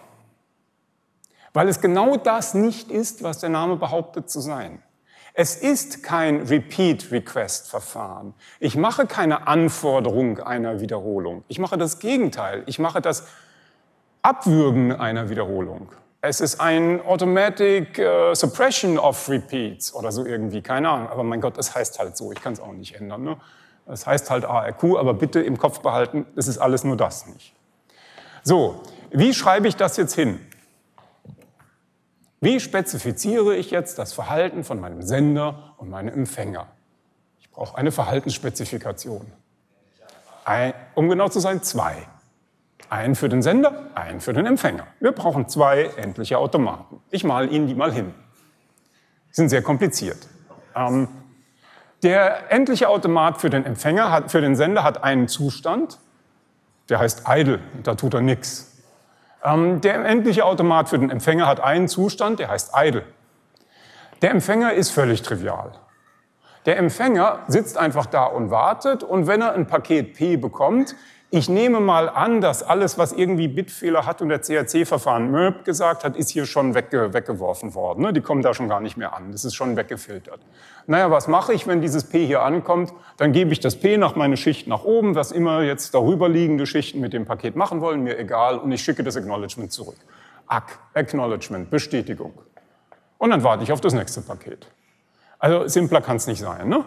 Weil 1.54 1.68
es 1.68 1.82
genau 1.82 2.18
das 2.18 2.54
nicht 2.54 2.92
ist, 2.92 3.24
was 3.24 3.40
der 3.40 3.50
Name 3.50 3.76
behauptet 3.76 4.30
zu 4.30 4.40
sein. 4.40 4.82
Es 5.34 5.56
ist 5.56 6.04
kein 6.04 6.42
Repeat-Request-Verfahren. 6.42 8.34
Ich 8.60 8.76
mache 8.76 9.08
keine 9.08 9.48
Anforderung 9.48 10.40
einer 10.40 10.82
Wiederholung. 10.82 11.44
Ich 11.48 11.58
mache 11.58 11.78
das 11.78 12.00
Gegenteil. 12.00 12.64
Ich 12.66 12.80
mache 12.80 13.02
das 13.02 13.28
Abwürgen 14.22 14.92
einer 14.92 15.30
Wiederholung. 15.30 15.90
Es 16.22 16.42
ist 16.42 16.60
ein 16.60 17.02
Automatic 17.02 17.98
uh, 17.98 18.36
Suppression 18.36 19.00
of 19.00 19.28
Repeats 19.30 19.94
oder 19.96 20.12
so 20.12 20.26
irgendwie, 20.26 20.62
keine 20.62 20.90
Ahnung. 20.90 21.10
Aber 21.10 21.24
mein 21.24 21.42
Gott, 21.42 21.58
es 21.58 21.74
heißt 21.74 21.98
halt 21.98 22.18
so, 22.18 22.32
ich 22.32 22.42
kann 22.42 22.54
es 22.54 22.60
auch 22.60 22.74
nicht 22.74 22.96
ändern. 22.96 23.24
Ne? 23.24 23.38
Es 23.88 24.06
heißt 24.06 24.30
halt 24.30 24.46
ARQ, 24.46 24.98
aber 24.98 25.14
bitte 25.14 25.42
im 25.42 25.58
Kopf 25.58 25.80
behalten, 25.80 26.28
es 26.36 26.48
ist 26.48 26.60
alles 26.60 26.84
nur 26.84 26.98
das 26.98 27.26
nicht. 27.26 27.56
So, 28.44 28.82
wie 29.12 29.34
schreibe 29.34 29.68
ich 29.68 29.76
das 29.76 29.98
jetzt 29.98 30.16
hin? 30.16 30.40
Wie 32.40 32.60
spezifiziere 32.60 33.56
ich 33.56 33.70
jetzt 33.70 34.00
das 34.00 34.14
Verhalten 34.14 34.64
von 34.64 34.80
meinem 34.80 35.04
Sender 35.04 35.76
und 35.78 35.90
meinem 35.90 36.10
Empfänger? 36.10 36.68
Ich 37.40 37.52
brauche 37.52 37.78
eine 37.78 37.92
Verhaltensspezifikation. 37.92 39.32
Ein, 40.44 40.74
um 40.96 41.08
genau 41.08 41.30
zu 41.30 41.40
sein, 41.40 41.62
zwei. 41.62 42.08
Einen 42.90 43.14
für 43.16 43.30
den 43.30 43.44
Sender, 43.44 43.92
einen 43.94 44.22
für 44.22 44.34
den 44.34 44.48
Empfänger. 44.48 44.88
Wir 45.00 45.12
brauchen 45.12 45.48
zwei 45.48 45.92
endliche 45.98 46.40
Automaten. 46.40 47.00
Ich 47.12 47.24
male 47.24 47.48
Ihnen 47.48 47.68
die 47.68 47.76
mal 47.76 47.94
hin. 47.94 48.14
Die 49.30 49.36
sind 49.36 49.50
sehr 49.50 49.62
kompliziert. 49.62 50.28
Ähm, 50.76 51.08
der 52.02 52.52
endliche 52.52 52.90
Automat 52.90 53.40
für 53.40 53.52
den 53.52 53.66
Empfänger, 53.66 54.12
hat, 54.12 54.32
für 54.32 54.42
den 54.42 54.56
Sender 54.56 54.84
hat 54.84 55.04
einen 55.04 55.28
Zustand, 55.28 56.00
der 56.92 57.00
heißt 57.00 57.24
idle, 57.28 57.60
da 57.84 57.96
tut 57.96 58.14
er 58.14 58.22
nichts. 58.22 58.78
Ähm, 59.44 59.82
der 59.82 60.06
endliche 60.06 60.46
Automat 60.46 60.90
für 60.90 61.00
den 61.00 61.10
Empfänger 61.10 61.48
hat 61.48 61.60
einen 61.60 61.88
Zustand, 61.88 62.38
der 62.40 62.50
heißt 62.50 62.74
idle. 62.76 63.04
Der 64.22 64.30
Empfänger 64.30 64.74
ist 64.74 64.92
völlig 64.92 65.24
trivial. 65.24 65.72
Der 66.66 66.78
Empfänger 66.78 67.40
sitzt 67.48 67.78
einfach 67.78 68.06
da 68.06 68.26
und 68.26 68.52
wartet 68.52 69.04
und 69.04 69.26
wenn 69.26 69.42
er 69.42 69.54
ein 69.54 69.66
Paket 69.66 70.14
P 70.14 70.38
bekommt, 70.38 70.96
ich 71.34 71.48
nehme 71.48 71.80
mal 71.80 72.10
an, 72.10 72.42
dass 72.42 72.62
alles, 72.62 72.98
was 72.98 73.14
irgendwie 73.14 73.48
Bitfehler 73.48 74.06
hat 74.06 74.22
und 74.22 74.28
der 74.28 74.42
CRC-Verfahren 74.42 75.32
MÖP 75.32 75.64
gesagt 75.64 76.04
hat, 76.04 76.18
ist 76.18 76.30
hier 76.30 76.46
schon 76.46 76.76
wegge 76.76 77.14
weggeworfen 77.14 77.74
worden. 77.74 78.02
Ne? 78.04 78.12
Die 78.12 78.20
kommen 78.20 78.42
da 78.42 78.54
schon 78.54 78.68
gar 78.68 78.82
nicht 78.82 78.98
mehr 78.98 79.16
an. 79.16 79.32
Das 79.32 79.46
ist 79.46 79.56
schon 79.56 79.78
weggefiltert. 79.78 80.42
Naja, 80.88 81.10
was 81.10 81.30
mache 81.30 81.54
ich, 81.54 81.68
wenn 81.68 81.80
dieses 81.80 82.04
P 82.04 82.26
hier 82.26 82.42
ankommt? 82.42 82.92
Dann 83.16 83.32
gebe 83.32 83.54
ich 83.54 83.62
das 83.62 83.78
P 83.78 83.96
nach 83.96 84.18
meine 84.18 84.36
Schicht 84.36 84.68
nach 84.68 84.84
oben, 84.84 85.16
was 85.16 85.32
immer 85.32 85.62
jetzt 85.62 85.94
darüber 85.94 86.28
liegende 86.28 86.66
Schichten 86.66 87.00
mit 87.00 87.14
dem 87.14 87.26
Paket 87.26 87.56
machen 87.56 87.80
wollen, 87.80 88.04
mir 88.04 88.20
egal, 88.20 88.58
und 88.58 88.70
ich 88.74 88.84
schicke 88.84 89.02
das 89.02 89.16
Acknowledgement 89.16 89.72
zurück. 89.72 89.98
ACK, 90.48 90.80
Acknowledgement, 90.94 91.70
Bestätigung. 91.70 92.34
Und 93.18 93.30
dann 93.30 93.42
warte 93.42 93.64
ich 93.64 93.72
auf 93.72 93.80
das 93.80 93.94
nächste 93.94 94.20
Paket. 94.20 94.68
Also 95.40 95.66
simpler 95.70 96.02
kann 96.02 96.18
es 96.18 96.28
nicht 96.28 96.42
sein. 96.42 96.68
Ne? 96.68 96.84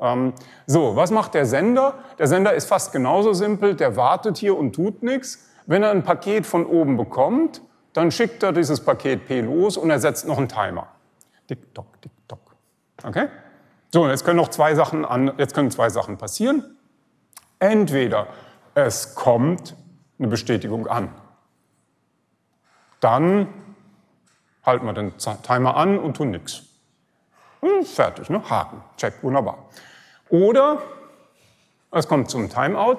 Ähm, 0.00 0.34
so, 0.66 0.96
was 0.96 1.10
macht 1.10 1.34
der 1.34 1.46
Sender? 1.46 1.94
Der 2.18 2.26
Sender 2.26 2.54
ist 2.54 2.68
fast 2.68 2.92
genauso 2.92 3.32
simpel, 3.32 3.74
der 3.74 3.96
wartet 3.96 4.36
hier 4.36 4.56
und 4.56 4.74
tut 4.74 5.02
nichts. 5.02 5.48
Wenn 5.66 5.82
er 5.82 5.90
ein 5.90 6.02
Paket 6.02 6.46
von 6.46 6.66
oben 6.66 6.96
bekommt, 6.96 7.60
dann 7.92 8.10
schickt 8.10 8.42
er 8.42 8.52
dieses 8.52 8.84
Paket 8.84 9.26
P 9.26 9.40
los 9.40 9.76
und 9.76 9.90
er 9.90 9.98
setzt 9.98 10.28
noch 10.28 10.38
einen 10.38 10.48
Timer. 10.48 10.88
Tick, 11.48 11.74
tock, 11.74 12.00
tick, 12.02 12.12
tock. 12.28 12.40
Okay? 13.02 13.28
So, 13.92 14.06
jetzt 14.08 14.24
können 14.24 14.36
noch 14.36 14.48
zwei 14.48 14.74
Sachen 14.74 15.04
an, 15.04 15.32
jetzt 15.38 15.54
können 15.54 15.70
zwei 15.70 15.88
Sachen 15.88 16.18
passieren. 16.18 16.76
Entweder 17.58 18.26
es 18.74 19.14
kommt 19.14 19.74
eine 20.18 20.28
Bestätigung 20.28 20.86
an. 20.86 21.08
Dann 23.00 23.48
halten 24.64 24.84
wir 24.84 24.92
den 24.92 25.12
Timer 25.42 25.76
an 25.76 25.98
und 25.98 26.16
tun 26.16 26.30
nichts. 26.30 26.62
Hm, 27.66 27.84
fertig, 27.84 28.30
ne? 28.30 28.48
Haken, 28.48 28.82
check, 28.96 29.22
wunderbar. 29.22 29.58
Oder 30.28 30.80
es 31.90 32.06
kommt 32.06 32.30
zum 32.30 32.48
Timeout, 32.48 32.98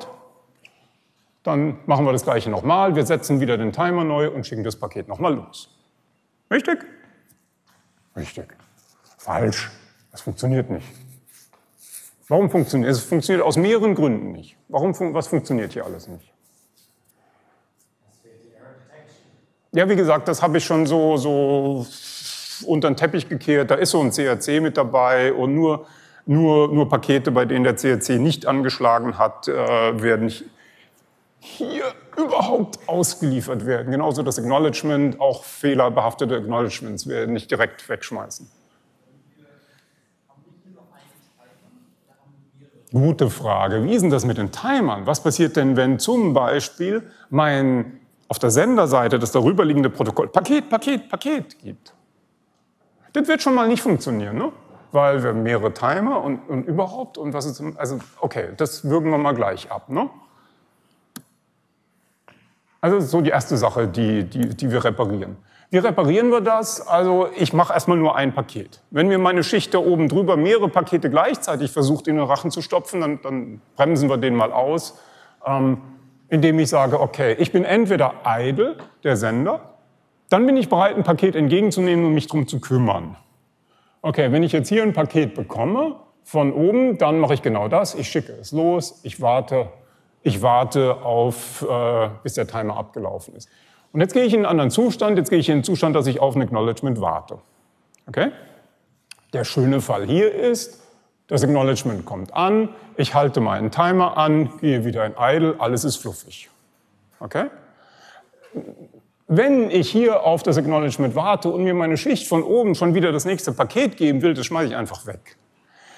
dann 1.43 1.79
machen 1.85 2.05
wir 2.05 2.11
das 2.11 2.23
gleiche 2.23 2.49
nochmal, 2.49 2.95
wir 2.95 3.05
setzen 3.05 3.39
wieder 3.39 3.57
den 3.57 3.71
Timer 3.71 4.03
neu 4.03 4.29
und 4.29 4.45
schicken 4.45 4.63
das 4.63 4.75
Paket 4.75 5.07
nochmal 5.07 5.35
los. 5.35 5.69
Richtig? 6.51 6.79
Richtig. 8.15 8.47
Falsch. 9.17 9.71
Das 10.11 10.21
funktioniert 10.21 10.69
nicht. 10.69 10.87
Warum 12.27 12.49
funktioniert 12.49 12.91
es? 12.91 12.97
Es 12.99 13.03
funktioniert 13.05 13.45
aus 13.45 13.55
mehreren 13.55 13.95
Gründen 13.95 14.33
nicht. 14.33 14.57
Warum, 14.67 14.93
was 15.13 15.27
funktioniert 15.27 15.71
hier 15.71 15.85
alles 15.85 16.07
nicht? 16.07 16.33
Ja, 19.71 19.87
wie 19.87 19.95
gesagt, 19.95 20.27
das 20.27 20.41
habe 20.41 20.57
ich 20.57 20.65
schon 20.65 20.85
so, 20.85 21.17
so 21.17 21.85
unter 22.63 22.89
den 22.89 22.95
Teppich 22.95 23.29
gekehrt. 23.29 23.71
Da 23.71 23.75
ist 23.75 23.91
so 23.91 24.01
ein 24.01 24.11
CRC 24.11 24.61
mit 24.61 24.77
dabei 24.77 25.33
und 25.33 25.55
nur 25.55 25.85
nur, 26.27 26.67
nur 26.73 26.89
Pakete, 26.89 27.31
bei 27.31 27.45
denen 27.45 27.63
der 27.63 27.75
CRC 27.75 28.19
nicht 28.19 28.45
angeschlagen 28.45 29.17
hat, 29.17 29.47
äh, 29.47 29.53
werden 30.01 30.29
hier 31.39 31.83
überhaupt 32.17 32.79
ausgeliefert 32.87 33.65
werden. 33.65 33.91
Genauso 33.91 34.23
das 34.23 34.37
Acknowledgement, 34.37 35.21
auch 35.21 35.43
fehlerbehaftete 35.43 36.35
Acknowledgements 36.35 37.07
werden 37.07 37.33
nicht 37.33 37.49
direkt 37.49 37.87
wegschmeißen. 37.87 38.49
Gute 42.91 43.29
Frage. 43.29 43.83
Wie 43.83 43.93
ist 43.93 44.01
denn 44.01 44.09
das 44.09 44.25
mit 44.25 44.37
den 44.37 44.51
Timern? 44.51 45.05
Was 45.05 45.21
passiert 45.21 45.55
denn, 45.55 45.75
wenn 45.75 45.99
zum 45.99 46.33
Beispiel 46.33 47.09
mein 47.29 47.99
auf 48.29 48.39
der 48.39 48.49
Senderseite 48.49 49.19
das 49.19 49.31
darüberliegende 49.31 49.89
Protokoll 49.89 50.27
Paket, 50.27 50.69
Paket, 50.69 51.09
Paket 51.09 51.59
gibt? 51.59 51.93
Das 53.17 53.27
wird 53.27 53.41
schon 53.41 53.55
mal 53.55 53.67
nicht 53.67 53.81
funktionieren. 53.81 54.37
Ne? 54.37 54.51
weil 54.91 55.23
wir 55.23 55.33
mehrere 55.33 55.73
Timer 55.73 56.23
und, 56.23 56.39
und 56.47 56.63
überhaupt 56.63 57.17
und 57.17 57.33
was 57.33 57.45
ist, 57.45 57.61
also 57.75 57.99
okay, 58.19 58.49
das 58.57 58.85
würgen 58.85 59.11
wir 59.11 59.17
mal 59.17 59.33
gleich 59.33 59.69
ab. 59.71 59.89
Ne? 59.89 60.09
Also 62.79 62.99
so 62.99 63.21
die 63.21 63.29
erste 63.29 63.57
Sache, 63.57 63.87
die, 63.87 64.23
die, 64.23 64.49
die 64.55 64.71
wir 64.71 64.83
reparieren. 64.83 65.37
Wie 65.69 65.79
reparieren 65.79 66.31
wir 66.31 66.39
das? 66.39 66.87
Also 66.87 67.27
ich 67.35 67.51
mache 67.51 67.73
erstmal 67.73 67.97
nur 67.97 68.15
ein 68.15 68.33
Paket. 68.33 68.81
Wenn 68.89 69.09
mir 69.09 69.19
meine 69.19 69.43
Schicht 69.43 69.73
da 69.73 69.79
oben 69.79 70.07
drüber 70.07 70.37
mehrere 70.37 70.69
Pakete 70.69 71.09
gleichzeitig 71.09 71.71
versucht, 71.71 72.07
in 72.07 72.15
den 72.15 72.23
Rachen 72.23 72.51
zu 72.51 72.61
stopfen, 72.61 73.01
dann, 73.01 73.21
dann 73.21 73.61
bremsen 73.75 74.09
wir 74.09 74.17
den 74.17 74.35
mal 74.35 74.53
aus, 74.53 74.97
ähm, 75.45 75.81
indem 76.29 76.57
ich 76.59 76.69
sage, 76.69 77.01
okay, 77.01 77.35
ich 77.37 77.51
bin 77.51 77.65
entweder 77.65 78.13
idle, 78.25 78.77
der 79.03 79.17
Sender, 79.17 79.76
dann 80.29 80.45
bin 80.45 80.57
ich 80.57 80.69
bereit, 80.69 80.95
ein 80.95 81.03
Paket 81.03 81.35
entgegenzunehmen 81.35 82.05
und 82.05 82.13
mich 82.13 82.27
darum 82.27 82.47
zu 82.47 82.59
kümmern. 82.59 83.15
Okay, 84.01 84.31
wenn 84.31 84.43
ich 84.43 84.51
jetzt 84.51 84.69
hier 84.69 84.83
ein 84.83 84.93
Paket 84.93 85.33
bekomme 85.35 85.95
von 86.23 86.53
oben, 86.53 86.97
dann 86.97 87.19
mache 87.19 87.33
ich 87.33 87.41
genau 87.41 87.67
das. 87.67 87.95
Ich 87.95 88.09
schicke 88.09 88.33
es 88.33 88.51
los, 88.51 88.99
ich 89.03 89.21
warte, 89.21 89.69
ich 90.23 90.41
warte 90.41 90.97
auf, 91.03 91.65
äh, 91.69 92.09
bis 92.23 92.33
der 92.33 92.47
Timer 92.47 92.77
abgelaufen 92.77 93.35
ist. 93.35 93.49
Und 93.93 94.01
jetzt 94.01 94.13
gehe 94.13 94.23
ich 94.23 94.33
in 94.33 94.39
einen 94.39 94.45
anderen 94.45 94.69
Zustand. 94.69 95.17
Jetzt 95.17 95.29
gehe 95.29 95.39
ich 95.39 95.49
in 95.49 95.55
einen 95.55 95.63
Zustand, 95.63 95.95
dass 95.95 96.07
ich 96.07 96.19
auf 96.19 96.35
ein 96.35 96.41
Acknowledgement 96.41 97.01
warte. 97.01 97.39
Okay? 98.07 98.31
Der 99.33 99.43
schöne 99.43 99.81
Fall 99.81 100.05
hier 100.05 100.33
ist, 100.33 100.83
das 101.27 101.43
Acknowledgement 101.43 102.05
kommt 102.05 102.33
an, 102.33 102.69
ich 102.95 103.13
halte 103.13 103.41
meinen 103.41 103.71
Timer 103.71 104.17
an, 104.17 104.57
gehe 104.59 104.85
wieder 104.85 105.05
in 105.05 105.13
Idle, 105.19 105.55
alles 105.59 105.83
ist 105.83 105.97
fluffig. 105.97 106.49
Okay? 107.19 107.47
Wenn 109.27 109.69
ich 109.69 109.91
hier 109.91 110.23
auf 110.23 110.41
das 110.41 110.57
Acknowledgement 110.57 111.13
warte 111.13 111.49
und 111.49 111.65
mir 111.65 111.73
meine 111.73 111.97
Schicht 111.97 112.27
von 112.27 112.43
oben 112.43 112.75
schon 112.75 112.93
wieder 112.93 113.11
das 113.11 113.25
nächste 113.25 113.51
Paket 113.51 113.97
geben 113.97 114.21
will, 114.21 114.33
das 114.33 114.45
schmeiße 114.45 114.69
ich 114.69 114.75
einfach 114.75 115.05
weg. 115.05 115.37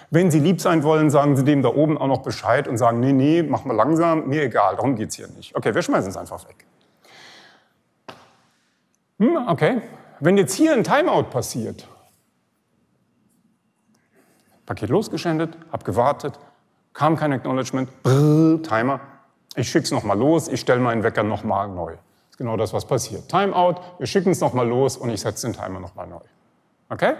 Wenn 0.09 0.31
Sie 0.31 0.39
lieb 0.39 0.59
sein 0.59 0.81
wollen, 0.81 1.11
sagen 1.11 1.37
Sie 1.37 1.43
dem 1.43 1.61
da 1.61 1.69
oben 1.69 1.99
auch 1.99 2.07
noch 2.07 2.23
Bescheid 2.23 2.67
und 2.67 2.79
sagen, 2.79 2.99
nee, 2.99 3.13
nee, 3.13 3.43
mach 3.43 3.65
mal 3.65 3.75
langsam, 3.75 4.27
mir 4.27 4.41
egal, 4.41 4.75
darum 4.75 4.95
geht's 4.95 5.15
hier 5.15 5.27
nicht. 5.27 5.55
Okay, 5.55 5.75
wir 5.75 5.83
schmeißen 5.83 6.09
es 6.09 6.17
einfach 6.17 6.43
weg. 6.47 6.65
Hm, 9.19 9.37
okay, 9.47 9.81
wenn 10.19 10.35
jetzt 10.35 10.55
hier 10.55 10.73
ein 10.73 10.83
Timeout 10.83 11.29
passiert, 11.29 11.87
Paket 14.65 14.89
losgeschändet, 14.89 15.55
habe 15.71 15.83
gewartet, 15.83 16.39
kam 16.93 17.15
kein 17.15 17.33
Acknowledgement, 17.33 17.89
brrr, 18.01 18.63
Timer, 18.63 18.99
ich 19.55 19.69
schicke 19.69 19.83
es 19.83 19.91
nochmal 19.91 20.17
los, 20.17 20.47
ich 20.47 20.61
stelle 20.61 20.79
meinen 20.79 21.03
Wecker 21.03 21.21
nochmal 21.21 21.67
neu. 21.67 21.95
Genau 22.39 22.55
das, 22.55 22.71
was 22.71 22.85
passiert. 22.85 23.27
Timeout, 23.27 23.81
wir 23.97 24.07
schicken 24.07 24.31
es 24.31 24.39
nochmal 24.39 24.65
los 24.65 24.95
und 24.95 25.09
ich 25.09 25.19
setze 25.19 25.45
den 25.45 25.53
Timer 25.53 25.81
nochmal 25.81 26.07
neu. 26.07 26.21
Okay? 26.87 27.15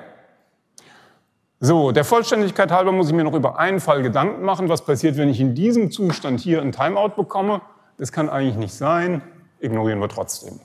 So, 1.60 1.92
der 1.92 2.06
Vollständigkeit 2.06 2.72
halber 2.72 2.94
muss 2.94 3.10
ich 3.10 3.14
mir 3.14 3.26
noch 3.26 3.34
über 3.34 3.60
einen 3.60 3.82
Fall 3.82 4.02
Gedanken 4.02 4.46
machen, 4.46 4.70
was 4.70 4.86
passiert, 4.86 5.18
wenn 5.18 5.28
ich 5.28 5.42
in 5.42 5.56
diesem 5.56 5.92
Zustand 5.92 6.40
hier 6.40 6.62
ein 6.62 6.72
Timeout 6.72 7.16
bekomme. 7.18 7.60
Das 7.98 8.14
kann 8.14 8.30
eigentlich 8.30 8.56
nicht 8.56 8.74
sein, 8.74 9.22
ignorieren 9.60 10.00
wir 10.00 10.08
trotzdem. 10.08 10.62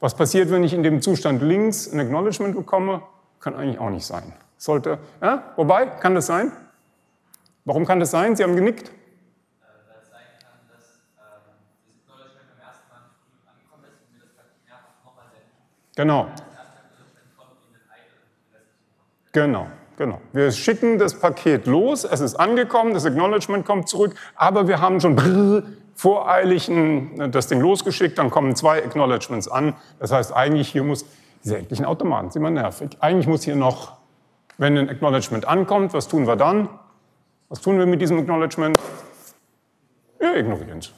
Was 0.00 0.14
passiert, 0.14 0.50
wenn 0.50 0.64
ich 0.64 0.72
in 0.72 0.82
dem 0.82 1.02
Zustand 1.02 1.42
links 1.42 1.92
ein 1.92 2.00
Acknowledgement 2.00 2.56
bekomme? 2.56 3.02
Kann 3.40 3.54
eigentlich 3.54 3.78
auch 3.78 3.90
nicht 3.90 4.06
sein. 4.06 4.32
Sollte, 4.56 4.98
ja? 5.20 5.52
Wobei, 5.56 5.84
kann 5.84 6.14
das 6.14 6.24
sein? 6.24 6.50
Warum 7.66 7.84
kann 7.84 8.00
das 8.00 8.10
sein? 8.10 8.36
Sie 8.36 8.42
haben 8.42 8.56
genickt. 8.56 8.90
Genau. 15.98 16.28
Genau, 19.32 19.66
genau. 19.96 20.20
Wir 20.32 20.52
schicken 20.52 20.96
das 20.96 21.18
Paket 21.18 21.66
los, 21.66 22.04
es 22.04 22.20
ist 22.20 22.36
angekommen, 22.36 22.94
das 22.94 23.04
Acknowledgement 23.04 23.66
kommt 23.66 23.88
zurück, 23.88 24.14
aber 24.36 24.68
wir 24.68 24.80
haben 24.80 25.00
schon 25.00 25.16
brrr, 25.16 25.64
voreilig 25.96 26.70
das 27.32 27.48
Ding 27.48 27.60
losgeschickt, 27.60 28.16
dann 28.16 28.30
kommen 28.30 28.54
zwei 28.54 28.78
Acknowledgements 28.78 29.48
an. 29.48 29.74
Das 29.98 30.12
heißt, 30.12 30.32
eigentlich 30.32 30.68
hier 30.68 30.84
muss, 30.84 31.04
diese 31.42 31.58
endlichen 31.58 31.84
Automaten 31.84 32.30
sind 32.30 32.42
immer 32.42 32.50
nervig. 32.50 32.90
Eigentlich 33.00 33.26
muss 33.26 33.42
hier 33.42 33.56
noch, 33.56 33.96
wenn 34.56 34.78
ein 34.78 34.88
Acknowledgement 34.88 35.48
ankommt, 35.48 35.94
was 35.94 36.06
tun 36.06 36.28
wir 36.28 36.36
dann? 36.36 36.68
Was 37.48 37.60
tun 37.60 37.76
wir 37.76 37.86
mit 37.86 38.00
diesem 38.00 38.20
Acknowledgement? 38.20 38.78
Wir 40.20 40.36
ignorieren 40.36 40.78
es. 40.78 40.92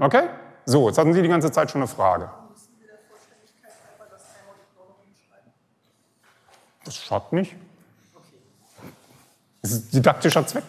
Okay? 0.00 0.24
So, 0.64 0.88
jetzt 0.88 0.98
hatten 0.98 1.12
Sie 1.12 1.22
die 1.22 1.28
ganze 1.28 1.52
Zeit 1.52 1.70
schon 1.70 1.82
eine 1.82 1.88
Frage. 1.88 2.28
Das 6.86 6.96
schadet 6.96 7.32
nicht. 7.32 7.56
Das 9.60 9.72
ist 9.72 9.92
didaktischer 9.92 10.46
Zweck. 10.46 10.62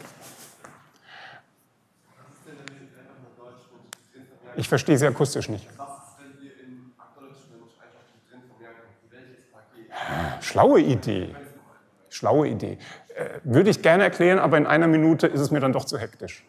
Ich 4.56 4.68
verstehe 4.68 4.98
Sie 4.98 5.06
akustisch 5.06 5.48
nicht. 5.48 5.68
Schlaue 10.42 10.80
Idee. 10.80 11.36
Schlaue 12.10 12.48
Idee. 12.48 12.80
Äh, 13.16 13.40
würde 13.44 13.70
ich 13.70 13.84
gerne 13.84 14.04
erklären, 14.04 14.40
aber 14.40 14.58
in 14.58 14.66
einer 14.66 14.88
Minute 14.88 15.28
ist 15.28 15.42
es 15.42 15.52
mir 15.52 15.60
dann 15.60 15.74
doch 15.74 15.86
zu 15.86 16.00
hektisch. 16.00 16.44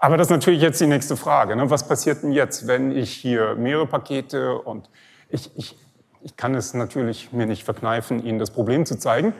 Aber 0.00 0.16
das 0.16 0.26
ist 0.26 0.32
natürlich 0.32 0.60
jetzt 0.60 0.80
die 0.80 0.88
nächste 0.88 1.16
Frage. 1.16 1.54
Ne? 1.54 1.70
Was 1.70 1.86
passiert 1.86 2.24
denn 2.24 2.32
jetzt, 2.32 2.66
wenn 2.66 2.90
ich 2.90 3.12
hier 3.12 3.54
mehrere 3.54 3.86
Pakete 3.86 4.58
und 4.58 4.90
ich, 5.28 5.56
ich, 5.56 5.76
ich 6.24 6.36
kann 6.36 6.54
es 6.54 6.72
natürlich 6.72 7.32
mir 7.32 7.46
nicht 7.46 7.64
verkneifen, 7.64 8.24
Ihnen 8.24 8.38
das 8.38 8.50
Problem 8.50 8.86
zu 8.86 8.98
zeigen. 8.98 9.34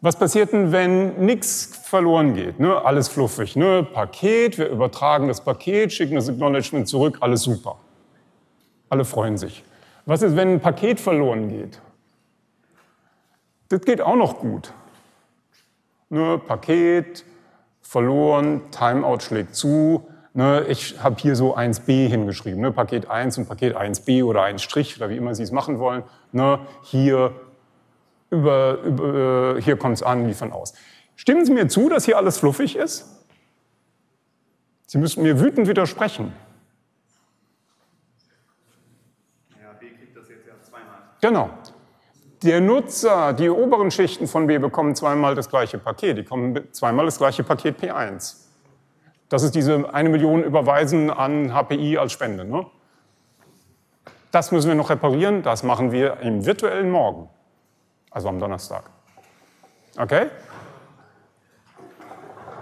Was 0.00 0.18
passiert 0.18 0.52
denn, 0.52 0.72
wenn 0.72 1.24
nichts 1.24 1.78
verloren 1.84 2.34
geht? 2.34 2.58
Ne? 2.58 2.82
Alles 2.84 3.08
fluffig. 3.08 3.54
Ne? 3.54 3.84
Paket, 3.84 4.58
wir 4.58 4.68
übertragen 4.68 5.28
das 5.28 5.42
Paket, 5.42 5.92
schicken 5.92 6.16
das 6.16 6.28
Acknowledgement 6.28 6.88
zurück, 6.88 7.18
alles 7.20 7.42
super. 7.42 7.76
Alle 8.88 9.04
freuen 9.04 9.36
sich. 9.36 9.62
Was 10.06 10.22
ist, 10.22 10.34
wenn 10.34 10.54
ein 10.54 10.60
Paket 10.60 10.98
verloren 10.98 11.48
geht? 11.50 11.80
Das 13.68 13.82
geht 13.82 14.00
auch 14.00 14.16
noch 14.16 14.38
gut. 14.38 14.72
Ne? 16.08 16.38
Paket, 16.38 17.24
verloren, 17.82 18.62
Timeout 18.70 19.20
schlägt 19.20 19.54
zu. 19.54 20.08
Ne? 20.34 20.64
Ich 20.68 21.02
habe 21.02 21.16
hier 21.20 21.36
so 21.36 21.56
1b 21.56 22.08
hingeschrieben, 22.08 22.60
ne? 22.60 22.72
Paket 22.72 23.10
1 23.10 23.38
und 23.38 23.48
Paket 23.48 23.76
1b 23.76 24.24
oder 24.24 24.42
1 24.42 24.62
Strich 24.62 24.96
oder 24.96 25.10
wie 25.10 25.16
immer 25.16 25.34
Sie 25.34 25.42
es 25.42 25.52
machen 25.52 25.78
wollen. 25.78 26.04
Ne? 26.32 26.58
Hier 26.82 27.32
über, 28.30 28.78
über, 28.80 29.56
hier 29.60 29.76
kommt 29.76 29.96
es 29.96 30.02
an, 30.02 30.26
liefern 30.26 30.52
aus. 30.52 30.72
Stimmen 31.16 31.44
Sie 31.44 31.52
mir 31.52 31.68
zu, 31.68 31.90
dass 31.90 32.06
hier 32.06 32.16
alles 32.16 32.38
fluffig 32.38 32.76
ist? 32.76 33.26
Sie 34.86 34.98
müssen 34.98 35.22
mir 35.22 35.38
wütend 35.38 35.68
widersprechen. 35.68 36.32
Ja, 39.62 39.72
B 39.78 39.90
kriegt 39.90 40.16
das 40.16 40.28
jetzt 40.30 40.46
ja 40.46 40.54
zweimal. 40.62 40.96
Genau. 41.20 41.50
Der 42.42 42.60
Nutzer, 42.60 43.34
die 43.34 43.50
oberen 43.50 43.90
Schichten 43.90 44.26
von 44.26 44.46
B 44.46 44.58
bekommen 44.58 44.96
zweimal 44.96 45.34
das 45.34 45.50
gleiche 45.50 45.78
Paket. 45.78 46.16
Die 46.16 46.22
bekommen 46.22 46.72
zweimal 46.72 47.04
das 47.04 47.18
gleiche 47.18 47.44
Paket 47.44 47.78
P1. 47.78 48.42
Das 49.32 49.42
ist 49.42 49.54
diese 49.54 49.94
eine 49.94 50.10
Million 50.10 50.44
Überweisen 50.44 51.08
an 51.08 51.54
HPI 51.54 51.96
als 51.96 52.12
Spende. 52.12 52.44
Ne? 52.44 52.66
Das 54.30 54.52
müssen 54.52 54.68
wir 54.68 54.74
noch 54.74 54.90
reparieren. 54.90 55.42
Das 55.42 55.62
machen 55.62 55.90
wir 55.90 56.20
im 56.20 56.44
virtuellen 56.44 56.90
Morgen 56.90 57.30
also 58.10 58.28
am 58.28 58.38
Donnerstag. 58.38 58.84
Okay? 59.98 60.26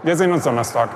Wir 0.04 0.16
sehen 0.16 0.30
uns 0.32 0.44
Donnerstag. 0.44 0.90